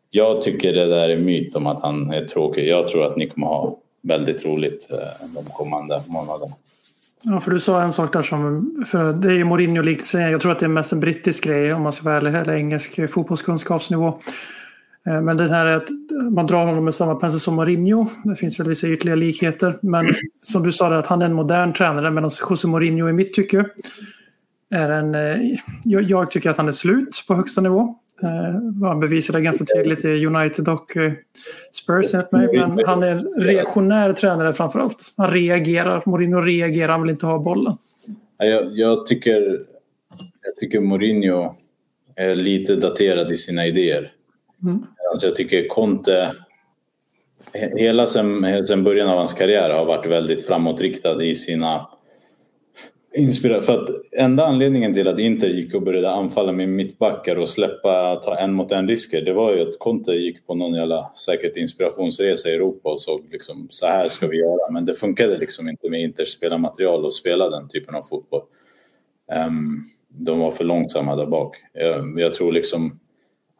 jag 0.10 0.41
tycker 0.41 0.73
det 0.73 0.86
där 0.86 1.10
är 1.10 1.17
myt 1.17 1.55
om 1.55 1.67
att 1.67 1.81
han 1.81 2.13
är 2.13 2.25
tråkig. 2.25 2.67
Jag 2.67 2.88
tror 2.88 3.05
att 3.05 3.17
ni 3.17 3.29
kommer 3.29 3.47
ha 3.47 3.77
väldigt 4.01 4.45
roligt 4.45 4.88
eh, 4.91 5.27
de 5.36 5.45
kommande 5.45 6.01
månaderna. 6.08 6.55
Ja, 7.23 7.39
för 7.39 7.51
du 7.51 7.60
sa 7.60 7.81
en 7.81 7.91
sak 7.91 8.13
där 8.13 8.21
som, 8.21 8.71
för 8.91 9.13
det 9.13 9.27
är 9.27 9.34
ju 9.34 9.43
Mourinho 9.43 9.81
likt 9.81 10.13
Jag 10.13 10.41
tror 10.41 10.51
att 10.51 10.60
det 10.60 10.65
är 10.65 10.69
mest 10.69 10.93
en 10.93 10.99
brittisk 10.99 11.43
grej 11.43 11.73
om 11.73 11.81
man 11.81 11.93
ska 11.93 12.05
vara 12.05 12.17
ärlig, 12.17 12.36
eller 12.36 12.53
engelsk 12.53 13.10
fotbollskunskapsnivå. 13.10 14.19
Eh, 15.08 15.22
men 15.22 15.38
den 15.38 15.50
här 15.50 15.65
är 15.65 15.78
att 15.78 15.89
man 16.32 16.48
drar 16.48 16.65
honom 16.65 16.84
med 16.84 16.94
samma 16.94 17.15
pensel 17.15 17.39
som 17.39 17.56
Mourinho. 17.56 18.08
Det 18.24 18.36
finns 18.36 18.60
väl 18.60 18.68
vissa 18.68 18.88
ytterligare 18.88 19.20
likheter. 19.20 19.80
Men 19.82 20.10
som 20.41 20.63
du 20.63 20.72
sa, 20.72 20.96
att 20.96 21.08
han 21.08 21.22
är 21.22 21.26
en 21.26 21.34
modern 21.34 21.74
tränare 21.74 22.12
medan 22.12 22.30
José 22.50 22.68
Mourinho 22.68 23.10
i 23.10 23.13
mitt 23.13 23.34
tycke 23.34 23.65
är 24.70 24.89
en... 24.89 25.15
Eh, 25.15 25.58
jag 25.84 26.32
tycker 26.32 26.50
att 26.50 26.58
han 26.58 26.68
är 26.68 26.72
slut 26.72 27.24
på 27.28 27.36
högsta 27.36 27.62
nivå. 27.62 27.96
Eh, 28.24 28.88
han 28.88 29.00
bevisade 29.00 29.41
ganska 29.41 29.65
tydligt 29.65 30.06
i 30.06 30.26
United 30.26 30.70
och 30.70 30.98
Spurs 31.72 32.13
enligt 32.13 32.32
mig. 32.32 32.48
Men 32.54 32.86
han 32.86 33.04
är 33.04 33.12
en 33.12 33.44
reaktionär 33.44 34.13
tränare 34.13 34.54
framför 34.54 34.80
allt. 34.80 35.13
Han 35.18 35.32
reagerar. 35.32 36.04
Mourinho 36.06 36.41
reagerar, 36.41 36.91
han 36.91 37.02
vill 37.02 37.12
inte 37.12 37.26
ha 37.26 37.39
bollen. 37.39 37.78
Jag, 38.38 38.78
jag, 38.78 39.06
tycker, 39.06 39.60
jag 40.41 40.58
tycker 40.58 40.80
Mourinho 40.80 41.56
är 42.15 42.36
lite 42.36 42.76
daterad 42.76 43.32
i 43.32 43.38
sina 43.38 43.65
idéer. 43.65 44.12
Mm. 44.65 44.86
Alltså 45.12 45.28
jag 45.28 45.36
tycker 45.36 45.67
Conte, 45.67 46.32
hela 47.54 48.08
sen, 48.08 48.63
sen 48.63 48.84
början 48.84 49.10
av 49.10 49.17
hans 49.17 49.34
karriär 49.34 49.69
har 49.69 49.86
varit 49.86 50.06
väldigt 50.06 50.45
framåtriktad 50.45 51.23
i 51.23 51.36
sina 51.36 51.88
inspirerad. 53.15 53.63
För 53.63 53.84
att 53.84 53.89
enda 54.12 54.45
anledningen 54.45 54.93
till 54.93 55.08
att 55.08 55.19
Inter 55.19 55.47
gick 55.47 55.73
och 55.73 55.82
började 55.82 56.12
anfalla 56.12 56.51
med 56.51 56.69
mittbackar 56.69 57.36
och 57.36 57.49
släppa 57.49 58.15
ta 58.15 58.38
en 58.38 58.54
mot 58.54 58.71
en 58.71 58.88
risker 58.88 59.21
det 59.21 59.34
var 59.34 59.54
ju 59.54 59.62
att 59.62 59.80
Conte 59.80 60.12
gick 60.12 60.47
på 60.47 60.56
någon 60.56 60.73
jävla 60.73 61.12
säkert 61.15 61.58
inspirationsresa 61.58 62.49
i 62.49 62.54
Europa 62.54 62.89
och 62.89 63.01
såg 63.01 63.21
liksom 63.32 63.67
så 63.69 63.86
här 63.86 64.10
ska 64.10 64.28
vi 64.28 64.38
göra. 64.38 64.71
Men 64.71 64.86
det 64.86 64.93
funkade 64.93 65.38
liksom 65.38 65.69
inte 65.69 65.89
med 65.89 66.01
Inters 66.01 66.28
spelarmaterial 66.28 67.06
och 67.06 67.13
spela 67.13 67.49
den 67.49 67.67
typen 67.67 67.95
av 67.95 68.01
fotboll. 68.01 68.41
Um, 69.47 69.84
de 70.08 70.39
var 70.39 70.51
för 70.51 70.63
långsamma 70.63 71.15
där 71.15 71.25
bak. 71.25 71.58
Jag, 71.73 72.19
jag, 72.19 72.34
tror 72.34 72.51
liksom 72.51 72.99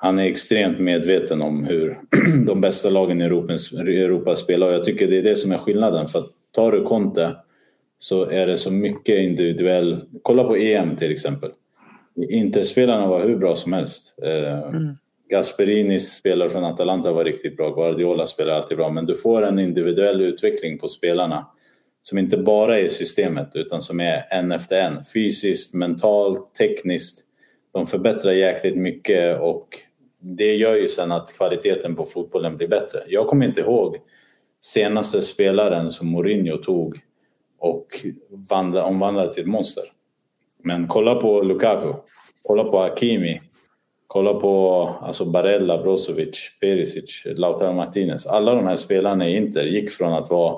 han 0.06 0.20
är 0.20 0.24
extremt 0.24 0.80
medveten 0.80 1.42
om 1.42 1.66
hur 1.66 1.98
de 2.46 2.62
bästa 2.62 2.90
lagen 2.90 3.22
i 3.22 3.26
Europa, 3.26 3.54
Europa 3.78 4.36
spelar 4.36 4.72
jag 4.72 4.84
tycker 4.84 5.08
det 5.08 5.18
är 5.18 5.24
det 5.24 5.36
som 5.36 5.52
är 5.52 5.58
skillnaden. 5.58 6.08
För 6.08 6.20
att 6.20 6.30
tar 6.52 6.72
du 6.72 6.84
Conte 6.84 7.36
så 8.00 8.30
är 8.30 8.48
det 8.48 8.58
så 8.58 8.72
mycket 8.72 9.22
individuell... 9.22 10.02
Kolla 10.22 10.44
på 10.44 10.56
EM 10.56 10.96
till 10.96 11.12
exempel. 11.12 11.52
Interspelarna 12.30 13.08
var 13.08 13.28
hur 13.28 13.38
bra 13.38 13.56
som 13.56 13.74
helst. 13.74 14.20
Eh, 14.24 14.64
mm. 14.64 14.98
Gasperinis 15.30 16.14
spelare 16.14 16.50
från 16.50 16.64
Atalanta 16.64 17.12
var 17.12 17.24
riktigt 17.24 17.58
bra, 17.58 17.70
Guardiola 17.70 18.26
spelar 18.26 18.54
alltid 18.54 18.78
bra 18.78 18.90
men 18.90 19.06
du 19.06 19.16
får 19.16 19.42
en 19.42 19.60
individuell 19.60 20.22
utveckling 20.22 20.78
på 20.78 20.88
spelarna 20.88 21.46
som 22.02 22.18
inte 22.18 22.38
bara 22.38 22.80
är 22.80 22.88
systemet 22.88 23.52
utan 23.54 23.82
som 23.82 24.00
är 24.00 24.26
en 24.30 24.52
efter 24.52 24.80
en. 24.80 25.04
Fysiskt, 25.14 25.74
mentalt, 25.74 26.56
tekniskt. 26.56 27.26
De 27.74 27.86
förbättrar 27.86 28.32
jäkligt 28.32 28.78
mycket 28.78 29.40
och 29.40 29.68
det 30.26 30.56
gör 30.56 30.76
ju 30.76 30.88
sen 30.88 31.12
att 31.12 31.34
kvaliteten 31.34 31.96
på 31.96 32.06
fotbollen 32.06 32.58
blir 32.58 32.68
bättre. 32.68 33.04
Jag 33.08 33.28
kommer 33.28 33.46
inte 33.46 33.62
ihåg 33.62 33.98
senaste 34.62 35.22
spelaren 35.22 35.92
som 35.92 36.08
Mourinho 36.08 36.58
tog 36.58 37.00
och 37.60 37.88
omvandlade 38.84 39.34
till 39.34 39.44
ett 39.44 39.50
monster. 39.50 39.84
Men 40.64 40.88
kolla 40.88 41.16
på 41.16 41.42
Lukaku, 41.42 41.94
kolla 42.44 42.64
på 42.64 42.78
Hakimi, 42.78 43.42
kolla 44.08 44.34
på 44.34 44.82
alltså 45.02 45.26
Barella, 45.26 45.84
Brozovic, 45.84 46.58
Perisic, 46.60 47.24
Lautaro 47.26 47.74
Martinez. 47.74 48.26
Alla 48.26 48.56
de 48.56 48.66
här 48.66 48.76
spelarna 48.76 49.30
i 49.30 49.38
Inter 49.38 49.64
gick 49.64 49.92
från 49.92 50.14
att 50.14 50.30
vara 50.30 50.58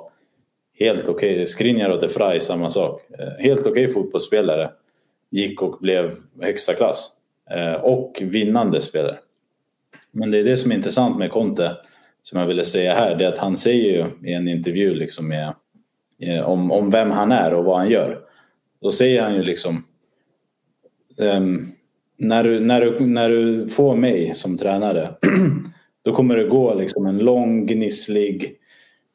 helt 0.79 1.07
okej, 1.07 1.33
okay, 1.33 1.45
Skriniar 1.45 1.89
och 1.89 2.01
De 2.01 2.07
Frey, 2.07 2.39
samma 2.39 2.69
sak. 2.69 3.01
Eh, 3.19 3.43
helt 3.43 3.59
okej 3.59 3.71
okay 3.71 3.87
fotbollsspelare 3.87 4.69
gick 5.31 5.61
och 5.61 5.77
blev 5.81 6.11
högsta 6.41 6.73
klass. 6.73 7.11
Eh, 7.51 7.73
och 7.73 8.21
vinnande 8.21 8.81
spelare. 8.81 9.17
Men 10.17 10.31
det 10.31 10.39
är 10.39 10.43
det 10.43 10.57
som 10.57 10.71
är 10.71 10.75
intressant 10.75 11.17
med 11.17 11.31
Conte 11.31 11.77
som 12.21 12.39
jag 12.39 12.47
ville 12.47 12.63
säga 12.63 12.93
här, 12.93 13.15
det 13.15 13.25
är 13.25 13.29
att 13.29 13.37
han 13.37 13.57
säger 13.57 13.91
ju 13.91 14.29
i 14.29 14.33
en 14.33 14.47
intervju 14.47 14.95
liksom 14.95 15.27
med, 15.27 15.53
eh, 16.19 16.49
om, 16.49 16.71
om 16.71 16.89
vem 16.89 17.11
han 17.11 17.31
är 17.31 17.53
och 17.53 17.65
vad 17.65 17.77
han 17.77 17.89
gör. 17.89 18.19
Då 18.81 18.91
säger 18.91 19.21
han 19.21 19.35
ju 19.35 19.43
liksom 19.43 19.83
um, 21.17 21.67
när, 22.17 22.43
du, 22.43 22.59
när, 22.59 22.81
du, 22.81 22.99
när 22.99 23.29
du 23.29 23.69
får 23.69 23.95
mig 23.95 24.35
som 24.35 24.57
tränare 24.57 25.09
då 26.03 26.11
kommer 26.11 26.35
det 26.35 26.47
gå 26.47 26.73
liksom 26.73 27.05
en 27.05 27.17
lång, 27.17 27.65
gnisslig, 27.65 28.55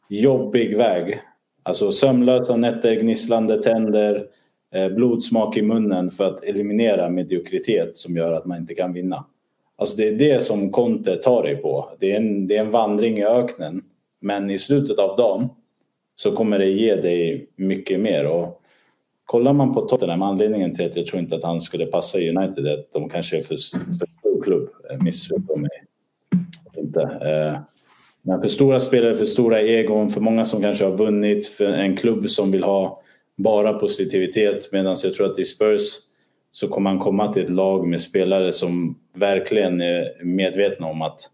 jobbig 0.08 0.76
väg. 0.76 1.20
Alltså 1.62 1.92
sömnlösa 1.92 2.56
nätter, 2.56 2.94
gnisslande 2.94 3.62
tänder, 3.62 4.26
eh, 4.74 4.88
blodsmak 4.88 5.56
i 5.56 5.62
munnen 5.62 6.10
för 6.10 6.24
att 6.24 6.44
eliminera 6.44 7.10
mediokritet 7.10 7.96
som 7.96 8.16
gör 8.16 8.32
att 8.32 8.46
man 8.46 8.58
inte 8.58 8.74
kan 8.74 8.92
vinna. 8.92 9.24
Alltså 9.82 9.96
det 9.96 10.08
är 10.08 10.12
det 10.12 10.42
som 10.42 10.70
Conte 10.70 11.16
tar 11.16 11.42
dig 11.42 11.56
på. 11.56 11.90
Det 11.98 12.12
är, 12.12 12.16
en, 12.16 12.46
det 12.46 12.56
är 12.56 12.60
en 12.60 12.70
vandring 12.70 13.18
i 13.18 13.24
öknen. 13.24 13.82
Men 14.20 14.50
i 14.50 14.58
slutet 14.58 14.98
av 14.98 15.16
dagen 15.16 15.48
så 16.16 16.32
kommer 16.32 16.58
det 16.58 16.66
ge 16.66 16.94
dig 16.94 17.46
mycket 17.56 18.00
mer. 18.00 18.26
Och 18.26 18.62
kollar 19.24 19.52
man 19.52 19.74
på 19.74 19.80
Tottenham, 19.80 20.22
anledningen 20.22 20.72
till 20.72 20.86
att 20.86 20.96
jag 20.96 21.06
tror 21.06 21.22
inte 21.22 21.36
att 21.36 21.42
han 21.42 21.60
skulle 21.60 21.86
passa 21.86 22.18
i 22.18 22.36
United 22.36 22.66
är 22.66 22.74
att 22.74 22.92
de 22.92 23.08
kanske 23.08 23.38
är 23.38 23.42
för, 23.42 23.54
för 23.54 24.06
stor 24.18 24.42
klubb. 24.42 24.68
Eh, 24.90 25.02
missförstå 25.02 25.56
mig 25.56 25.70
inte. 26.76 27.02
Eh, 27.02 27.60
men 28.22 28.40
för 28.40 28.48
stora 28.48 28.80
spelare, 28.80 29.14
för 29.14 29.24
stora 29.24 29.60
egon, 29.60 30.10
för 30.10 30.20
många 30.20 30.44
som 30.44 30.62
kanske 30.62 30.84
har 30.84 30.96
vunnit, 30.96 31.46
för 31.46 31.64
en 31.64 31.96
klubb 31.96 32.30
som 32.30 32.50
vill 32.50 32.64
ha 32.64 33.02
bara 33.36 33.72
positivitet. 33.72 34.72
Medan 34.72 34.96
jag 35.04 35.14
tror 35.14 35.30
att 35.30 35.38
i 35.38 35.44
Spurs 35.44 35.98
så 36.54 36.68
kommer 36.68 36.90
han 36.90 36.98
komma 36.98 37.32
till 37.32 37.42
ett 37.42 37.50
lag 37.50 37.86
med 37.86 38.00
spelare 38.00 38.52
som 38.52 38.98
verkligen 39.14 39.80
är 39.80 40.24
medvetna 40.24 40.86
om 40.86 41.02
att 41.02 41.30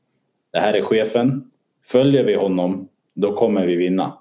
det 0.52 0.58
här 0.58 0.74
är 0.74 0.82
chefen. 0.82 1.50
Följer 1.86 2.24
vi 2.24 2.34
honom, 2.34 2.88
då 3.14 3.34
kommer 3.34 3.66
vi 3.66 3.76
vinna. 3.76 4.18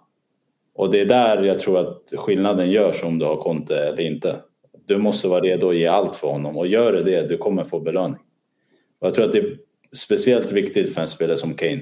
Och 0.75 0.91
det 0.91 1.01
är 1.01 1.05
där 1.05 1.43
jag 1.43 1.59
tror 1.59 1.79
att 1.79 2.13
skillnaden 2.17 2.71
görs 2.71 3.03
om 3.03 3.19
du 3.19 3.25
har 3.25 3.37
Conte 3.37 3.77
eller 3.77 4.01
inte. 4.01 4.35
Du 4.85 4.97
måste 4.97 5.27
vara 5.27 5.41
redo 5.41 5.69
att 5.69 5.75
ge 5.75 5.87
allt 5.87 6.15
för 6.15 6.27
honom 6.27 6.57
och 6.57 6.67
gör 6.67 6.93
du 6.93 7.03
det, 7.03 7.29
du 7.29 7.37
kommer 7.37 7.63
få 7.63 7.79
belöning. 7.79 8.19
Och 8.99 9.07
jag 9.07 9.13
tror 9.13 9.25
att 9.25 9.31
det 9.31 9.39
är 9.39 9.57
speciellt 9.95 10.51
viktigt 10.51 10.93
för 10.93 11.01
en 11.01 11.07
spelare 11.07 11.37
som 11.37 11.53
Kane. 11.53 11.81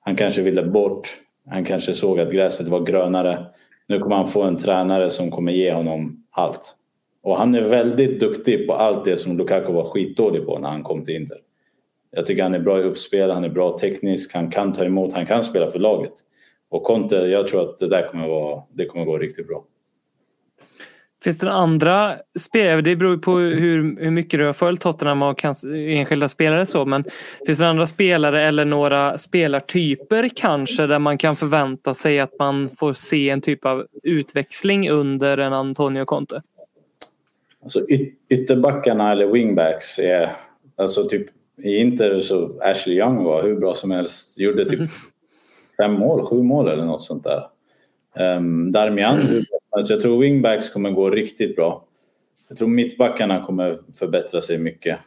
Han 0.00 0.16
kanske 0.16 0.42
ville 0.42 0.62
bort, 0.62 1.08
han 1.50 1.64
kanske 1.64 1.94
såg 1.94 2.20
att 2.20 2.32
gräset 2.32 2.68
var 2.68 2.80
grönare. 2.80 3.46
Nu 3.86 3.98
kommer 3.98 4.16
han 4.16 4.28
få 4.28 4.42
en 4.42 4.56
tränare 4.56 5.10
som 5.10 5.30
kommer 5.30 5.52
ge 5.52 5.72
honom 5.72 6.24
allt. 6.30 6.74
Och 7.22 7.38
han 7.38 7.54
är 7.54 7.62
väldigt 7.62 8.20
duktig 8.20 8.66
på 8.66 8.72
allt 8.72 9.04
det 9.04 9.16
som 9.16 9.38
Lukaku 9.38 9.72
var 9.72 9.84
skitdålig 9.84 10.46
på 10.46 10.58
när 10.58 10.68
han 10.68 10.82
kom 10.82 11.04
till 11.04 11.14
Inter. 11.14 11.38
Jag 12.10 12.26
tycker 12.26 12.42
han 12.42 12.54
är 12.54 12.60
bra 12.60 12.80
i 12.80 12.82
uppspel, 12.82 13.30
han 13.30 13.44
är 13.44 13.48
bra 13.48 13.78
teknisk, 13.78 14.34
han 14.34 14.50
kan 14.50 14.72
ta 14.72 14.84
emot, 14.84 15.12
han 15.12 15.26
kan 15.26 15.42
spela 15.42 15.70
för 15.70 15.78
laget. 15.78 16.12
Och 16.70 16.84
Conte, 16.84 17.16
jag 17.16 17.48
tror 17.48 17.60
att 17.60 17.78
det 17.78 17.88
där 17.88 18.08
kommer, 18.10 18.28
vara, 18.28 18.62
det 18.72 18.86
kommer 18.86 19.04
gå 19.04 19.18
riktigt 19.18 19.48
bra. 19.48 19.64
Finns 21.24 21.38
det 21.38 21.46
några 21.46 21.58
andra 21.58 22.16
spelare? 22.38 22.80
Det 22.80 22.96
beror 22.96 23.16
på 23.16 23.38
hur, 23.38 24.00
hur 24.00 24.10
mycket 24.10 24.40
du 24.40 24.46
har 24.46 24.52
följt 24.52 24.80
Tottenham 24.80 25.22
och 25.22 25.44
enskilda 25.74 26.28
spelare 26.28 26.66
så 26.66 26.84
men 26.84 27.04
finns 27.46 27.58
det 27.58 27.68
andra 27.68 27.86
spelare 27.86 28.42
eller 28.42 28.64
några 28.64 29.18
spelartyper 29.18 30.28
kanske 30.36 30.86
där 30.86 30.98
man 30.98 31.18
kan 31.18 31.36
förvänta 31.36 31.94
sig 31.94 32.20
att 32.20 32.38
man 32.38 32.68
får 32.68 32.92
se 32.92 33.30
en 33.30 33.40
typ 33.40 33.64
av 33.64 33.86
utväxling 34.02 34.90
under 34.90 35.38
en 35.38 35.52
Antonio 35.52 36.04
Conte? 36.04 36.42
Alltså 37.62 37.88
yt 37.88 38.14
ytterbackarna 38.28 39.12
eller 39.12 39.26
wingbacks 39.26 39.98
är 39.98 40.36
alltså 40.76 41.04
typ 41.04 41.26
i 41.62 41.76
Inter 41.76 42.20
så 42.20 42.60
Ashley 42.62 42.96
Young 42.96 43.24
var 43.24 43.42
hur 43.42 43.56
bra 43.56 43.74
som 43.74 43.90
helst. 43.90 44.38
Gjorde 44.38 44.64
typ 44.68 44.78
mm. 44.78 44.90
fem 45.76 45.92
mål, 45.92 46.26
sju 46.26 46.42
mål 46.42 46.68
eller 46.68 46.84
något 46.84 47.02
sånt 47.02 47.24
där. 47.24 47.42
Um, 48.36 48.72
Darmian, 48.72 49.18
alltså 49.70 49.92
jag 49.92 50.02
tror 50.02 50.18
wingbacks 50.18 50.70
kommer 50.70 50.90
gå 50.90 51.10
riktigt 51.10 51.56
bra. 51.56 51.84
Jag 52.48 52.58
tror 52.58 52.68
mittbackarna 52.68 53.46
kommer 53.46 53.78
förbättra 53.98 54.40
sig 54.40 54.58
mycket. 54.58 54.98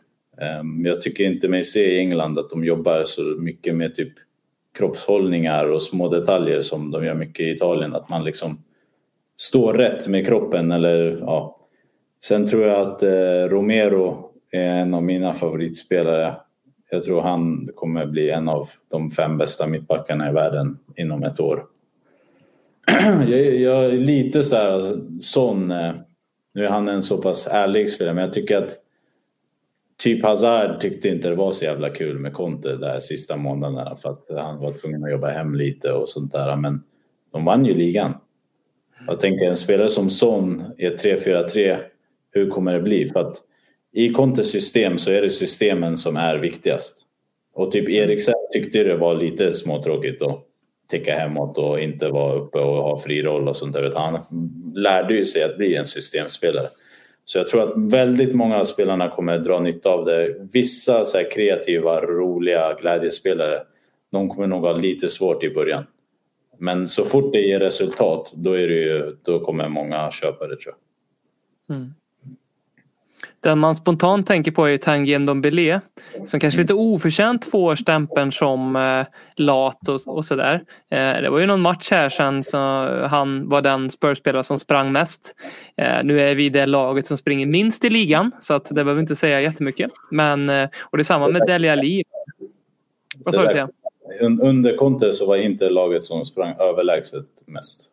Um, 0.61 0.85
jag 0.85 1.01
tycker 1.01 1.23
inte 1.23 1.47
mig 1.47 1.63
se 1.63 1.95
i 1.95 1.99
England 1.99 2.39
att 2.39 2.49
de 2.49 2.65
jobbar 2.65 3.03
så 3.03 3.21
mycket 3.21 3.75
med 3.75 3.95
typ 3.95 4.13
kroppshållningar 4.77 5.65
och 5.65 5.83
små 5.83 6.09
detaljer 6.09 6.61
som 6.61 6.91
de 6.91 7.05
gör 7.05 7.15
mycket 7.15 7.39
i 7.39 7.49
Italien. 7.49 7.95
Att 7.95 8.09
man 8.09 8.23
liksom 8.23 8.57
står 9.37 9.73
rätt 9.73 10.07
med 10.07 10.27
kroppen 10.27 10.71
eller 10.71 11.17
ja, 11.19 11.60
Sen 12.23 12.47
tror 12.47 12.63
jag 12.63 12.87
att 12.87 13.03
eh, 13.03 13.49
Romero 13.49 14.31
är 14.51 14.73
en 14.73 14.93
av 14.93 15.03
mina 15.03 15.33
favoritspelare. 15.33 16.35
Jag 16.89 17.03
tror 17.03 17.21
han 17.21 17.69
kommer 17.75 18.05
bli 18.05 18.29
en 18.29 18.49
av 18.49 18.69
de 18.91 19.11
fem 19.11 19.37
bästa 19.37 19.67
mittbackarna 19.67 20.29
i 20.29 20.33
världen 20.33 20.77
inom 20.95 21.23
ett 21.23 21.39
år. 21.39 21.65
jag, 23.27 23.55
jag 23.55 23.85
är 23.85 23.91
lite 23.91 24.43
så 24.43 24.55
här 24.55 24.71
alltså, 24.71 24.99
sån. 25.19 25.71
Eh, 25.71 25.91
nu 26.53 26.65
är 26.65 26.69
han 26.69 26.87
en 26.87 27.01
så 27.01 27.21
pass 27.21 27.47
ärlig 27.47 27.89
spelare 27.89 28.13
men 28.13 28.23
jag 28.23 28.33
tycker 28.33 28.57
att 28.57 28.77
typ 29.97 30.23
Hazard 30.23 30.81
tyckte 30.81 31.09
inte 31.09 31.29
det 31.29 31.35
var 31.35 31.51
så 31.51 31.65
jävla 31.65 31.89
kul 31.89 32.19
med 32.19 32.33
Conte 32.33 32.75
där 32.75 32.99
sista 32.99 33.37
månaderna 33.37 33.95
för 33.95 34.09
att 34.09 34.25
han 34.29 34.59
var 34.59 34.81
tvungen 34.81 35.03
att 35.03 35.11
jobba 35.11 35.27
hem 35.27 35.55
lite 35.55 35.91
och 35.91 36.09
sånt 36.09 36.31
där. 36.31 36.55
Men 36.55 36.83
de 37.31 37.45
vann 37.45 37.65
ju 37.65 37.73
ligan. 37.73 38.13
Jag 39.07 39.19
tänker 39.19 39.45
en 39.45 39.57
spelare 39.57 39.89
som 39.89 40.09
Son 40.09 40.63
i 40.77 40.85
ett 40.85 41.03
3-4-3 41.03 41.77
hur 42.31 42.49
kommer 42.49 42.73
det 42.73 42.81
bli? 42.81 43.09
För 43.09 43.19
att 43.19 43.37
i 43.93 44.09
Contes 44.09 44.49
system 44.49 44.97
så 44.97 45.11
är 45.11 45.21
det 45.21 45.29
systemen 45.29 45.97
som 45.97 46.17
är 46.17 46.37
viktigast. 46.37 47.07
Och 47.53 47.71
typ 47.71 47.89
Eriksen 47.89 48.35
tyckte 48.53 48.83
det 48.83 48.97
var 48.97 49.15
lite 49.15 49.53
småtråkigt 49.53 50.21
att 50.21 50.45
täcka 50.91 51.15
hemåt 51.15 51.57
och 51.57 51.79
inte 51.79 52.09
vara 52.09 52.33
uppe 52.33 52.59
och 52.59 52.83
ha 52.83 52.99
fri 52.99 53.21
roll 53.21 53.47
och 53.47 53.55
sånt 53.55 53.73
där. 53.73 53.93
Han 53.95 54.21
lärde 54.75 55.13
ju 55.13 55.25
sig 55.25 55.43
att 55.43 55.57
bli 55.57 55.75
en 55.75 55.85
systemspelare. 55.85 56.67
Så 57.25 57.37
jag 57.37 57.49
tror 57.49 57.61
att 57.63 57.93
väldigt 57.93 58.35
många 58.35 58.57
av 58.57 58.65
spelarna 58.65 59.09
kommer 59.09 59.39
dra 59.39 59.59
nytta 59.59 59.89
av 59.89 60.05
det. 60.05 60.35
Vissa 60.53 61.05
så 61.05 61.23
kreativa, 61.33 62.01
roliga 62.01 62.73
glädjespelare, 62.81 63.63
de 64.11 64.29
kommer 64.29 64.47
nog 64.47 64.61
ha 64.61 64.73
lite 64.73 65.09
svårt 65.09 65.43
i 65.43 65.49
början. 65.49 65.83
Men 66.57 66.87
så 66.87 67.05
fort 67.05 67.33
det 67.33 67.41
ger 67.41 67.59
resultat, 67.59 68.33
då, 68.35 68.53
är 68.53 68.67
det 68.67 68.73
ju, 68.73 69.15
då 69.21 69.39
kommer 69.39 69.69
många 69.69 70.11
köpa 70.11 70.47
det 70.47 70.57
tror 70.57 70.75
jag. 71.67 71.77
Mm. 71.77 71.93
Den 73.43 73.59
man 73.59 73.75
spontant 73.75 74.27
tänker 74.27 74.51
på 74.51 74.69
är 74.69 74.77
Tanguy 74.77 75.17
Ndombele 75.17 75.81
som 76.25 76.39
kanske 76.39 76.61
lite 76.61 76.73
oförtjänt 76.73 77.45
får 77.45 77.75
stämpeln 77.75 78.31
som 78.31 78.75
eh, 78.75 79.05
lat 79.35 79.87
och, 79.87 80.07
och 80.07 80.25
sådär. 80.25 80.63
Eh, 80.91 81.21
det 81.21 81.29
var 81.29 81.39
ju 81.39 81.45
någon 81.45 81.61
match 81.61 81.91
här 81.91 82.09
sen 82.09 82.43
så 82.43 82.57
han 83.07 83.49
var 83.49 83.61
den 83.61 83.89
spörspelare 83.89 84.43
som 84.43 84.59
sprang 84.59 84.91
mest. 84.91 85.35
Eh, 85.77 86.03
nu 86.03 86.21
är 86.21 86.35
vi 86.35 86.49
det 86.49 86.65
laget 86.65 87.07
som 87.07 87.17
springer 87.17 87.45
minst 87.45 87.85
i 87.85 87.89
ligan 87.89 88.31
så 88.39 88.53
att 88.53 88.65
det 88.65 88.73
behöver 88.73 88.93
vi 88.93 89.01
inte 89.01 89.15
säga 89.15 89.41
jättemycket. 89.41 89.91
Men, 90.11 90.49
eh, 90.49 90.69
och 90.81 90.97
det 90.97 91.01
är 91.01 91.05
samma 91.05 91.27
med 91.27 91.41
Dele 91.47 91.71
Alli. 91.71 92.03
Vad 93.17 93.33
sa 93.33 93.53
du 93.53 93.67
Under 94.41 94.77
Conte 94.77 95.13
så 95.13 95.25
var 95.25 95.35
inte 95.35 95.69
laget 95.69 96.03
som 96.03 96.25
sprang 96.25 96.55
överlägset 96.59 97.43
mest. 97.45 97.89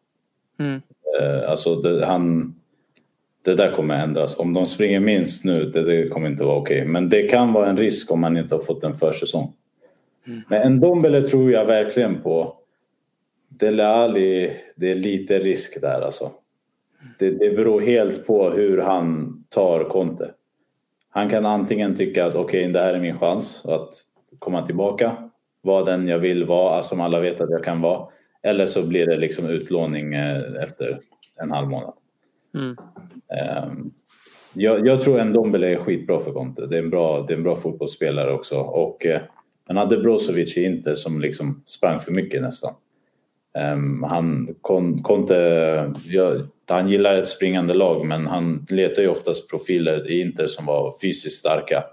Mm. 0.61 0.83
Eh, 1.21 1.51
alltså 1.51 1.75
det, 1.75 2.07
han 2.07 2.55
det 3.49 3.55
där 3.55 3.73
kommer 3.73 3.95
ändras. 3.95 4.39
Om 4.39 4.55
de 4.55 4.67
springer 4.67 5.01
minst 5.01 5.45
nu, 5.45 5.65
det, 5.65 5.83
det 5.83 6.09
kommer 6.09 6.29
inte 6.29 6.45
vara 6.45 6.57
okej. 6.57 6.77
Okay. 6.77 6.89
Men 6.89 7.09
det 7.09 7.23
kan 7.23 7.53
vara 7.53 7.71
en 7.71 7.77
risk 7.77 8.13
om 8.13 8.21
man 8.21 8.37
inte 8.37 8.55
har 8.55 8.63
fått 8.63 8.85
en 8.85 8.95
försäsong. 8.95 9.53
Mm. 10.27 10.43
Men 10.49 10.63
en 10.63 10.81
Dombele 10.81 11.21
tror 11.21 11.53
jag 11.53 11.65
verkligen 11.65 12.23
på. 12.23 12.55
Dele 13.49 13.87
Alli, 13.87 14.57
det 14.77 14.91
är 14.91 14.95
lite 14.95 15.39
risk 15.39 15.81
där 15.81 16.01
alltså. 16.01 16.31
Det, 17.19 17.31
det 17.31 17.51
beror 17.51 17.81
helt 17.81 18.27
på 18.27 18.51
hur 18.51 18.79
han 18.79 19.39
tar 19.49 19.85
Conte. 19.85 20.31
Han 21.11 21.29
kan 21.29 21.47
antingen 21.47 21.97
tycka 21.97 22.27
att 22.27 22.35
okej, 22.35 22.61
okay, 22.61 22.73
det 22.73 22.81
här 22.81 22.95
är 22.95 23.01
min 23.01 23.19
chans 23.19 23.67
att 23.67 23.91
komma 24.39 24.67
tillbaka. 24.67 25.31
Vara 25.63 25.85
den 25.85 26.09
jag 26.09 26.19
vill 26.19 26.45
vara, 26.45 26.83
som 26.83 27.01
alla 27.01 27.21
vet 27.21 27.41
att 27.41 27.51
jag 27.51 27.65
kan 27.65 27.81
vara. 27.81 28.09
Eller 28.43 28.67
så 28.67 28.89
blir 28.89 29.07
det 29.07 29.17
liksom 29.17 29.47
utlåning 29.47 30.15
eh, 30.15 30.43
efter 30.63 30.99
en 31.43 31.51
halv 31.51 31.69
månad. 31.69 31.95
Mm. 32.55 32.77
Ehm, 33.37 33.91
jag, 34.53 34.87
jag, 34.87 35.01
tror 35.01 35.19
en 35.19 35.33
Dombele 35.33 35.69
är 35.69 35.77
skitbra 35.77 36.21
för 36.21 36.33
Conte. 36.33 36.67
Det 36.67 36.79
är 36.79 36.83
en 36.83 36.91
bra, 36.91 37.25
det 37.29 37.33
är 37.33 37.37
en 37.37 37.43
bra 37.43 37.57
fotbollsspelare 37.57 38.33
också. 38.33 38.59
Och 38.59 39.07
eh, 39.07 39.21
han 39.67 39.77
hade 39.77 39.97
Brozovic 39.97 40.57
i 40.57 40.65
Inter 40.65 40.95
som 40.95 41.21
liksom 41.21 41.63
sprang 41.67 42.01
för 42.01 42.13
mycket 42.13 42.43
nästan. 42.43 42.75
Ehm, 43.59 44.03
han, 44.03 44.49
Conte, 45.03 45.95
han 46.69 46.89
gillar 46.89 47.15
ett 47.15 47.29
springande 47.29 47.75
lag 47.75 48.07
men 48.07 48.27
han 48.27 48.67
letar 48.71 49.03
ju 49.03 49.09
oftast 49.09 49.51
profiler 49.51 50.11
i 50.11 50.21
Inter 50.21 50.47
som 50.47 50.67
var 50.67 50.95
fysiskt 51.03 51.39
starka. 51.39 51.85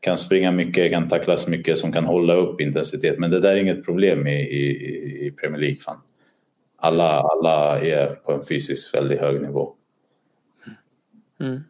Kan 0.00 0.16
springa 0.16 0.50
mycket, 0.50 0.92
kan 0.92 1.08
tacklas 1.08 1.48
mycket, 1.48 1.78
som 1.78 1.92
kan 1.92 2.04
hålla 2.04 2.34
upp 2.34 2.60
intensitet. 2.60 3.18
Men 3.18 3.30
det 3.30 3.40
där 3.40 3.52
är 3.52 3.60
inget 3.60 3.84
problem 3.84 4.26
i, 4.26 4.40
i, 4.40 4.66
i 5.26 5.30
Premier 5.30 5.60
League. 5.60 5.78
Fan. 5.84 6.00
Alla, 6.76 7.20
alla 7.20 7.80
är 7.80 8.06
på 8.06 8.32
en 8.32 8.42
fysiskt 8.42 8.94
väldigt 8.94 9.20
hög 9.20 9.42
nivå. 9.42 9.74
Mm. 11.40 11.60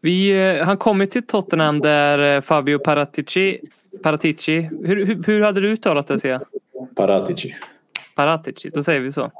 Vi, 0.00 0.30
eh, 0.30 0.64
han 0.64 0.76
kom 0.76 1.00
ju 1.00 1.06
till 1.06 1.26
Tottenham 1.26 1.80
där 1.80 2.36
eh, 2.36 2.40
Fabio 2.40 2.78
Paratici, 2.78 3.60
Paratici 4.02 4.70
hur, 4.84 5.06
hur, 5.06 5.22
hur 5.26 5.40
hade 5.40 5.60
du 5.60 5.68
uttalat 5.68 6.06
det? 6.06 6.18
Ser 6.18 6.40
Paratici. 6.96 7.54
Paratici, 8.14 8.68
då 8.68 8.82
säger 8.82 9.00
vi 9.00 9.12
så. 9.12 9.30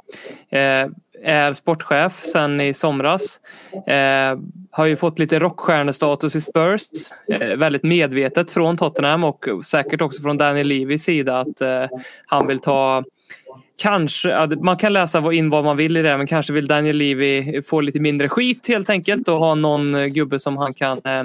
Eh, 0.49 0.87
är 1.23 1.53
sportchef 1.53 2.23
sen 2.23 2.61
i 2.61 2.73
somras. 2.73 3.39
Eh, 3.87 4.39
har 4.71 4.85
ju 4.85 4.95
fått 4.95 5.19
lite 5.19 5.39
rockstjärnestatus 5.39 6.35
i 6.35 6.41
Spurs. 6.41 6.81
Eh, 7.27 7.57
väldigt 7.57 7.83
medvetet 7.83 8.51
från 8.51 8.77
Tottenham 8.77 9.23
och 9.23 9.45
säkert 9.65 10.01
också 10.01 10.21
från 10.21 10.37
Daniel 10.37 10.67
Levis 10.67 11.03
sida 11.03 11.39
att 11.39 11.61
eh, 11.61 11.85
han 12.25 12.47
vill 12.47 12.59
ta 12.59 13.03
Kanske, 13.75 14.47
man 14.61 14.77
kan 14.77 14.93
läsa 14.93 15.33
in 15.33 15.49
vad 15.49 15.63
man 15.63 15.77
vill 15.77 15.97
i 15.97 16.01
det 16.01 16.17
men 16.17 16.27
kanske 16.27 16.53
vill 16.53 16.67
Daniel 16.67 16.95
Levy 16.95 17.61
få 17.61 17.81
lite 17.81 17.99
mindre 17.99 18.29
skit 18.29 18.67
helt 18.67 18.89
enkelt 18.89 19.27
och 19.27 19.37
ha 19.37 19.55
någon 19.55 19.95
eh, 19.95 20.05
gubbe 20.05 20.39
som 20.39 20.57
han 20.57 20.73
kan 20.73 21.01
eh, 21.05 21.23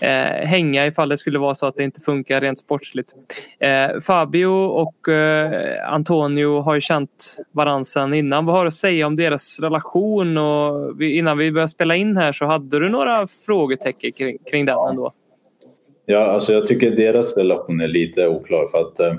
eh, 0.00 0.46
hänga 0.46 0.86
ifall 0.86 1.08
det 1.08 1.16
skulle 1.16 1.38
vara 1.38 1.54
så 1.54 1.66
att 1.66 1.76
det 1.76 1.84
inte 1.84 2.00
funkar 2.00 2.40
rent 2.40 2.58
sportsligt. 2.58 3.14
Eh, 3.58 4.00
Fabio 4.00 4.46
och 4.66 5.08
eh, 5.08 5.92
Antonio 5.92 6.60
har 6.60 6.74
ju 6.74 6.80
känt 6.80 7.36
varandra 7.52 7.84
sedan 7.84 8.14
innan. 8.14 8.46
Vad 8.46 8.56
har 8.56 8.64
du 8.64 8.68
att 8.68 8.74
säga 8.74 9.06
om 9.06 9.16
deras 9.16 9.60
relation? 9.60 10.38
Och 10.38 11.00
vi, 11.00 11.18
innan 11.18 11.38
vi 11.38 11.52
började 11.52 11.68
spela 11.68 11.96
in 11.96 12.16
här 12.16 12.32
så 12.32 12.44
hade 12.44 12.78
du 12.78 12.88
några 12.88 13.26
frågetecken 13.46 14.12
kring, 14.12 14.38
kring 14.50 14.66
den 14.66 14.78
ändå? 14.90 15.12
Ja, 16.06 16.18
alltså 16.18 16.52
jag 16.52 16.66
tycker 16.66 16.90
deras 16.90 17.36
relation 17.36 17.80
är 17.80 17.88
lite 17.88 18.28
oklar 18.28 18.66
för 18.66 18.78
att 18.78 19.00
eh, 19.00 19.14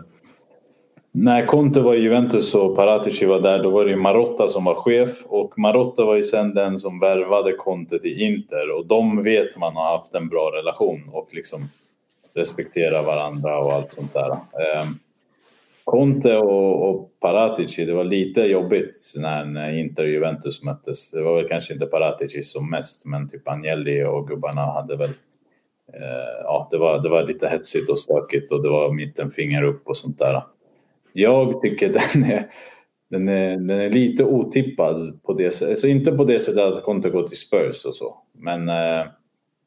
när 1.11 1.45
Conte 1.45 1.81
var 1.81 1.95
i 1.95 2.01
Juventus 2.01 2.55
och 2.55 2.75
Paratici 2.75 3.25
var 3.25 3.39
där, 3.39 3.63
då 3.63 3.69
var 3.69 3.85
det 3.85 3.95
Marotta 3.95 4.49
som 4.49 4.63
var 4.63 4.75
chef 4.75 5.25
och 5.25 5.59
Marotta 5.59 6.05
var 6.05 6.15
ju 6.15 6.23
sen 6.23 6.53
den 6.53 6.77
som 6.77 6.99
värvade 6.99 7.53
Conte 7.53 7.99
till 7.99 8.21
Inter 8.21 8.71
och 8.77 8.85
de 8.85 9.23
vet 9.23 9.57
man 9.57 9.75
har 9.75 9.97
haft 9.97 10.15
en 10.15 10.27
bra 10.27 10.51
relation 10.55 11.09
och 11.13 11.29
liksom 11.31 11.61
respekterar 12.33 13.03
varandra 13.03 13.59
och 13.59 13.73
allt 13.73 13.91
sånt 13.91 14.13
där. 14.13 14.29
Eh, 14.31 14.85
Conte 15.83 16.37
och, 16.37 16.89
och 16.89 17.19
Paratici, 17.19 17.85
det 17.85 17.93
var 17.93 18.03
lite 18.03 18.41
jobbigt 18.41 19.13
när, 19.17 19.45
när 19.45 19.71
Inter 19.71 20.03
och 20.03 20.09
Juventus 20.09 20.63
möttes. 20.63 21.11
Det 21.11 21.23
var 21.23 21.35
väl 21.35 21.47
kanske 21.47 21.73
inte 21.73 21.85
Paratici 21.85 22.43
som 22.43 22.69
mest, 22.69 23.05
men 23.05 23.29
typ 23.29 23.47
Agnelli 23.47 24.03
och 24.03 24.27
gubbarna 24.27 24.61
hade 24.61 24.95
väl 24.95 25.09
eh, 25.93 26.41
ja, 26.43 26.67
det 26.71 26.77
var, 26.77 27.01
det 27.01 27.09
var 27.09 27.23
lite 27.23 27.49
hetsigt 27.49 27.89
och 27.89 27.99
stökigt 27.99 28.51
och 28.51 28.63
det 28.63 28.69
var 28.69 28.93
mittenfinger 28.93 29.63
upp 29.63 29.87
och 29.87 29.97
sånt 29.97 30.17
där. 30.17 30.41
Jag 31.13 31.61
tycker 31.61 31.87
den 32.13 32.23
är, 32.31 32.49
den 33.09 33.29
är, 33.29 33.49
den 33.57 33.79
är 33.79 33.89
lite 33.89 34.23
otippad 34.23 35.23
på 35.23 35.33
det 35.33 35.51
sättet. 35.51 35.69
Alltså 35.69 35.87
inte 35.87 36.11
på 36.11 36.23
det 36.23 36.39
sättet 36.39 36.63
att 36.63 36.83
Conte 36.83 37.09
går 37.09 37.27
till 37.27 37.37
Spurs 37.37 37.85
och 37.85 37.95
så. 37.95 38.17
Men 38.33 38.69
eh, 38.69 39.05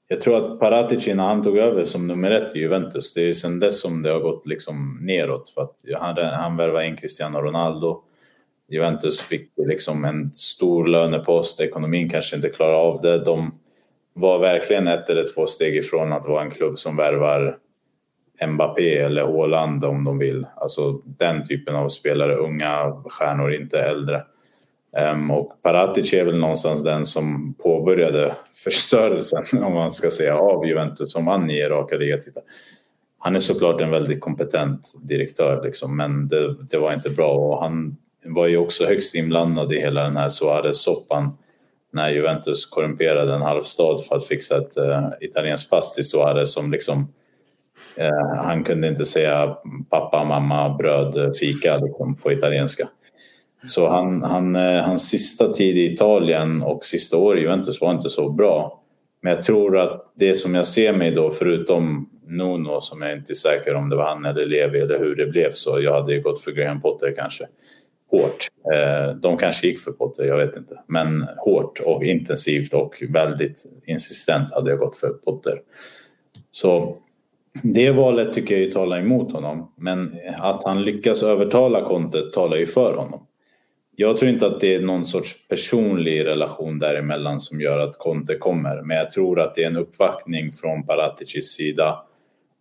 jag 0.08 0.22
tror 0.22 0.36
att 0.36 0.60
Paratici 0.60 1.14
när 1.14 1.24
han 1.24 1.44
tog 1.44 1.58
över 1.58 1.84
som 1.84 2.06
nummer 2.06 2.30
ett 2.30 2.56
i 2.56 2.58
Juventus, 2.58 3.14
det 3.14 3.28
är 3.28 3.32
sedan 3.32 3.60
dess 3.60 3.80
som 3.80 4.02
det 4.02 4.10
har 4.10 4.20
gått 4.20 4.46
liksom 4.46 4.98
neråt. 5.00 5.50
För 5.50 5.62
att 5.62 5.74
han, 6.00 6.16
han 6.16 6.56
värvade 6.56 6.86
in 6.86 6.96
Cristiano 6.96 7.38
Ronaldo. 7.38 8.02
Juventus 8.68 9.20
fick 9.20 9.52
liksom 9.56 10.04
en 10.04 10.32
stor 10.32 10.86
lönepost, 10.86 11.60
ekonomin 11.60 12.08
kanske 12.08 12.36
inte 12.36 12.48
klarar 12.48 12.74
av 12.74 13.00
det. 13.00 13.24
De 13.24 13.50
var 14.14 14.38
verkligen 14.38 14.88
ett 14.88 15.10
eller 15.10 15.24
två 15.34 15.46
steg 15.46 15.76
ifrån 15.76 16.12
att 16.12 16.28
vara 16.28 16.42
en 16.42 16.50
klubb 16.50 16.78
som 16.78 16.96
värvar 16.96 17.58
Mbappé 18.46 18.98
eller 18.98 19.24
Åland 19.24 19.84
om 19.84 20.04
de 20.04 20.18
vill. 20.18 20.46
Alltså 20.56 20.92
den 21.04 21.46
typen 21.46 21.76
av 21.76 21.88
spelare, 21.88 22.36
unga 22.36 23.02
stjärnor, 23.06 23.54
inte 23.54 23.80
äldre. 23.80 24.22
Um, 25.12 25.30
och 25.30 25.62
Paratic 25.62 26.12
är 26.12 26.24
väl 26.24 26.38
någonstans 26.38 26.84
den 26.84 27.06
som 27.06 27.54
påbörjade 27.62 28.34
förstörelsen, 28.64 29.44
om 29.64 29.74
man 29.74 29.92
ska 29.92 30.10
säga, 30.10 30.36
av 30.36 30.66
Juventus 30.66 31.12
som 31.12 31.24
vann 31.24 31.46
nio 31.46 31.68
raka 31.68 31.96
ligatitlar. 31.96 32.44
Han 33.18 33.36
är 33.36 33.40
såklart 33.40 33.80
en 33.80 33.90
väldigt 33.90 34.20
kompetent 34.20 34.94
direktör, 35.02 35.62
liksom, 35.64 35.96
men 35.96 36.28
det, 36.28 36.54
det, 36.62 36.78
var 36.78 36.92
inte 36.92 37.10
bra. 37.10 37.32
Och 37.32 37.62
han 37.62 37.96
var 38.24 38.46
ju 38.46 38.56
också 38.56 38.86
högst 38.86 39.14
inblandad 39.14 39.72
i 39.72 39.80
hela 39.80 40.02
den 40.02 40.16
här 40.16 40.28
Suarez-soppan 40.28 41.38
när 41.92 42.10
Juventus 42.10 42.66
korrumperade 42.66 43.34
en 43.34 43.42
halv 43.42 43.62
stad 43.62 44.04
för 44.04 44.16
att 44.16 44.26
fixa 44.26 44.56
ett 44.56 44.78
uh, 44.78 45.08
italienskt 45.20 45.70
pass 45.70 45.94
till 45.94 46.08
Suarez 46.08 46.52
som 46.52 46.72
liksom 46.72 47.12
Eh, 47.96 48.42
han 48.42 48.64
kunde 48.64 48.88
inte 48.88 49.06
säga 49.06 49.56
pappa, 49.90 50.24
mamma, 50.24 50.76
bröd, 50.76 51.36
fika 51.40 51.76
liksom, 51.76 52.16
på 52.16 52.32
italienska. 52.32 52.88
Så 53.66 53.88
han, 53.88 54.22
han, 54.22 54.56
eh, 54.56 54.82
hans 54.82 55.08
sista 55.08 55.52
tid 55.52 55.76
i 55.76 55.92
Italien 55.92 56.62
och 56.62 56.84
sista 56.84 57.16
år 57.16 57.38
i 57.38 57.40
Juventus 57.40 57.80
var 57.80 57.92
inte 57.92 58.08
så 58.08 58.30
bra. 58.30 58.80
Men 59.22 59.32
jag 59.32 59.42
tror 59.42 59.78
att 59.78 60.12
det 60.14 60.34
som 60.34 60.54
jag 60.54 60.66
ser 60.66 60.92
mig 60.92 61.10
då, 61.10 61.30
förutom 61.30 62.10
Nuno 62.26 62.80
som 62.80 63.02
jag 63.02 63.12
inte 63.12 63.32
är 63.32 63.34
säker 63.34 63.74
om 63.74 63.88
det 63.88 63.96
var 63.96 64.04
han 64.04 64.24
eller 64.24 64.46
Levi 64.46 64.80
eller 64.80 64.98
hur 64.98 65.16
det 65.16 65.26
blev 65.26 65.50
så 65.50 65.80
jag 65.80 65.92
hade 65.92 66.14
ju 66.14 66.20
gått 66.20 66.40
för 66.40 66.52
Graham 66.52 66.80
Potter 66.80 67.12
kanske. 67.16 67.44
Hårt. 68.10 68.48
Eh, 68.74 69.16
de 69.16 69.36
kanske 69.36 69.66
gick 69.66 69.78
för 69.78 69.92
Potter, 69.92 70.24
jag 70.24 70.36
vet 70.36 70.56
inte. 70.56 70.80
Men 70.86 71.26
hårt 71.36 71.80
och 71.80 72.04
intensivt 72.04 72.74
och 72.74 73.02
väldigt 73.08 73.64
insistent 73.86 74.52
hade 74.52 74.70
jag 74.70 74.78
gått 74.78 74.96
för 74.96 75.08
Potter. 75.08 75.60
Så 76.50 76.98
det 77.62 77.90
valet 77.90 78.32
tycker 78.32 78.54
jag 78.54 78.64
ju 78.64 78.70
talar 78.70 78.98
emot 78.98 79.32
honom. 79.32 79.72
Men 79.76 80.12
att 80.38 80.64
han 80.64 80.82
lyckas 80.82 81.22
övertala 81.22 81.84
kontet 81.84 82.32
talar 82.32 82.56
ju 82.56 82.66
för 82.66 82.96
honom. 82.96 83.26
Jag 83.96 84.16
tror 84.16 84.30
inte 84.30 84.46
att 84.46 84.60
det 84.60 84.74
är 84.74 84.80
någon 84.80 85.04
sorts 85.04 85.48
personlig 85.48 86.24
relation 86.24 86.78
däremellan 86.78 87.40
som 87.40 87.60
gör 87.60 87.78
att 87.78 87.98
Conte 87.98 88.36
kommer. 88.36 88.82
Men 88.82 88.96
jag 88.96 89.10
tror 89.10 89.40
att 89.40 89.54
det 89.54 89.62
är 89.62 89.66
en 89.66 89.76
uppvaktning 89.76 90.52
från 90.52 90.86
Paraticis 90.86 91.52
sida 91.52 91.98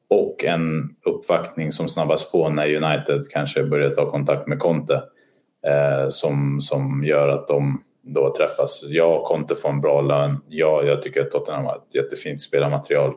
och 0.10 0.44
en 0.44 0.96
uppvaktning 1.06 1.72
som 1.72 1.88
snabbas 1.88 2.32
på 2.32 2.50
när 2.50 2.76
United 2.76 3.30
kanske 3.30 3.64
börjar 3.64 3.90
ta 3.90 4.12
kontakt 4.12 4.48
med 4.48 4.60
Conte 4.60 5.04
eh, 5.68 6.10
som, 6.10 6.62
som 6.62 7.04
gör 7.06 7.30
att 7.30 7.48
de 7.48 7.82
då 8.02 8.34
träffas. 8.36 8.84
Ja, 8.88 9.26
Conte 9.28 9.56
får 9.56 9.70
en 9.70 9.82
bra 9.82 10.02
lön. 10.02 10.38
Ja, 10.48 10.84
jag 10.84 11.02
tycker 11.02 11.22
att 11.22 11.32
Tottenham 11.32 11.66
har 11.66 11.76
ett 11.76 11.96
jättefint 11.96 12.42
spelarmaterial. 12.42 13.14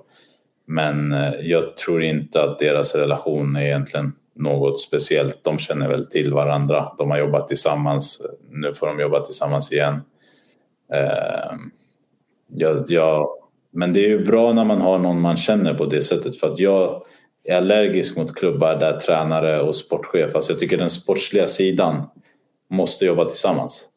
Men 0.67 1.13
eh, 1.13 1.33
jag 1.41 1.77
tror 1.77 2.03
inte 2.03 2.43
att 2.43 2.59
deras 2.59 2.95
relation 2.95 3.57
är 3.57 3.63
egentligen 3.63 4.13
något 4.35 4.81
speciellt. 4.81 5.45
De 5.45 5.59
känner 5.59 5.89
väl 5.89 6.07
till 6.07 6.33
varandra. 6.33 6.93
De 6.99 7.11
har 7.11 7.19
jobbat 7.19 7.49
tillsammans. 7.49 8.23
Nu 8.51 8.75
får 8.75 8.87
de 8.87 9.01
jobba 9.01 9.21
tillsammans 9.21 9.73
igen. 9.73 10.01
Ehm, 10.93 11.71
jag, 12.49 12.85
jag, 12.89 13.29
men 13.73 13.93
det 13.93 14.05
är 14.05 14.09
ju 14.09 14.25
bra 14.25 14.53
när 14.53 14.65
man 14.65 14.81
har 14.81 14.99
någon 14.99 15.21
man 15.21 15.37
känner 15.37 15.75
på 15.75 15.85
det 15.85 16.03
sättet 16.03 16.41
för 16.41 16.53
att 16.53 16.59
jag 16.59 17.03
är 17.45 17.57
allergisk 17.57 18.17
mot 18.17 18.35
klubbar 18.35 18.77
där 18.77 19.01
tränare 19.01 19.63
och 19.63 19.77
sportchef, 19.77 20.35
alltså 20.35 20.53
jag 20.53 20.61
tycker 20.61 20.79
den 20.79 20.91
sportsliga 20.91 21.47
sidan 21.47 22.03
måste 22.71 23.07
jobba 23.07 23.25
tillsammans. 23.25 23.89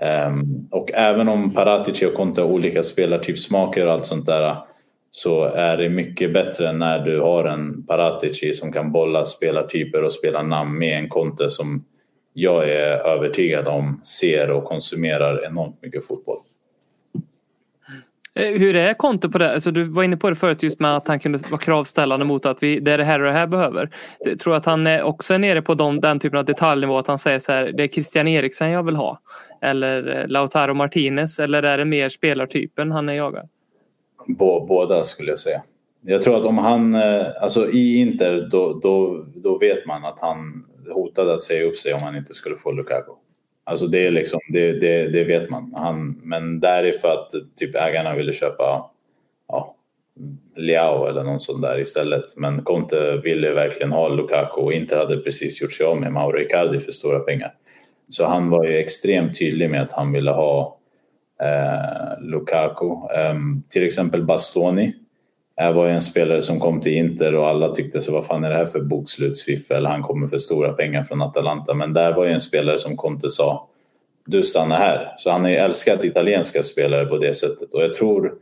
Ehm, 0.00 0.68
och 0.70 0.90
även 0.94 1.28
om 1.28 1.54
Paratici 1.54 2.06
och 2.06 2.14
Conte 2.14 2.40
har 2.40 2.48
olika 2.48 2.82
spelartypsmaker 2.82 3.86
och 3.86 3.92
allt 3.92 4.06
sånt 4.06 4.26
där 4.26 4.56
så 5.16 5.44
är 5.44 5.76
det 5.76 5.88
mycket 5.88 6.32
bättre 6.32 6.72
när 6.72 6.98
du 6.98 7.20
har 7.20 7.44
en 7.44 7.86
Paratici 7.86 8.52
som 8.52 8.72
kan 8.72 8.92
bolla 8.92 9.24
spelartyper 9.24 10.04
och 10.04 10.12
spela 10.12 10.42
namn 10.42 10.78
med 10.78 10.98
en 10.98 11.08
Conte 11.08 11.50
som 11.50 11.84
jag 12.32 12.68
är 12.68 13.06
övertygad 13.06 13.68
om 13.68 14.00
ser 14.04 14.50
och 14.50 14.64
konsumerar 14.64 15.46
enormt 15.46 15.82
mycket 15.82 16.06
fotboll. 16.06 16.38
Eh, 18.34 18.58
hur 18.58 18.76
är 18.76 18.94
Conte 18.94 19.28
på 19.28 19.38
det? 19.38 19.52
Alltså, 19.52 19.70
du 19.70 19.84
var 19.84 20.02
inne 20.02 20.16
på 20.16 20.30
det 20.30 20.36
förut 20.36 20.62
just 20.62 20.80
med 20.80 20.96
att 20.96 21.08
han 21.08 21.20
kunde 21.20 21.38
vara 21.50 21.60
kravställande 21.60 22.24
mot 22.24 22.46
att 22.46 22.62
vi, 22.62 22.80
det 22.80 22.92
är 22.92 22.98
det 22.98 23.04
här 23.04 23.20
och 23.20 23.26
det 23.26 23.32
här 23.32 23.46
behöver. 23.46 23.90
Jag 24.24 24.40
tror 24.40 24.54
att 24.54 24.64
han 24.64 25.02
också 25.02 25.34
är 25.34 25.38
nere 25.38 25.62
på 25.62 25.74
de, 25.74 26.00
den 26.00 26.20
typen 26.20 26.38
av 26.38 26.44
detaljnivå 26.44 26.98
att 26.98 27.06
han 27.06 27.18
säger 27.18 27.38
så 27.38 27.52
här, 27.52 27.72
det 27.76 27.82
är 27.82 27.88
Christian 27.88 28.28
Eriksen 28.28 28.70
jag 28.70 28.82
vill 28.82 28.96
ha. 28.96 29.18
Eller 29.62 30.20
eh, 30.20 30.28
Lautaro 30.28 30.74
Martinez 30.74 31.38
eller 31.38 31.62
är 31.62 31.78
det 31.78 31.84
mer 31.84 32.08
spelartypen 32.08 32.92
han 32.92 33.08
är 33.08 33.14
jagad? 33.14 33.48
Båda 34.68 35.04
skulle 35.04 35.30
jag 35.30 35.38
säga. 35.38 35.62
Jag 36.06 36.22
tror 36.22 36.36
att 36.36 36.44
om 36.44 36.58
han, 36.58 36.94
eh, 36.94 37.26
alltså 37.40 37.70
i 37.70 37.96
Inter 37.96 38.48
då, 38.50 38.80
då, 38.82 39.26
då 39.34 39.58
vet 39.58 39.86
man 39.86 40.04
att 40.04 40.18
han 40.18 40.66
hotade 40.92 41.34
att 41.34 41.42
säga 41.42 41.64
upp 41.64 41.76
sig 41.76 41.94
om 41.94 42.00
han 42.02 42.16
inte 42.16 42.34
skulle 42.34 42.56
få 42.56 42.72
Lukaku. 42.72 43.12
Alltså 43.64 43.86
det 43.86 44.06
är 44.06 44.10
liksom, 44.10 44.40
det, 44.48 44.72
det, 44.72 45.08
det 45.08 45.24
vet 45.24 45.50
man. 45.50 45.74
Han, 45.76 46.20
men 46.22 46.60
där 46.60 46.84
är 46.84 46.92
för 46.92 47.08
att 47.08 47.30
typ 47.56 47.74
ägarna 47.74 48.14
ville 48.14 48.32
köpa 48.32 48.90
ja, 49.48 49.76
Liao 50.56 51.06
eller 51.06 51.24
någon 51.24 51.40
sån 51.40 51.60
där 51.60 51.80
istället. 51.80 52.36
Men 52.36 52.62
Conte 52.62 53.16
ville 53.16 53.52
verkligen 53.52 53.92
ha 53.92 54.08
Lukaku 54.08 54.60
och 54.60 54.72
Inter 54.72 54.96
hade 54.96 55.16
precis 55.16 55.62
gjort 55.62 55.72
sig 55.72 55.86
av 55.86 56.00
med 56.00 56.12
Mauro 56.12 56.40
Icardi 56.40 56.80
för 56.80 56.92
stora 56.92 57.20
pengar. 57.20 57.54
Så 58.08 58.26
han 58.26 58.50
var 58.50 58.64
ju 58.64 58.78
extremt 58.78 59.38
tydlig 59.38 59.70
med 59.70 59.82
att 59.82 59.92
han 59.92 60.12
ville 60.12 60.30
ha 60.30 60.78
Eh, 61.42 62.20
Lukaku. 62.20 62.90
Eh, 62.90 63.34
till 63.68 63.86
exempel 63.86 64.22
Bastoni 64.22 64.94
Det 65.56 65.72
var 65.72 65.88
en 65.88 66.02
spelare 66.02 66.42
som 66.42 66.60
kom 66.60 66.80
till 66.80 66.92
Inter 66.92 67.34
och 67.34 67.48
alla 67.48 67.74
tyckte 67.74 68.00
så 68.00 68.12
vad 68.12 68.26
fan 68.26 68.44
är 68.44 68.48
det 68.48 68.56
här 68.56 68.66
för 68.66 68.80
bokslutsfiffel? 68.80 69.86
Han 69.86 70.02
kommer 70.02 70.28
för 70.28 70.38
stora 70.38 70.72
pengar 70.72 71.02
från 71.02 71.22
Atalanta. 71.22 71.74
Men 71.74 71.92
där 71.92 72.12
var 72.12 72.24
ju 72.24 72.32
en 72.32 72.40
spelare 72.40 72.78
som 72.78 72.96
Conte 72.96 73.30
sa 73.30 73.68
du 74.26 74.42
stannar 74.42 74.76
här. 74.76 75.14
Så 75.16 75.30
han 75.30 75.42
har 75.42 75.50
ju 75.50 75.56
älskat 75.56 76.04
italienska 76.04 76.62
spelare 76.62 77.04
på 77.04 77.18
det 77.18 77.34
sättet 77.34 77.72
och 77.72 77.82
jag 77.82 77.94
tror 77.94 78.34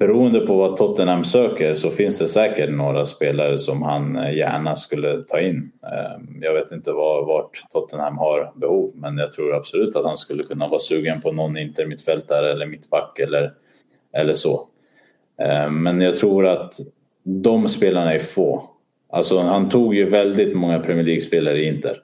beroende 0.00 0.40
på 0.40 0.56
vad 0.56 0.76
Tottenham 0.76 1.24
söker 1.24 1.74
så 1.74 1.90
finns 1.90 2.18
det 2.18 2.28
säkert 2.28 2.70
några 2.70 3.04
spelare 3.04 3.58
som 3.58 3.82
han 3.82 4.16
eh, 4.16 4.36
gärna 4.36 4.76
skulle 4.76 5.22
ta 5.22 5.40
in. 5.40 5.72
Ehm, 5.82 6.42
jag 6.42 6.54
vet 6.54 6.72
inte 6.72 6.92
var, 6.92 7.26
vart 7.26 7.70
Tottenham 7.70 8.18
har 8.18 8.52
behov 8.56 8.90
men 8.94 9.18
jag 9.18 9.32
tror 9.32 9.54
absolut 9.54 9.96
att 9.96 10.04
han 10.04 10.16
skulle 10.16 10.42
kunna 10.42 10.68
vara 10.68 10.78
sugen 10.78 11.20
på 11.20 11.32
någon 11.32 11.58
intermittfältare 11.58 12.50
eller 12.50 12.66
mittback 12.66 13.18
eller, 13.18 13.52
eller 14.16 14.32
så. 14.32 14.68
Ehm, 15.42 15.82
men 15.82 16.00
jag 16.00 16.16
tror 16.16 16.46
att 16.46 16.74
de 17.24 17.68
spelarna 17.68 18.14
är 18.14 18.18
få. 18.18 18.64
Alltså 19.12 19.38
han 19.38 19.68
tog 19.68 19.94
ju 19.94 20.08
väldigt 20.08 20.56
många 20.56 20.78
Premier 20.78 21.04
League-spelare 21.04 21.62
i 21.62 21.66
Inter. 21.66 21.96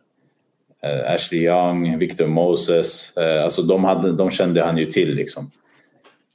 Eh, 0.83 1.13
Ashley 1.13 1.41
Young, 1.41 1.99
Victor 1.99 2.27
Moses, 2.27 3.17
eh, 3.17 3.45
alltså 3.45 3.63
de, 3.63 3.85
hade, 3.85 4.13
de 4.13 4.31
kände 4.31 4.63
han 4.63 4.79
ju 4.79 4.87
till 4.87 5.15
liksom. 5.15 5.51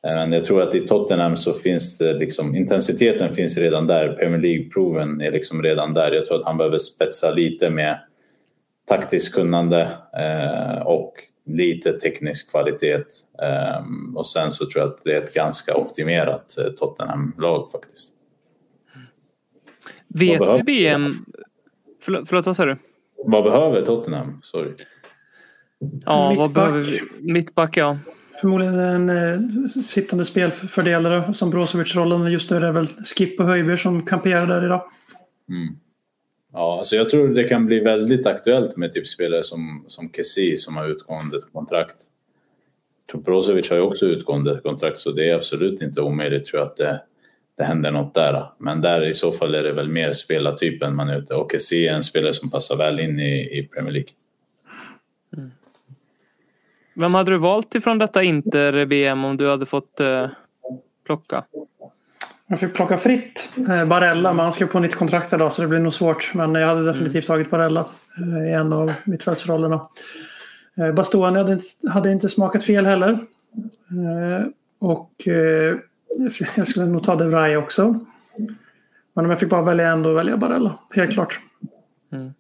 Men 0.04 0.32
jag 0.32 0.46
tror 0.46 0.62
att 0.62 0.76
i 0.76 0.88
Tottenham 0.88 1.38
så 1.38 1.54
finns 1.54 1.98
det 1.98 2.14
liksom, 2.14 2.56
intensiteten 2.56 3.34
finns 3.34 3.58
redan 3.58 3.88
där. 3.88 4.14
Premier 4.14 4.40
League-proven 4.42 5.22
är 5.22 5.32
liksom 5.32 5.64
redan 5.64 5.94
där. 5.94 6.12
Jag 6.12 6.26
tror 6.26 6.40
att 6.40 6.46
han 6.46 6.58
behöver 6.58 6.78
spetsa 6.78 7.32
lite 7.32 7.70
med 7.70 8.00
taktiskt 8.88 9.36
kunnande 9.36 9.82
eh, 10.18 10.82
och 10.82 11.14
lite 11.46 12.00
teknisk 12.00 12.52
kvalitet. 12.52 13.04
Eh, 13.42 13.84
och 14.16 14.28
sen 14.28 14.52
så 14.52 14.66
tror 14.66 14.84
jag 14.84 14.94
att 14.94 15.04
det 15.04 15.14
är 15.14 15.22
ett 15.24 15.34
ganska 15.34 15.76
optimerat 15.76 16.58
eh, 16.58 16.66
Tottenham-lag 16.66 17.72
faktiskt. 17.72 18.14
Vet 20.08 20.42
vi 20.42 20.64
BM... 20.64 21.26
Förlåt, 22.02 22.30
förlåt, 22.30 22.46
vad 22.46 22.56
sa 22.56 22.66
du? 22.66 22.78
Vad 23.26 23.44
behöver 23.44 23.86
Tottenham? 23.86 24.40
Sorry. 24.44 24.72
Ja, 26.06 26.30
Mittback. 26.30 26.38
vad 26.38 26.54
behöver 26.54 26.82
vi? 26.82 27.32
Mittback, 27.32 27.78
ja. 27.78 27.98
Förmodligen 28.42 28.80
en 28.80 29.10
eh, 29.10 29.40
sittande 29.84 30.26
spelfördelare 30.26 31.34
som 31.34 31.50
Brozovic-rollen. 31.50 32.32
Just 32.32 32.50
nu 32.50 32.58
är 32.58 32.62
det 32.62 32.72
väl 32.72 32.88
Skip 32.88 33.40
och 33.40 33.46
Höjberg 33.46 33.78
som 33.78 34.06
kamperar 34.06 34.48
där 34.48 34.66
idag. 34.66 34.84
Mm. 35.50 35.74
Ja, 36.54 36.78
alltså 36.78 36.96
jag 36.96 37.10
tror 37.10 37.28
det 37.28 37.44
kan 37.44 37.66
bli 37.66 37.80
väldigt 37.80 38.26
aktuellt 38.26 38.78
med 38.78 38.92
typ 38.92 39.08
spelare 39.08 39.44
som, 39.44 39.86
som 39.88 40.10
Kessie 40.10 40.58
som 40.58 40.78
har 40.78 40.88
utgående 40.88 41.40
kontrakt. 41.54 41.96
Brozovic 43.14 43.70
har 43.70 43.78
ju 43.78 43.84
också 43.84 44.06
utgående 44.06 44.60
kontrakt 44.64 44.98
så 44.98 45.12
det 45.12 45.30
är 45.30 45.36
absolut 45.36 45.82
inte 45.82 46.02
omöjligt 46.02 46.46
tror 46.46 46.60
jag 46.62 46.68
att 46.68 46.78
det, 46.78 47.02
det 47.58 47.64
händer 47.64 47.92
något 47.92 48.14
där. 48.14 48.46
Men 48.58 48.82
där 48.82 49.08
i 49.08 49.14
så 49.14 49.32
fall 49.32 49.56
är 49.56 49.64
det 49.64 49.74
väl 49.74 49.90
mer 49.90 50.12
spelartypen 50.12 50.96
man 50.96 51.10
är 51.10 51.20
ute 51.20 51.36
och 51.36 51.52
Kessie 51.52 51.92
är 51.92 51.96
en 51.96 52.04
spelare 52.04 52.34
som 52.34 52.52
passar 52.52 52.76
väl 52.76 53.00
in 53.00 53.20
i, 53.20 53.60
i 53.60 53.64
Premier 53.64 53.94
League. 53.94 54.10
Mm. 55.38 55.52
Vem 56.94 57.14
hade 57.14 57.32
du 57.32 57.38
valt 57.38 57.76
ifrån 57.76 57.98
detta 57.98 58.24
Inter-BM 58.24 59.26
om 59.26 59.38
du 59.38 59.50
hade 59.50 59.66
fått 59.66 60.00
eh, 60.00 60.30
plocka? 61.06 61.44
Jag 62.48 62.60
fick 62.60 62.74
plocka 62.74 62.98
fritt. 62.98 63.52
Eh, 63.70 63.86
Barella, 63.86 64.34
men 64.34 64.44
han 64.44 64.54
skrev 64.54 64.68
på 64.68 64.80
nytt 64.80 64.96
kontrakt 64.96 65.34
idag 65.34 65.54
så 65.54 65.62
det 65.62 65.68
blir 65.68 65.80
nog 65.80 65.94
svårt. 65.94 66.32
Men 66.34 66.56
jag 66.56 66.68
hade 66.68 66.86
definitivt 66.86 67.28
tagit 67.28 67.50
Barella 67.50 67.86
eh, 68.18 68.50
i 68.50 68.54
en 68.54 68.74
av 68.74 68.94
mittfältsrollerna. 69.04 69.88
Eh, 70.78 70.92
Bastoni 70.92 71.38
hade, 71.38 71.60
hade 71.90 72.12
inte 72.12 72.30
smakat 72.30 72.64
fel 72.64 72.86
heller. 72.86 73.10
Eh, 73.12 74.48
och 74.80 75.28
eh, 75.28 75.78
jag 76.56 76.68
skulle 76.68 76.86
nog 76.86 77.04
ta 77.04 77.16
De 77.16 77.30
Vrij 77.30 77.58
också. 77.58 78.00
Men 79.14 79.26
om 79.26 79.32
jag 79.32 79.40
fick 79.40 79.50
bara 79.50 79.62
välja 79.62 79.88
en 79.88 80.04
då 80.04 80.14
väljer 80.14 80.32
jag 80.32 80.40
Barella. 80.40 80.78
Helt 80.96 81.14
klart. 81.14 81.40
Mm. 82.12 82.34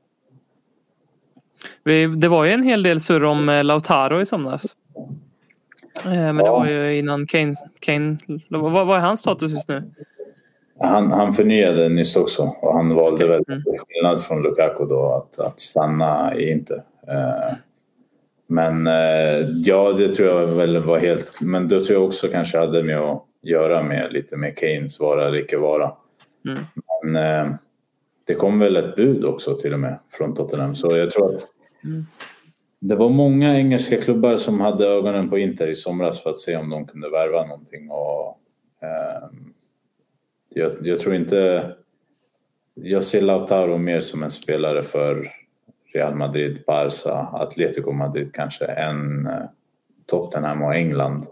Det 2.18 2.28
var 2.28 2.45
ju 2.45 2.51
en 2.51 2.64
hel 2.64 2.84
del 2.84 2.99
surr 2.99 3.24
om 3.24 3.49
eh, 3.49 3.64
Lautaro 3.64 4.22
i 4.22 4.26
somras. 4.26 4.76
Eh, 6.05 6.12
men 6.12 6.38
det 6.38 6.51
var 6.51 6.68
ju 6.68 6.97
innan 6.97 7.28
Kane. 7.28 7.55
Kane 7.80 8.18
vad, 8.49 8.88
vad 8.88 8.97
är 8.97 9.01
hans 9.01 9.20
status 9.20 9.51
just 9.51 9.68
nu? 9.68 9.84
Han, 10.80 11.12
han 11.12 11.34
förnyade 11.34 11.89
nyss 11.89 12.16
också 12.16 12.55
och 12.62 12.74
han 12.74 12.95
valde 12.95 13.28
väl 13.28 13.43
mm. 13.47 13.62
skillnad 13.64 14.24
från 14.24 14.43
Lukaku 14.43 14.86
då 14.86 15.14
att, 15.14 15.39
att 15.39 15.59
stanna 15.59 16.36
i 16.36 16.51
Inter. 16.51 16.84
Eh, 17.07 17.55
men 18.47 18.86
ja, 19.64 19.93
det 19.93 20.14
tror 20.14 20.30
jag 20.30 20.47
väl 20.47 20.84
var 20.84 20.99
helt... 20.99 21.41
Men 21.41 21.68
då 21.68 21.82
tror 21.82 21.99
jag 21.99 22.07
också 22.07 22.28
kanske 22.28 22.57
hade 22.57 22.84
med 22.84 22.97
att 22.97 23.24
göra 23.41 23.84
med 23.84 24.14
lite 24.14 24.38
med 24.38 24.57
Kanes 24.57 24.99
vara 24.99 25.28
eller 25.28 25.38
icke 25.38 25.57
vara. 25.57 25.91
Mm. 26.47 26.64
Men 27.03 27.57
det 28.32 28.36
kom 28.36 28.59
väl 28.59 28.75
ett 28.75 28.95
bud 28.95 29.25
också 29.25 29.55
till 29.55 29.73
och 29.73 29.79
med 29.79 29.99
från 30.09 30.36
Tottenham 30.36 30.75
så 30.75 30.97
jag 30.97 31.11
tror 31.11 31.36
att 31.36 31.47
det 32.79 32.95
var 32.95 33.09
många 33.09 33.57
engelska 33.57 34.01
klubbar 34.01 34.36
som 34.36 34.61
hade 34.61 34.88
ögonen 34.88 35.29
på 35.29 35.38
Inter 35.38 35.67
i 35.67 35.75
somras 35.75 36.23
för 36.23 36.29
att 36.29 36.38
se 36.38 36.57
om 36.57 36.69
de 36.69 36.88
kunde 36.88 37.09
värva 37.09 37.45
någonting. 37.45 37.89
Och, 37.89 38.39
eh, 38.82 39.29
jag, 40.53 40.71
jag, 40.82 40.99
tror 40.99 41.15
inte... 41.15 41.71
Jag 42.73 43.03
ser 43.03 43.21
Lautaro 43.21 43.77
mer 43.77 44.01
som 44.01 44.23
en 44.23 44.32
spelare 44.32 44.84
för 44.84 45.32
Real 45.93 46.15
Madrid, 46.15 46.63
Barca, 46.67 47.13
Atletico 47.13 47.91
Madrid 47.91 48.29
kanske 48.34 48.65
än 48.65 49.27
eh, 49.27 49.43
Tottenham 50.05 50.61
och 50.61 50.75
England. 50.75 51.25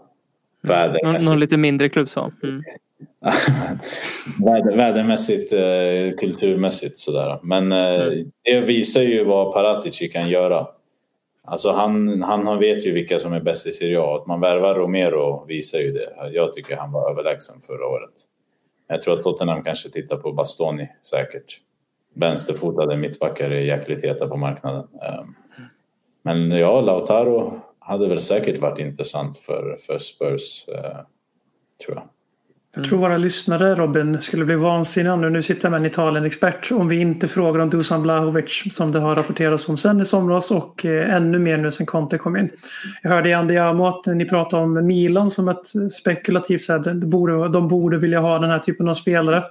Mm. 0.68 0.96
Någon, 1.02 1.24
någon 1.24 1.40
lite 1.40 1.56
mindre 1.56 1.88
klubb 1.88 2.08
så. 2.08 2.32
Mm. 2.42 2.62
Värdemässigt, 4.76 5.52
eh, 5.52 6.16
kulturmässigt 6.18 6.98
sådär. 6.98 7.38
Men 7.42 7.72
eh, 7.72 8.02
mm. 8.02 8.30
det 8.42 8.60
visar 8.60 9.02
ju 9.02 9.24
vad 9.24 9.52
Paratici 9.52 10.08
kan 10.08 10.28
göra. 10.28 10.66
Alltså 11.44 11.72
han, 11.72 12.22
han 12.22 12.58
vet 12.58 12.86
ju 12.86 12.92
vilka 12.92 13.18
som 13.18 13.32
är 13.32 13.40
bäst 13.40 13.66
i 13.66 13.72
Serie 13.72 14.00
A. 14.00 14.16
Att 14.16 14.26
man 14.26 14.40
värvar 14.40 14.74
Romero 14.74 15.44
visar 15.48 15.78
ju 15.78 15.92
det. 15.92 16.30
Jag 16.32 16.52
tycker 16.52 16.76
han 16.76 16.92
var 16.92 17.10
överlägsen 17.10 17.60
förra 17.60 17.86
året. 17.86 18.12
Jag 18.88 19.02
tror 19.02 19.14
att 19.18 19.22
Tottenham 19.22 19.62
kanske 19.62 19.88
tittar 19.88 20.16
på 20.16 20.32
Bastoni 20.32 20.88
säkert. 21.02 21.60
Vänsterfotade 22.14 22.96
mittbackar 22.96 23.50
är 23.50 23.60
jäkligt 23.60 24.04
heta 24.04 24.28
på 24.28 24.36
marknaden. 24.36 24.88
Ehm, 25.02 25.34
men 26.22 26.50
ja, 26.50 26.80
Lautaro 26.80 27.60
hade 27.78 28.08
väl 28.08 28.20
säkert 28.20 28.58
varit 28.58 28.78
intressant 28.78 29.38
för, 29.38 29.76
för 29.86 29.98
Spurs, 29.98 30.68
eh, 30.68 30.98
tror 31.84 31.96
jag. 31.96 32.08
Jag 32.76 32.84
tror 32.84 32.98
våra 32.98 33.16
lyssnare 33.16 33.74
Robin 33.74 34.20
skulle 34.20 34.44
bli 34.44 34.54
vansinniga 34.54 35.16
nu. 35.16 35.30
Nu 35.30 35.42
sitter 35.42 35.64
jag 35.64 35.70
med 35.70 35.80
en 35.80 35.86
Italien-expert. 35.86 36.72
Om 36.72 36.88
vi 36.88 37.00
inte 37.00 37.28
frågar 37.28 37.60
om 37.60 37.70
Dusan 37.70 38.02
Blahovic 38.02 38.62
som 38.70 38.92
det 38.92 38.98
har 38.98 39.16
rapporterats 39.16 39.68
om 39.68 39.76
sen 39.76 40.00
i 40.00 40.04
somras 40.04 40.50
och 40.50 40.84
eh, 40.84 41.14
ännu 41.14 41.38
mer 41.38 41.56
nu 41.56 41.70
sen 41.70 41.86
Conte 41.86 42.18
kom 42.18 42.36
in. 42.36 42.50
Jag 43.02 43.10
hörde 43.10 43.28
i 43.28 43.32
Andiamo 43.32 43.86
att 43.86 44.06
ni 44.06 44.24
pratade 44.24 44.62
om 44.62 44.86
Milan 44.86 45.30
som 45.30 45.48
ett 45.48 45.92
spekulativt 45.92 46.62
sätt. 46.62 46.84
De 46.84 47.10
borde, 47.10 47.48
de 47.48 47.68
borde 47.68 47.98
vilja 47.98 48.20
ha 48.20 48.38
den 48.38 48.50
här 48.50 48.58
typen 48.58 48.88
av 48.88 48.94
spelare. 48.94 49.44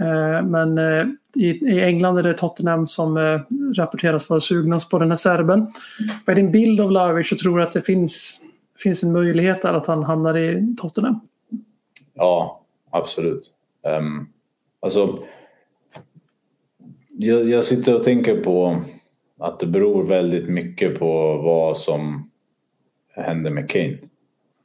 Eh, 0.00 0.42
men 0.46 0.78
eh, 0.78 1.06
i 1.34 1.80
England 1.80 2.18
är 2.18 2.22
det 2.22 2.34
Tottenham 2.34 2.86
som 2.86 3.16
eh, 3.16 3.40
rapporteras 3.76 4.28
vara 4.28 4.40
sugna 4.40 4.80
på 4.90 4.98
den 4.98 5.10
här 5.10 5.16
serben. 5.16 5.66
Vad 6.26 6.38
är 6.38 6.42
din 6.42 6.52
bild 6.52 6.80
av 6.80 6.88
Blahovic 6.88 7.32
och 7.32 7.38
tror 7.38 7.58
du 7.58 7.64
att 7.64 7.72
det 7.72 7.82
finns, 7.82 8.40
finns 8.82 9.02
en 9.02 9.12
möjlighet 9.12 9.62
där 9.62 9.72
att 9.72 9.86
han 9.86 10.02
hamnar 10.02 10.38
i 10.38 10.76
Tottenham? 10.80 11.20
Ja, 12.20 12.60
absolut. 12.90 13.52
Um, 13.82 14.32
alltså, 14.80 15.18
jag, 17.18 17.48
jag, 17.48 17.64
sitter 17.64 17.94
och 17.94 18.02
tänker 18.02 18.36
på 18.36 18.76
att 19.38 19.60
det 19.60 19.66
beror 19.66 20.06
väldigt 20.06 20.48
mycket 20.48 20.98
på 20.98 21.36
vad 21.36 21.78
som 21.78 22.30
händer 23.16 23.50
med 23.50 23.70
Kane. 23.70 23.98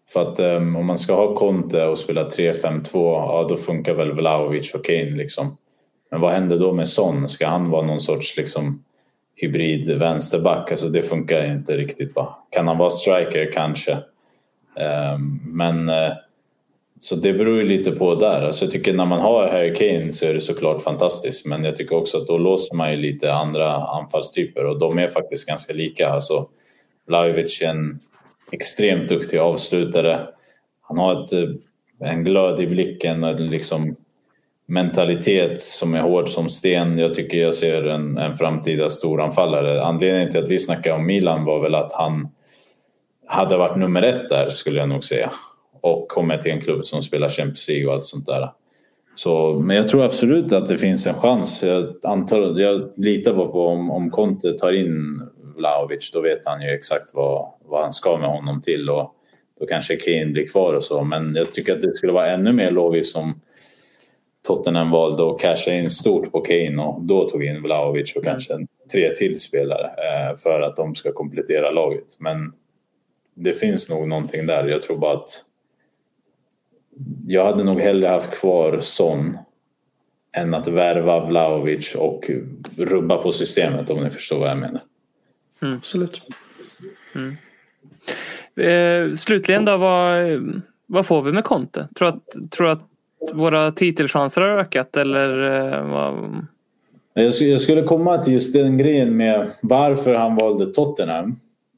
För 0.10 0.32
att 0.32 0.40
um, 0.40 0.76
om 0.76 0.86
man 0.86 0.98
ska 0.98 1.16
ha 1.16 1.36
Conte 1.36 1.86
och 1.86 2.00
spela 2.00 2.30
3-5-2, 2.30 2.90
ja 2.94 3.46
då 3.50 3.58
funkar 3.58 3.94
väl 3.94 4.12
Vlahovic 4.12 4.74
och 4.74 4.86
Kane 4.86 5.12
liksom. 5.12 5.58
Men 6.12 6.22
vad 6.22 6.32
händer 6.32 6.60
då 6.60 6.74
med 6.74 6.88
Son? 6.88 7.30
Ska 7.30 7.48
han 7.48 7.70
vara 7.70 7.86
någon 7.86 8.02
sorts 8.02 8.38
liksom 8.38 8.84
hybrid 9.36 9.98
vänsterback? 9.98 10.72
Alltså 10.72 10.90
det 10.90 11.02
funkar 11.02 11.52
inte 11.52 11.78
riktigt 11.78 12.16
va. 12.16 12.48
Kan 12.50 12.68
han 12.68 12.78
vara 12.78 12.90
striker? 12.90 13.52
Kanske. 13.54 13.92
Um, 15.14 15.42
men 15.46 15.90
uh, 15.90 16.14
så 17.00 17.16
det 17.16 17.34
beror 17.34 17.58
ju 17.58 17.64
lite 17.64 17.92
på 17.92 18.16
där. 18.16 18.42
Alltså 18.42 18.66
jag 18.66 18.72
tycker 18.72 18.94
när 18.94 19.06
man 19.06 19.20
har 19.20 19.48
Harry 19.48 19.74
Kane 19.74 20.12
så 20.12 20.26
är 20.26 20.34
det 20.34 20.42
såklart 20.42 20.82
fantastiskt 20.82 21.46
men 21.46 21.64
jag 21.64 21.76
tycker 21.76 21.96
också 21.96 22.18
att 22.18 22.28
då 22.28 22.38
låser 22.38 22.76
man 22.76 22.92
ju 22.92 22.98
lite 22.98 23.34
andra 23.34 23.76
anfallstyper 23.76 24.66
och 24.66 24.80
de 24.80 25.00
är 25.00 25.08
faktiskt 25.08 25.48
ganska 25.48 25.74
lika. 25.74 26.10
Alltså 26.10 26.48
Vlahovic 27.08 27.62
är 27.62 27.68
en 27.68 28.00
extremt 28.52 29.10
duktig 29.10 29.38
avslutare. 29.38 30.28
Han 30.82 30.98
har 30.98 31.24
ett, 31.24 31.34
eh, 31.34 32.10
en 32.10 32.24
glöd 32.24 32.60
i 32.60 32.68
blicken 32.68 33.24
och 33.24 33.40
liksom 33.40 33.96
mentalitet 34.68 35.62
som 35.62 35.94
är 35.94 36.02
hård 36.02 36.30
som 36.30 36.50
sten. 36.50 36.98
Jag 36.98 37.14
tycker 37.14 37.38
jag 37.38 37.56
ser 37.56 37.84
en, 37.84 38.18
en 38.18 38.36
framtida 38.36 38.90
storanfallare. 38.90 39.84
Anledningen 39.84 40.32
till 40.32 40.44
att 40.44 40.50
vi 40.50 40.60
snackar 40.60 40.96
om 40.96 41.06
Milan 41.06 41.46
var 41.46 41.60
väl 41.60 41.76
att 41.76 41.94
han 41.94 42.28
hade 43.28 43.58
varit 43.58 43.78
nummer 43.78 44.02
ett 44.02 44.30
där 44.30 44.50
skulle 44.50 44.80
jag 44.80 44.90
nog 44.90 45.04
säga 45.04 45.32
och 45.86 46.08
kommer 46.08 46.38
till 46.38 46.52
en 46.52 46.62
klubb 46.62 46.86
som 46.86 47.02
spelar 47.02 47.30
Champions 47.30 47.68
League 47.68 47.88
och 47.88 47.94
allt 47.94 48.04
sånt 48.04 48.26
där. 48.26 48.52
Så, 49.16 49.54
men 49.54 49.76
jag 49.76 49.90
tror 49.90 50.04
absolut 50.04 50.52
att 50.52 50.68
det 50.68 50.78
finns 50.78 51.08
en 51.08 51.14
chans. 51.14 51.64
Jag, 51.64 51.96
antar, 52.04 52.60
jag 52.60 52.92
litar 52.98 53.34
på, 53.34 53.48
på 53.48 53.68
om, 53.68 53.92
om 53.92 54.12
Conte 54.12 54.54
tar 54.54 54.72
in 54.72 55.22
Vlahovic 55.56 56.12
då 56.12 56.22
vet 56.22 56.46
han 56.46 56.62
ju 56.62 56.70
exakt 56.70 57.12
vad, 57.14 57.48
vad 57.66 57.82
han 57.82 57.92
ska 57.92 58.18
med 58.18 58.30
honom 58.30 58.62
till. 58.62 58.90
Och 58.90 59.16
då 59.60 59.66
kanske 59.66 59.96
Kane 59.96 60.26
blir 60.26 60.48
kvar 60.48 60.74
och 60.74 60.84
så. 60.84 61.04
Men 61.04 61.36
jag 61.36 61.54
tycker 61.54 61.74
att 61.74 61.82
det 61.82 61.94
skulle 61.94 62.14
vara 62.14 62.32
ännu 62.32 62.52
mer 62.52 62.72
logiskt 62.72 63.18
om 63.18 63.42
Tottenham 64.48 64.92
valde 64.92 65.32
att 65.32 65.40
casha 65.40 65.72
in 65.72 65.90
stort 65.90 66.32
på 66.32 66.42
Kane 66.42 66.84
och 66.84 67.02
då 67.02 67.30
tog 67.30 67.44
in 67.44 67.62
Vlahovic 67.62 68.16
och 68.16 68.24
kanske 68.24 68.54
en 68.54 68.68
tre 68.92 69.16
till 69.16 69.40
spelare 69.40 69.86
eh, 69.86 70.36
för 70.38 70.62
att 70.62 70.76
de 70.76 70.96
ska 70.96 71.12
komplettera 71.12 71.72
laget. 71.72 72.16
Men 72.18 72.54
det 73.36 73.54
finns 73.54 73.90
nog 73.90 74.08
någonting 74.08 74.46
där. 74.46 74.68
Jag 74.68 74.82
tror 74.82 74.98
bara 74.98 75.14
att 75.14 75.44
jag 77.28 77.46
hade 77.46 77.64
nog 77.64 77.80
hellre 77.80 78.08
haft 78.08 78.32
kvar 78.32 78.80
Son 78.80 79.38
än 80.32 80.54
att 80.54 80.68
värva 80.68 81.26
Vlahovic 81.26 81.96
och 81.96 82.32
rubba 82.78 83.18
på 83.18 83.32
systemet 83.32 83.90
om 83.90 84.04
ni 84.04 84.10
förstår 84.10 84.40
vad 84.40 84.50
jag 84.50 84.58
menar. 84.58 84.82
Absolut. 85.60 86.22
Eh, 88.56 89.16
slutligen 89.16 89.66
då, 89.66 89.78
vad, 89.78 90.28
vad 90.86 91.06
får 91.06 91.22
vi 91.22 91.32
med 91.32 91.44
Conte? 91.44 91.88
Tror 91.96 92.08
att, 92.08 92.52
tror 92.52 92.70
att 92.70 92.86
våra 93.34 93.72
titelchanser 93.72 94.42
har 94.42 94.48
ökat 94.48 94.98
eller 94.98 95.56
eh, 95.74 95.88
vad? 95.92 96.46
Jag 97.14 97.62
skulle, 97.62 97.82
komma 97.82 98.18
till 98.18 98.34
just 98.34 98.54
den 98.54 98.78
grejen 98.78 99.18
med 99.18 99.48
varför 99.62 100.16
han 100.16 100.36
valde 100.36 100.66
Tottenham. 100.66 101.36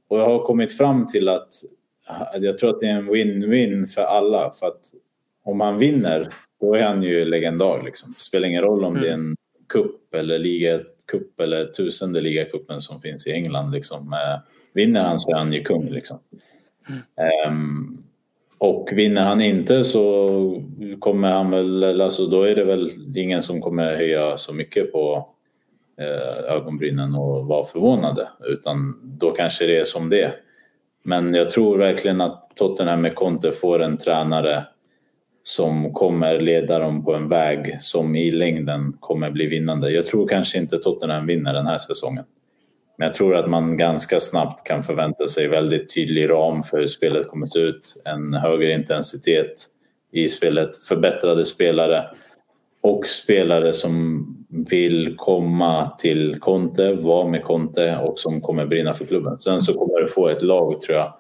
Och 0.08 0.20
jag 0.20 0.26
har 0.26 0.44
kommit 0.44 0.78
fram 0.78 1.08
till 1.08 1.30
att 1.30 1.50
att 2.08 2.44
jag 2.44 2.58
tror 2.58 2.70
att 2.70 2.80
det 2.80 2.88
är 2.88 2.96
en 2.96 3.10
win-win 3.10 3.86
för 3.86 4.02
alla. 4.02 4.52
För 4.52 4.68
att 4.68 4.92
om 5.48 5.62
han 5.62 5.78
vinner, 5.78 6.30
då 6.62 6.76
är 6.76 6.84
han 6.84 7.04
ju 7.04 7.26
legendar. 7.26 7.84
Liksom. 7.84 8.14
Det 8.18 8.24
spelar 8.24 8.48
ingen 8.48 8.62
roll 8.62 8.86
om 8.86 8.94
det 8.94 9.10
är 9.10 9.14
en 9.14 9.36
cup 9.74 10.14
eller 10.14 10.40
ligacup 10.40 11.40
eller 11.40 11.66
tusende 11.66 12.22
ligacupen 12.22 12.82
som 12.82 13.02
finns 13.02 13.28
i 13.28 13.32
England. 13.32 13.72
Liksom. 13.72 14.14
Eh, 14.14 14.40
Vinner 14.78 15.04
han 15.04 15.20
så 15.20 15.32
är 15.32 15.36
han 15.36 15.54
ju 15.54 15.64
kung. 15.64 15.90
Liksom. 15.90 16.20
Ehm, 17.16 17.98
och 18.58 18.90
vinner 18.94 19.24
han 19.24 19.42
inte 19.42 19.84
så 19.84 20.64
kommer 21.00 21.32
han 21.32 21.52
väl, 21.52 22.02
alltså 22.02 22.28
då 22.28 22.44
är 22.44 22.56
det 22.56 22.64
väl 22.64 22.92
ingen 23.16 23.42
som 23.42 23.62
kommer 23.62 23.96
höja 23.96 24.38
så 24.38 24.54
mycket 24.54 24.92
på 24.92 25.30
eh, 26.00 26.54
ögonbrynen 26.54 27.16
och 27.16 27.46
vara 27.46 27.64
förvånade. 27.64 28.28
Utan 28.46 29.00
då 29.04 29.32
kanske 29.32 29.68
det 29.68 29.78
är 29.78 29.84
som 29.84 30.10
det. 30.10 30.34
Men 31.04 31.34
jag 31.34 31.50
tror 31.50 31.78
verkligen 31.78 32.22
att 32.22 32.56
Tottenham 32.56 33.02
med 33.02 33.16
Conte 33.16 33.52
får 33.52 33.82
en 33.82 33.98
tränare 33.98 34.64
som 35.48 35.94
kommer 35.94 36.40
leda 36.40 36.80
dem 36.80 37.06
på 37.06 37.14
en 37.14 37.30
väg 37.30 37.78
som 37.80 38.16
i 38.16 38.32
längden 38.32 38.98
kommer 39.00 39.32
bli 39.32 39.48
vinnande. 39.48 39.92
Jag 39.92 40.06
tror 40.06 40.28
kanske 40.28 40.58
inte 40.58 40.78
Tottenham 40.78 41.28
vinner 41.28 41.54
den 41.54 41.68
här 41.68 41.78
säsongen. 41.78 42.24
Men 42.98 43.06
jag 43.06 43.14
tror 43.16 43.36
att 43.36 43.50
man 43.50 43.78
ganska 43.78 44.20
snabbt 44.20 44.68
kan 44.68 44.84
förvänta 44.84 45.28
sig 45.28 45.48
väldigt 45.48 45.94
tydlig 45.94 46.30
ram 46.30 46.64
för 46.64 46.78
hur 46.78 46.86
spelet 46.86 47.28
kommer 47.28 47.46
se 47.46 47.60
ut. 47.60 48.02
En 48.06 48.34
högre 48.34 48.74
intensitet 48.74 49.66
i 50.12 50.30
spelet, 50.30 50.84
förbättrade 50.84 51.46
spelare 51.46 52.04
och 52.82 53.06
spelare 53.06 53.74
som 53.74 54.26
vill 54.50 55.16
komma 55.18 55.92
till 56.00 56.40
Conte, 56.40 56.94
vara 56.94 57.28
med 57.28 57.44
Conte 57.44 57.98
och 57.98 58.20
som 58.20 58.42
kommer 58.42 58.66
brinna 58.66 58.94
för 58.94 59.06
klubben. 59.06 59.38
Sen 59.38 59.60
så 59.60 59.74
kommer 59.74 60.02
du 60.02 60.08
få 60.08 60.28
ett 60.28 60.42
lag 60.42 60.82
tror 60.82 60.98
jag. 60.98 61.14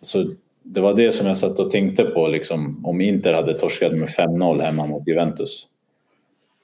Så 0.00 0.26
det 0.70 0.80
var 0.80 0.94
det 0.94 1.12
som 1.12 1.26
jag 1.26 1.36
satt 1.36 1.58
och 1.58 1.70
tänkte 1.70 2.04
på 2.04 2.28
liksom, 2.28 2.86
om 2.86 3.00
Inter 3.00 3.32
hade 3.32 3.58
torskat 3.58 3.92
med 3.92 4.08
5-0 4.08 4.62
hemma 4.62 4.86
mot 4.86 5.08
Juventus. 5.08 5.66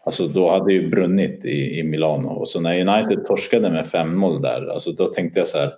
Alltså 0.05 0.29
då 0.29 0.51
hade 0.51 0.65
det 0.65 0.73
ju 0.73 0.91
brunnit 0.91 1.45
i, 1.45 1.79
i 1.79 1.83
Milano. 1.83 2.29
Och 2.29 2.49
så 2.49 2.61
när 2.61 2.89
United 2.89 3.27
torskade 3.27 3.71
med 3.71 3.85
5-0 3.85 4.43
där, 4.43 4.69
alltså 4.69 4.93
då 4.93 5.07
tänkte 5.07 5.39
jag 5.39 5.49
så 5.49 5.59
här. 5.59 5.73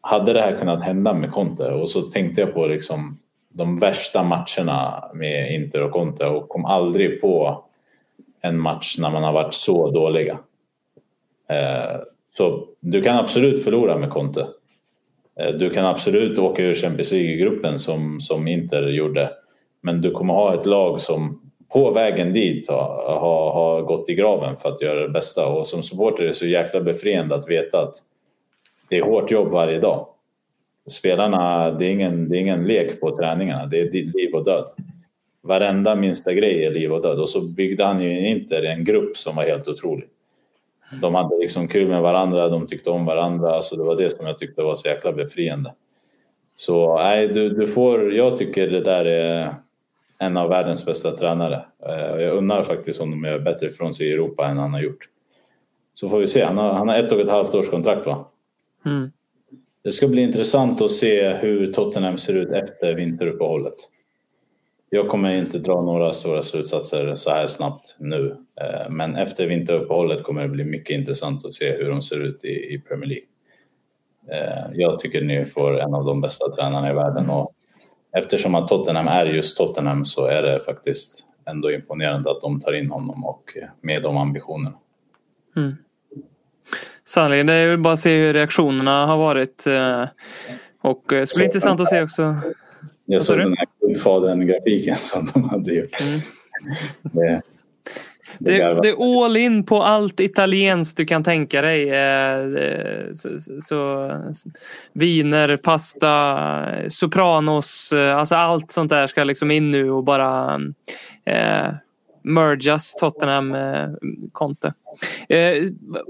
Hade 0.00 0.32
det 0.32 0.40
här 0.40 0.56
kunnat 0.56 0.82
hända 0.82 1.14
med 1.14 1.30
Conte? 1.30 1.72
Och 1.72 1.90
så 1.90 2.02
tänkte 2.02 2.40
jag 2.40 2.54
på 2.54 2.66
liksom 2.66 3.18
de 3.48 3.78
värsta 3.78 4.22
matcherna 4.22 5.04
med 5.14 5.54
Inter 5.54 5.82
och 5.82 5.92
Conte 5.92 6.26
och 6.26 6.48
kom 6.48 6.64
aldrig 6.64 7.20
på 7.20 7.64
en 8.40 8.60
match 8.60 8.96
när 8.98 9.10
man 9.10 9.22
har 9.22 9.32
varit 9.32 9.54
så 9.54 9.90
dåliga. 9.90 10.38
Eh, 11.48 12.00
så 12.36 12.66
du 12.80 13.02
kan 13.02 13.16
absolut 13.16 13.64
förlora 13.64 13.98
med 13.98 14.10
Conte. 14.10 14.46
Eh, 15.38 15.54
du 15.54 15.70
kan 15.70 15.86
absolut 15.86 16.38
åka 16.38 16.62
ur 16.62 16.74
Champions 16.74 17.12
League-gruppen 17.12 17.78
som, 17.78 18.20
som 18.20 18.48
Inter 18.48 18.88
gjorde. 18.88 19.30
Men 19.80 20.00
du 20.00 20.10
kommer 20.10 20.34
ha 20.34 20.54
ett 20.54 20.66
lag 20.66 21.00
som 21.00 21.40
på 21.72 21.90
vägen 21.90 22.32
dit 22.32 22.68
har, 22.68 23.18
ha, 23.20 23.52
ha 23.52 23.80
gått 23.80 24.08
i 24.08 24.14
graven 24.14 24.56
för 24.56 24.68
att 24.68 24.82
göra 24.82 25.00
det 25.00 25.08
bästa. 25.08 25.46
Och 25.46 25.66
som 25.66 25.82
supporter 25.82 26.22
är 26.22 26.26
det 26.26 26.34
så 26.34 26.46
jäkla 26.46 26.80
befriande 26.80 27.34
att 27.34 27.50
veta 27.50 27.82
att 27.82 27.94
det 28.88 28.96
är 28.96 29.02
hårt 29.02 29.30
jobb 29.30 29.48
varje 29.48 29.80
dag. 29.80 30.06
Spelarna, 30.90 31.70
det 31.70 31.86
är 31.86 31.90
ingen, 31.90 32.28
det 32.28 32.36
är 32.36 32.40
ingen 32.40 32.64
lek 32.64 33.00
på 33.00 33.16
träningarna, 33.16 33.66
det 33.66 33.80
är 33.80 33.90
liv 33.92 34.34
och 34.34 34.44
död. 34.44 34.64
Varenda 35.42 35.94
minsta 35.94 36.32
grej 36.32 36.64
är 36.64 36.70
liv 36.70 36.92
och 36.92 37.02
död. 37.02 37.20
Och 37.20 37.28
så 37.28 37.40
byggde 37.40 37.84
han 37.84 38.02
ju 38.02 38.28
Inter 38.28 38.62
en 38.62 38.84
grupp 38.84 39.16
som 39.16 39.36
var 39.36 39.42
helt 39.42 39.68
otrolig. 39.68 40.08
De 41.02 41.14
hade 41.14 41.36
liksom 41.36 41.68
kul 41.68 41.88
med 41.88 42.02
varandra, 42.02 42.48
de 42.48 42.66
tyckte 42.66 42.90
om 42.90 43.04
varandra. 43.04 43.62
Så 43.62 43.76
det 43.76 43.82
var 43.82 43.96
det 43.96 44.10
som 44.10 44.26
jag 44.26 44.38
tyckte 44.38 44.62
var 44.62 44.74
så 44.76 44.88
jäkla 44.88 45.12
befriande. 45.12 45.74
Så 46.56 46.96
nej, 46.96 47.28
du, 47.28 47.50
du 47.50 47.66
får, 47.66 48.14
jag 48.14 48.36
tycker 48.36 48.70
det 48.70 48.80
där 48.80 49.04
är 49.04 49.54
en 50.18 50.36
av 50.36 50.48
världens 50.48 50.84
bästa 50.84 51.12
tränare. 51.12 51.64
Eh, 51.86 52.22
Jag 52.22 52.36
undrar 52.36 52.62
faktiskt 52.62 53.00
om 53.00 53.10
de 53.10 53.24
gör 53.24 53.38
bättre 53.38 53.66
ifrån 53.66 53.94
sig 53.94 54.06
i 54.08 54.12
Europa 54.12 54.46
än 54.46 54.58
han 54.58 54.72
har 54.72 54.80
gjort. 54.80 55.08
Så 55.94 56.08
får 56.08 56.18
vi 56.18 56.26
se. 56.26 56.44
Han 56.44 56.58
har, 56.58 56.72
han 56.72 56.88
har 56.88 56.96
ett 56.96 57.12
och 57.12 57.20
ett 57.20 57.30
halvt 57.30 57.54
års 57.54 57.70
kontrakt 57.70 58.06
va? 58.06 58.28
Mm. 58.86 59.12
Det 59.84 59.90
ska 59.90 60.08
bli 60.08 60.22
intressant 60.22 60.82
att 60.82 60.90
se 60.90 61.28
hur 61.28 61.72
Tottenham 61.72 62.18
ser 62.18 62.34
ut 62.34 62.50
efter 62.50 62.94
vinteruppehållet. 62.94 63.74
Jag 64.90 65.08
kommer 65.08 65.34
inte 65.34 65.58
dra 65.58 65.82
några 65.82 66.12
stora 66.12 66.42
slutsatser 66.42 67.14
så 67.14 67.30
här 67.30 67.46
snabbt 67.46 67.96
nu. 67.98 68.36
Eh, 68.60 68.90
Men 68.90 69.16
efter 69.16 69.46
vinteruppehållet 69.46 70.22
kommer 70.22 70.42
det 70.42 70.48
bli 70.48 70.64
mycket 70.64 70.94
intressant 70.98 71.44
att 71.44 71.52
se 71.52 71.76
hur 71.76 71.90
de 71.90 72.02
ser 72.02 72.20
ut 72.20 72.44
i, 72.44 72.82
Premier 72.88 73.06
League. 73.08 73.26
Eh, 74.30 74.70
Jag 74.74 74.98
tycker 74.98 75.22
ni 75.22 75.44
får 75.44 75.80
en 75.80 75.94
av 75.94 76.04
de 76.04 76.20
bästa 76.20 76.50
tränarna 76.56 76.90
i 76.90 76.94
världen 76.94 77.30
och 77.30 77.52
eftersom 78.16 78.54
att 78.54 78.68
Tottenham 78.68 79.08
är 79.08 79.26
just 79.26 79.56
Tottenham 79.58 80.04
så 80.04 80.26
är 80.26 80.42
det 80.42 80.60
faktiskt 80.60 81.24
ändå 81.46 81.70
imponerande 81.72 82.30
att 82.30 82.40
de 82.40 82.60
tar 82.60 82.72
in 82.72 82.90
honom 82.90 83.24
och 83.24 83.52
eh, 83.56 83.68
med 83.80 84.02
de 84.02 84.16
ambitionerna. 84.16 84.76
Sannerligen, 87.04 87.46
det 87.46 87.52
är 87.52 87.66
ju 87.66 87.76
bara 87.76 87.92
att 87.92 88.00
se 88.00 88.18
hur 88.18 88.32
reaktionerna 88.34 89.06
har 89.06 89.16
varit. 89.18 89.64
Och 90.80 91.04
det 91.08 91.26
ska 91.26 91.38
bli 91.38 91.44
intressant 91.44 91.80
att 91.80 91.88
se 91.88 92.02
också. 92.02 92.34
Jag 93.04 93.22
såg 93.22 93.38
den 93.38 93.54
här 93.58 93.66
Guldfadern-grafiken 93.88 94.94
som 94.94 95.28
de 95.34 95.48
hade 95.48 95.74
gjort. 95.74 95.98
Det, 97.02 97.40
det, 98.38 98.52
Det, 98.58 98.82
det 98.82 98.88
är 98.88 99.24
all 99.24 99.36
in 99.36 99.64
på 99.64 99.82
allt 99.82 100.20
italienskt 100.20 100.96
du 100.96 101.04
kan 101.04 101.24
tänka 101.24 101.62
dig. 101.62 101.90
Eh, 101.90 102.38
eh, 102.38 103.12
Så, 103.14 103.38
så, 103.40 103.60
så, 103.62 104.50
viner, 104.92 105.56
pasta, 105.56 106.68
sopranos, 106.88 107.92
eh, 107.92 108.16
alltså 108.16 108.34
allt 108.34 108.72
sånt 108.72 108.90
där 108.90 109.06
ska 109.06 109.24
liksom 109.24 109.50
in 109.50 109.70
nu 109.70 109.90
och 109.90 110.04
bara 110.04 110.60
eh, 111.24 111.68
mergas 112.22 112.94
Tottenham 112.94 113.54
eh, 113.54 113.88
Conte. 114.32 114.72
Eh, 115.28 115.54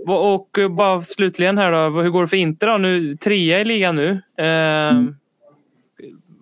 och 0.07 0.59
bara 0.71 1.03
slutligen 1.03 1.59
här 1.59 1.73
då, 1.73 2.03
hur 2.03 2.11
går 2.11 2.23
det 2.23 2.29
för 2.29 2.37
Inter 2.37 2.67
då? 2.67 2.79
Nu, 2.79 3.15
trea 3.15 3.61
i 3.61 3.65
ligan 3.65 3.97
nu. 3.97 4.11
Eh, 4.39 4.93
vad, 4.95 5.15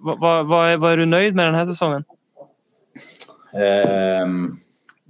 vad, 0.06 0.46
vad, 0.46 0.68
är, 0.68 0.76
vad 0.76 0.92
är 0.92 0.96
du 0.96 1.06
nöjd 1.06 1.34
med 1.34 1.46
den 1.46 1.54
här 1.54 1.64
säsongen? 1.64 2.04
Ehm, 3.54 4.52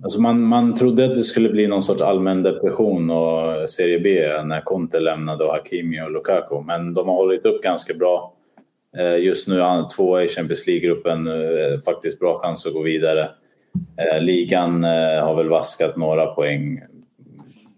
alltså 0.03 0.21
man, 0.21 0.43
man 0.43 0.75
trodde 0.75 1.05
att 1.05 1.15
det 1.15 1.23
skulle 1.23 1.49
bli 1.49 1.67
någon 1.67 1.83
sorts 1.83 2.03
allmän 2.03 2.43
depression 2.43 3.11
och 3.11 3.69
Serie 3.69 4.01
B 4.01 4.43
när 4.45 4.61
Conte 4.61 5.01
lämnade 5.01 5.45
och 5.45 5.53
Hakimi 5.53 6.03
och 6.03 6.11
Lukaku. 6.11 6.61
Men 6.61 6.95
de 6.95 7.09
har 7.09 7.15
hållit 7.15 7.47
upp 7.47 7.63
ganska 7.63 7.95
bra. 7.95 8.33
Eh, 8.99 9.17
just 9.17 9.49
nu 9.49 9.61
är 9.61 9.65
han 9.65 9.89
tvåa 9.89 10.23
i 10.23 10.29
Champions 10.29 10.67
League-gruppen. 10.67 11.27
Eh, 11.27 11.81
faktiskt 11.85 12.19
bra 12.19 12.39
chans 12.39 12.67
att 12.67 12.73
gå 12.73 12.83
vidare. 12.83 13.29
Eh, 13.97 14.21
ligan 14.21 14.85
eh, 14.85 15.25
har 15.25 15.35
väl 15.35 15.49
vaskat 15.49 15.97
några 15.97 16.27
poäng 16.27 16.83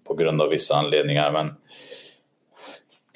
på 0.06 0.14
grund 0.14 0.42
av 0.42 0.48
vissa 0.48 0.74
anledningar. 0.74 1.32
Men 1.32 1.54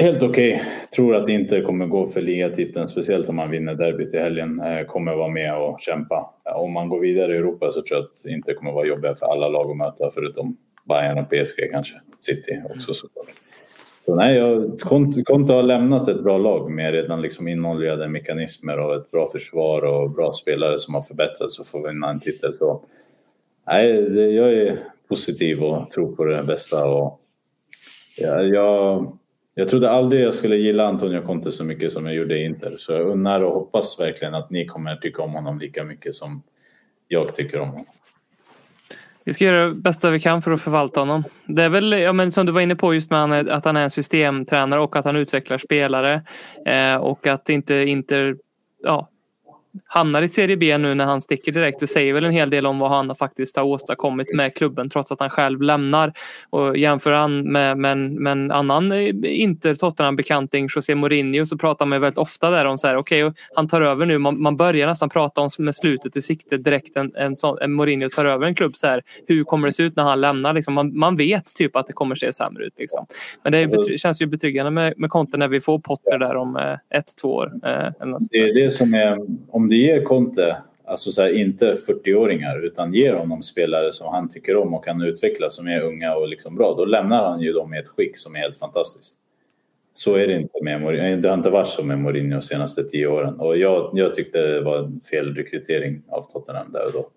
Helt 0.03 0.23
okej. 0.23 0.63
Tror 0.97 1.15
att 1.15 1.27
det 1.27 1.33
inte 1.33 1.61
kommer 1.61 1.87
gå 1.87 2.07
för 2.07 2.21
ligatiteln, 2.21 2.89
speciellt 2.89 3.29
om 3.29 3.37
man 3.37 3.51
vinner 3.51 3.75
derbyt 3.75 4.15
i 4.15 4.19
helgen. 4.19 4.61
Eh, 4.61 4.87
kommer 4.87 5.15
vara 5.15 5.29
med 5.29 5.57
och 5.57 5.81
kämpa. 5.81 6.35
Om 6.55 6.73
man 6.73 6.89
går 6.89 7.01
vidare 7.01 7.35
i 7.35 7.37
Europa 7.37 7.71
så 7.71 7.83
tror 7.83 7.99
jag 7.99 8.05
att 8.05 8.23
det 8.23 8.31
inte 8.31 8.55
kommer 8.55 8.73
vara 8.73 8.87
jobbigt 8.87 9.19
för 9.19 9.27
alla 9.27 9.49
lag 9.49 9.71
att 9.71 9.77
möta 9.77 10.11
förutom 10.15 10.57
Bayern 10.89 11.19
och 11.19 11.29
PSG 11.31 11.71
kanske. 11.73 11.95
City 12.19 12.63
också 12.77 12.95
såklart. 12.95 13.27
Så 14.05 14.15
nej, 14.15 14.37
jag, 14.37 14.81
Conte, 14.81 15.23
Conte 15.23 15.53
har 15.53 15.63
lämnat 15.63 16.09
ett 16.09 16.23
bra 16.23 16.39
lag 16.39 16.71
med 16.71 16.93
redan 16.93 17.23
liksom 17.23 17.49
inoljade 17.49 18.09
mekanismer 18.09 18.79
och 18.79 18.95
ett 18.95 19.11
bra 19.11 19.29
försvar 19.29 19.83
och 19.83 20.11
bra 20.11 20.33
spelare 20.33 20.79
som 20.79 20.95
har 20.95 21.03
förbättrats 21.03 21.59
och 21.59 21.67
får 21.67 21.89
vinna 21.89 22.11
en 22.11 22.21
titel. 22.21 22.55
Så 22.55 22.85
nej, 23.67 24.03
det, 24.03 24.31
jag 24.31 24.53
är 24.53 24.79
positiv 25.09 25.63
och 25.63 25.91
tror 25.91 26.17
på 26.17 26.25
det 26.25 26.43
bästa. 26.43 26.85
Och, 26.85 27.21
ja, 28.17 28.43
jag, 28.43 29.19
jag 29.55 29.69
trodde 29.69 29.91
aldrig 29.91 30.23
jag 30.23 30.35
skulle 30.35 30.57
gilla 30.57 30.87
Antonio 30.87 31.23
Conte 31.23 31.53
så 31.53 31.65
mycket 31.65 31.93
som 31.93 32.07
jag 32.07 32.15
gjorde 32.15 32.39
i 32.39 32.45
Inter. 32.45 32.75
Så 32.79 32.93
jag 32.93 33.07
unnar 33.07 33.41
och 33.41 33.53
hoppas 33.53 34.01
verkligen 34.01 34.35
att 34.35 34.51
ni 34.51 34.67
kommer 34.67 34.97
tycka 34.97 35.23
om 35.23 35.33
honom 35.33 35.59
lika 35.59 35.85
mycket 35.85 36.15
som 36.15 36.43
jag 37.09 37.35
tycker 37.35 37.61
om 37.61 37.69
honom. 37.69 37.87
Vi 39.25 39.33
ska 39.33 39.45
göra 39.45 39.69
det 39.69 39.75
bästa 39.75 40.11
vi 40.11 40.21
kan 40.21 40.43
för 40.43 40.51
att 40.51 40.63
förvalta 40.63 41.01
honom. 41.01 41.25
Det 41.47 41.63
är 41.63 41.69
väl, 41.69 41.93
ja, 41.93 42.13
men 42.13 42.33
som 42.33 42.47
du 42.47 42.53
var 42.53 42.61
inne 42.61 42.77
på 42.77 42.95
just 42.95 43.11
med 43.11 43.21
han 43.21 43.51
att 43.51 43.65
han 43.65 43.77
är 43.77 43.83
en 43.83 43.91
systemtränare 43.91 44.81
och 44.81 44.97
att 44.97 45.05
han 45.05 45.17
utvecklar 45.17 45.59
spelare. 45.59 46.23
Eh, 46.67 46.97
och 46.97 47.27
att 47.27 47.49
inte 47.49 47.75
Inter 47.75 48.37
ja, 48.83 49.09
hamnar 49.87 50.23
i 50.23 50.29
Serie 50.29 50.57
B 50.57 50.79
nu 50.79 50.95
när 50.95 51.05
han 51.05 51.21
sticker 51.21 51.53
direkt. 51.53 51.81
Det 51.81 51.87
säger 51.87 52.13
väl 52.15 52.25
en 52.25 52.33
hel 52.33 52.51
del 52.51 52.67
om 52.67 52.79
vad 52.79 52.91
han 52.91 53.15
faktiskt 53.15 53.57
har 53.57 53.65
åstadkommit 53.65 54.35
med 54.35 54.55
klubben 54.57 54.91
trots 54.91 55.13
att 55.13 55.21
han 55.21 55.31
själv 55.31 55.63
lämnar. 55.63 56.13
Och 56.51 56.77
jämför 56.77 57.13
han 57.13 57.53
med, 57.53 57.79
med, 57.79 57.93
en- 57.93 58.23
med 58.23 58.31
en 58.33 58.51
annan 58.51 58.93
eh, 58.93 59.11
Inter 59.25 59.75
Tottenham-bekanting, 59.75 60.69
José 60.77 60.95
Mourinho, 60.95 61.47
så 61.47 61.59
pratar 61.59 61.87
man 61.87 62.01
väldigt 62.01 62.19
ofta 62.19 62.51
där 62.51 62.65
om 62.65 62.79
så 62.79 62.87
här, 62.87 62.97
okej, 62.97 63.33
han 63.55 63.69
tar 63.69 63.81
över 63.83 64.07
nu. 64.07 64.19
Man, 64.19 64.43
man 64.43 64.57
börjar 64.57 64.87
nästan 64.87 65.09
prata 65.11 65.41
om 65.41 65.49
med 65.59 65.75
slutet 65.75 66.17
i 66.17 66.23
sikte 66.23 66.57
direkt 66.57 66.97
en, 66.97 67.15
en, 67.17 67.37
sån, 67.37 67.59
en 67.61 67.73
Mourinho 67.73 68.09
tar 68.09 68.25
över 68.25 68.47
en 68.47 68.55
klubb. 68.55 68.77
Så 68.77 68.87
här, 68.87 69.03
hur 69.27 69.45
kommer 69.45 69.69
det 69.69 69.73
se 69.73 69.83
ut 69.83 69.97
när 69.97 70.03
han 70.05 70.21
lämnar? 70.21 70.53
Liksom, 70.55 70.75
man, 70.75 70.99
man 70.99 71.17
vet 71.17 71.55
typ 71.55 71.77
att 71.77 71.87
det 71.87 71.93
kommer 71.93 72.15
se 72.15 72.33
sämre 72.33 72.65
ut. 72.65 72.75
Liksom. 72.79 73.07
Men 73.43 73.53
det 73.53 73.59
är, 73.59 73.97
känns 73.99 74.23
ju 74.23 74.27
betryggande 74.27 74.71
med, 74.71 74.95
med 74.97 75.11
Conte 75.11 75.37
när 75.37 75.49
vi 75.49 75.61
får 75.61 75.79
Potter 75.79 76.19
där 76.19 76.37
om 76.37 76.57
eh, 76.57 76.99
ett, 76.99 77.17
två 77.21 77.29
år. 77.29 77.53
Eh, 77.65 77.87
Det 78.31 78.39
är 78.39 78.65
det 78.65 78.73
som 78.73 78.95
är, 78.95 79.17
om 79.63 79.69
du 79.69 79.77
ger 79.77 80.03
Conte, 80.03 80.57
alltså 80.85 81.11
så 81.11 81.23
här, 81.23 81.39
inte 81.39 81.75
40-åringar 81.75 82.67
utan 82.67 82.95
ger 82.95 83.15
honom 83.15 83.43
spelare 83.43 83.93
som 83.93 84.15
han 84.15 84.29
tycker 84.29 84.57
om 84.57 84.75
och 84.75 84.85
kan 84.85 85.03
utveckla 85.03 85.51
som 85.51 85.69
är 85.69 85.81
unga 85.81 86.15
och 86.15 86.29
liksom 86.29 86.55
bra, 86.55 86.75
då 86.79 86.85
lämnar 86.85 87.31
han 87.31 87.41
ju 87.41 87.53
dem 87.53 87.75
i 87.75 87.79
ett 87.79 87.89
skick 87.89 88.17
som 88.17 88.35
är 88.35 88.39
helt 88.39 88.59
fantastiskt. 88.59 89.19
Så 89.95 90.15
är 90.15 90.27
det 90.27 90.35
inte 90.35 90.63
med 90.63 90.81
Mourinho. 90.81 91.21
Det 91.21 91.29
har 91.29 91.37
inte 91.37 91.51
varit 91.51 91.69
så 91.69 91.85
med 91.85 91.99
Mourinho 91.99 92.35
de 92.35 92.43
senaste 92.43 92.85
tio 92.85 93.07
åren 93.07 93.41
och 93.41 93.57
jag, 93.57 93.91
jag 93.93 94.15
tyckte 94.15 94.39
det 94.39 94.61
var 94.61 94.79
en 94.79 95.01
fel 95.01 95.35
rekrytering 95.35 96.03
av 96.09 96.23
Tottenham 96.23 96.73
där 96.73 96.87
och 96.87 96.93
då. 96.93 97.09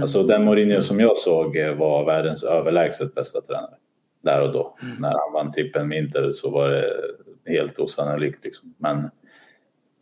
Alltså 0.00 0.22
den 0.22 0.44
Mourinho 0.44 0.82
som 0.82 1.00
jag 1.00 1.18
såg 1.18 1.58
var 1.78 2.04
världens 2.04 2.44
överlägset 2.44 3.14
bästa 3.14 3.40
tränare 3.40 3.74
där 4.22 4.42
och 4.42 4.52
då. 4.52 4.76
När 4.98 5.08
han 5.08 5.32
vann 5.32 5.52
trippen 5.52 5.88
med 5.88 5.98
Inter 5.98 6.30
så 6.30 6.50
var 6.50 6.68
det 6.68 6.84
helt 7.46 7.78
osannolikt. 7.78 8.44
Liksom. 8.44 8.74
Men 8.78 9.10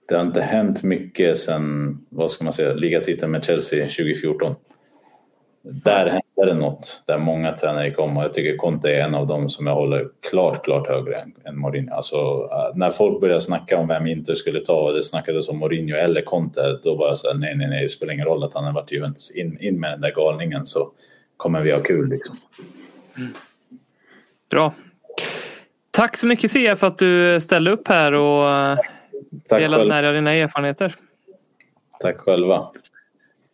det 0.09 0.17
har 0.17 0.23
inte 0.23 0.41
hänt 0.41 0.83
mycket 0.83 1.39
sen, 1.39 1.99
vad 2.09 2.31
ska 2.31 2.45
man 2.45 2.53
säga, 2.53 2.75
ligatiteln 2.75 3.33
med 3.33 3.45
Chelsea 3.45 3.85
2014. 3.85 4.55
Där 5.63 6.07
hände 6.07 6.53
det 6.53 6.55
något, 6.55 7.03
där 7.07 7.19
många 7.19 7.53
tränare 7.53 7.89
gick 7.89 7.99
om 7.99 8.17
och 8.17 8.25
jag 8.25 8.33
tycker 8.33 8.57
Conte 8.57 8.91
är 8.91 9.01
en 9.01 9.15
av 9.15 9.27
dem 9.27 9.51
som 9.51 9.67
jag 9.67 9.75
håller 9.75 10.09
klart, 10.31 10.65
klart 10.65 10.89
högre 10.89 11.25
än, 11.45 11.59
Mourinho. 11.59 11.95
Alltså, 11.95 12.17
äh, 12.53 12.77
när 12.77 12.91
folk 12.91 13.21
började 13.21 13.41
snacka 13.41 13.79
om 13.79 13.89
vem 13.89 14.07
Inter 14.07 14.35
skulle 14.35 14.61
ta 14.61 14.81
och 14.81 14.95
det 14.95 15.03
snackades 15.03 15.49
om 15.49 15.59
Mourinho 15.59 15.97
eller 15.97 16.23
Conte, 16.23 16.79
då 16.83 16.95
var 16.95 17.07
jag 17.07 17.19
så 17.19 17.29
här, 17.29 17.35
nej, 17.35 17.57
nej, 17.57 17.69
nej, 17.69 17.83
det 17.83 17.89
spelar 17.89 18.13
ingen 18.13 18.27
roll 18.27 18.45
att 18.45 18.55
han 18.55 18.65
har 18.65 18.73
varit 18.73 18.93
i 18.93 18.95
Juventus. 18.95 19.37
In, 19.37 19.59
in 19.61 19.81
med 19.81 19.91
den 19.91 20.01
där 20.01 20.13
galningen 20.13 20.67
så 20.67 20.91
kommer 21.37 21.61
vi 21.61 21.73
ha 21.73 21.81
kul 21.81 22.09
liksom. 22.09 22.37
Bra. 24.51 24.75
Tack 25.91 26.17
så 26.17 26.27
mycket 26.27 26.51
Sia 26.51 26.77
för 26.77 26.87
att 26.87 26.99
du 26.99 27.41
ställde 27.41 27.71
upp 27.71 27.89
här 27.89 28.13
och 28.13 28.51
eh, 28.51 28.79
Tack, 29.49 29.59
delade 29.61 29.81
själv, 29.81 29.89
med 29.89 30.05
dig 30.05 30.09
av 30.09 30.15
dina 30.15 30.33
erfarenheter. 30.33 30.95
tack 32.01 32.19
själva. 32.19 32.69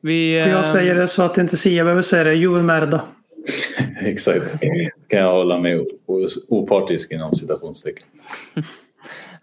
Vi, 0.00 0.42
Och 0.42 0.46
eh, 0.46 0.50
Jag 0.50 0.66
säger 0.66 0.94
det 0.94 1.08
så 1.08 1.22
att 1.22 1.38
inte 1.38 1.56
Sia 1.56 1.84
behöver 1.84 2.02
säga 2.02 2.24
det. 2.24 2.34
Juve 2.34 2.62
Merda. 2.62 3.02
Exakt. 4.04 4.54
kan 5.08 5.20
jag 5.20 5.32
hålla 5.32 5.58
mig 5.58 5.86
opartisk 6.48 7.12
inom 7.12 7.34
citationstecken. 7.34 8.06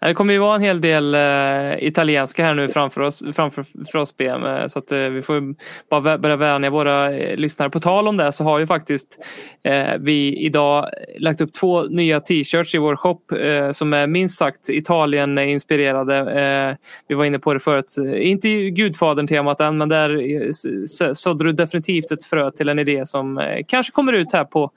Det 0.06 0.14
kommer 0.14 0.32
ju 0.32 0.38
vara 0.38 0.54
en 0.54 0.62
hel 0.62 0.80
del 0.80 1.14
eh, 1.14 1.84
italienska 1.84 2.44
här 2.44 2.54
nu 2.54 2.68
framför 2.68 3.00
oss, 3.00 3.22
framför 3.34 3.64
för 3.92 3.98
oss 3.98 4.16
BM. 4.16 4.44
Eh, 4.44 4.66
så 4.66 4.78
att 4.78 4.92
eh, 4.92 4.98
vi 4.98 5.22
får 5.22 5.36
ju 5.36 5.54
bara 5.90 6.18
börja 6.18 6.36
vänja 6.36 6.70
våra 6.70 7.08
lyssnare. 7.10 7.70
På 7.70 7.80
tal 7.80 8.08
om 8.08 8.16
det 8.16 8.32
så 8.32 8.44
har 8.44 8.58
ju 8.58 8.66
faktiskt 8.66 9.18
vi 9.98 10.36
idag 10.36 10.88
lagt 11.18 11.40
upp 11.40 11.52
två 11.52 11.82
nya 11.82 12.20
t-shirts 12.20 12.74
i 12.74 12.78
vår 12.78 12.96
shop 12.96 13.20
som 13.72 13.92
är 13.92 14.06
minst 14.06 14.38
sagt 14.38 14.68
Italien-inspirerade. 14.68 16.76
Vi 17.08 17.14
var 17.14 17.24
inne 17.24 17.38
på 17.38 17.54
det 17.54 17.60
förut. 17.60 17.96
Inte 18.16 18.48
Gudfadern-temat 18.48 19.60
än 19.60 19.78
men 19.78 19.88
där 19.88 21.14
sådde 21.14 21.44
du 21.44 21.52
definitivt 21.52 22.10
ett 22.10 22.24
frö 22.24 22.50
till 22.50 22.68
en 22.68 22.78
idé 22.78 23.06
som 23.06 23.56
kanske 23.68 23.92
kommer 23.92 24.12
ut 24.12 24.32
här 24.32 24.44
på, 24.44 24.70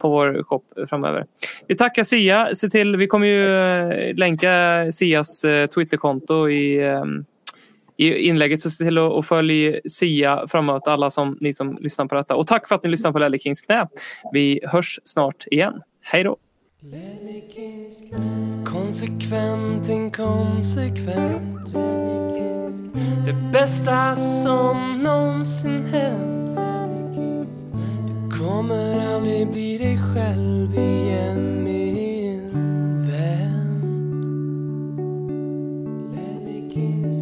på 0.00 0.08
vår 0.08 0.42
shop 0.42 0.62
framöver. 0.88 1.24
Vi 1.68 1.76
tackar 1.76 2.04
Sia. 2.04 2.54
Se 2.54 2.70
till, 2.70 2.96
vi 2.96 3.06
kommer 3.06 3.26
ju 3.26 3.56
eh, 3.56 4.14
länka 4.30 4.92
Sias 4.92 5.44
eh, 5.44 5.66
Twitterkonto 5.66 6.48
i, 6.48 6.86
eh, 6.86 7.04
i 7.96 8.28
inlägget. 8.28 8.60
Så 8.60 8.70
se 8.70 8.84
till 8.84 8.98
att 8.98 9.26
följa 9.26 9.72
följ 9.72 9.80
Sia 9.90 10.46
framåt 10.48 10.88
alla 10.88 11.10
som, 11.10 11.38
ni 11.40 11.54
som 11.54 11.78
lyssnar 11.80 12.06
på 12.06 12.14
detta. 12.14 12.36
Och 12.36 12.46
tack 12.46 12.68
för 12.68 12.74
att 12.74 12.84
ni 12.84 12.90
lyssnar 12.90 13.12
på 13.12 13.18
Lelle 13.18 13.38
Kings 13.38 13.60
knä. 13.60 13.88
Vi 14.32 14.60
hörs 14.64 15.00
snart 15.04 15.46
igen. 15.50 15.82
Hej 16.02 16.24
då! 16.24 16.36
Konsekvent, 18.64 19.88
inkonsekvent 19.88 21.74
Det 23.24 23.32
bästa 23.52 24.16
som 24.16 25.02
någonsin 25.02 25.84
hänt 25.84 26.56
Du 28.06 28.38
kommer 28.38 29.14
aldrig 29.14 29.52
bli 29.52 29.78
dig 29.78 29.98
själv 30.14 30.78
igen 30.78 31.59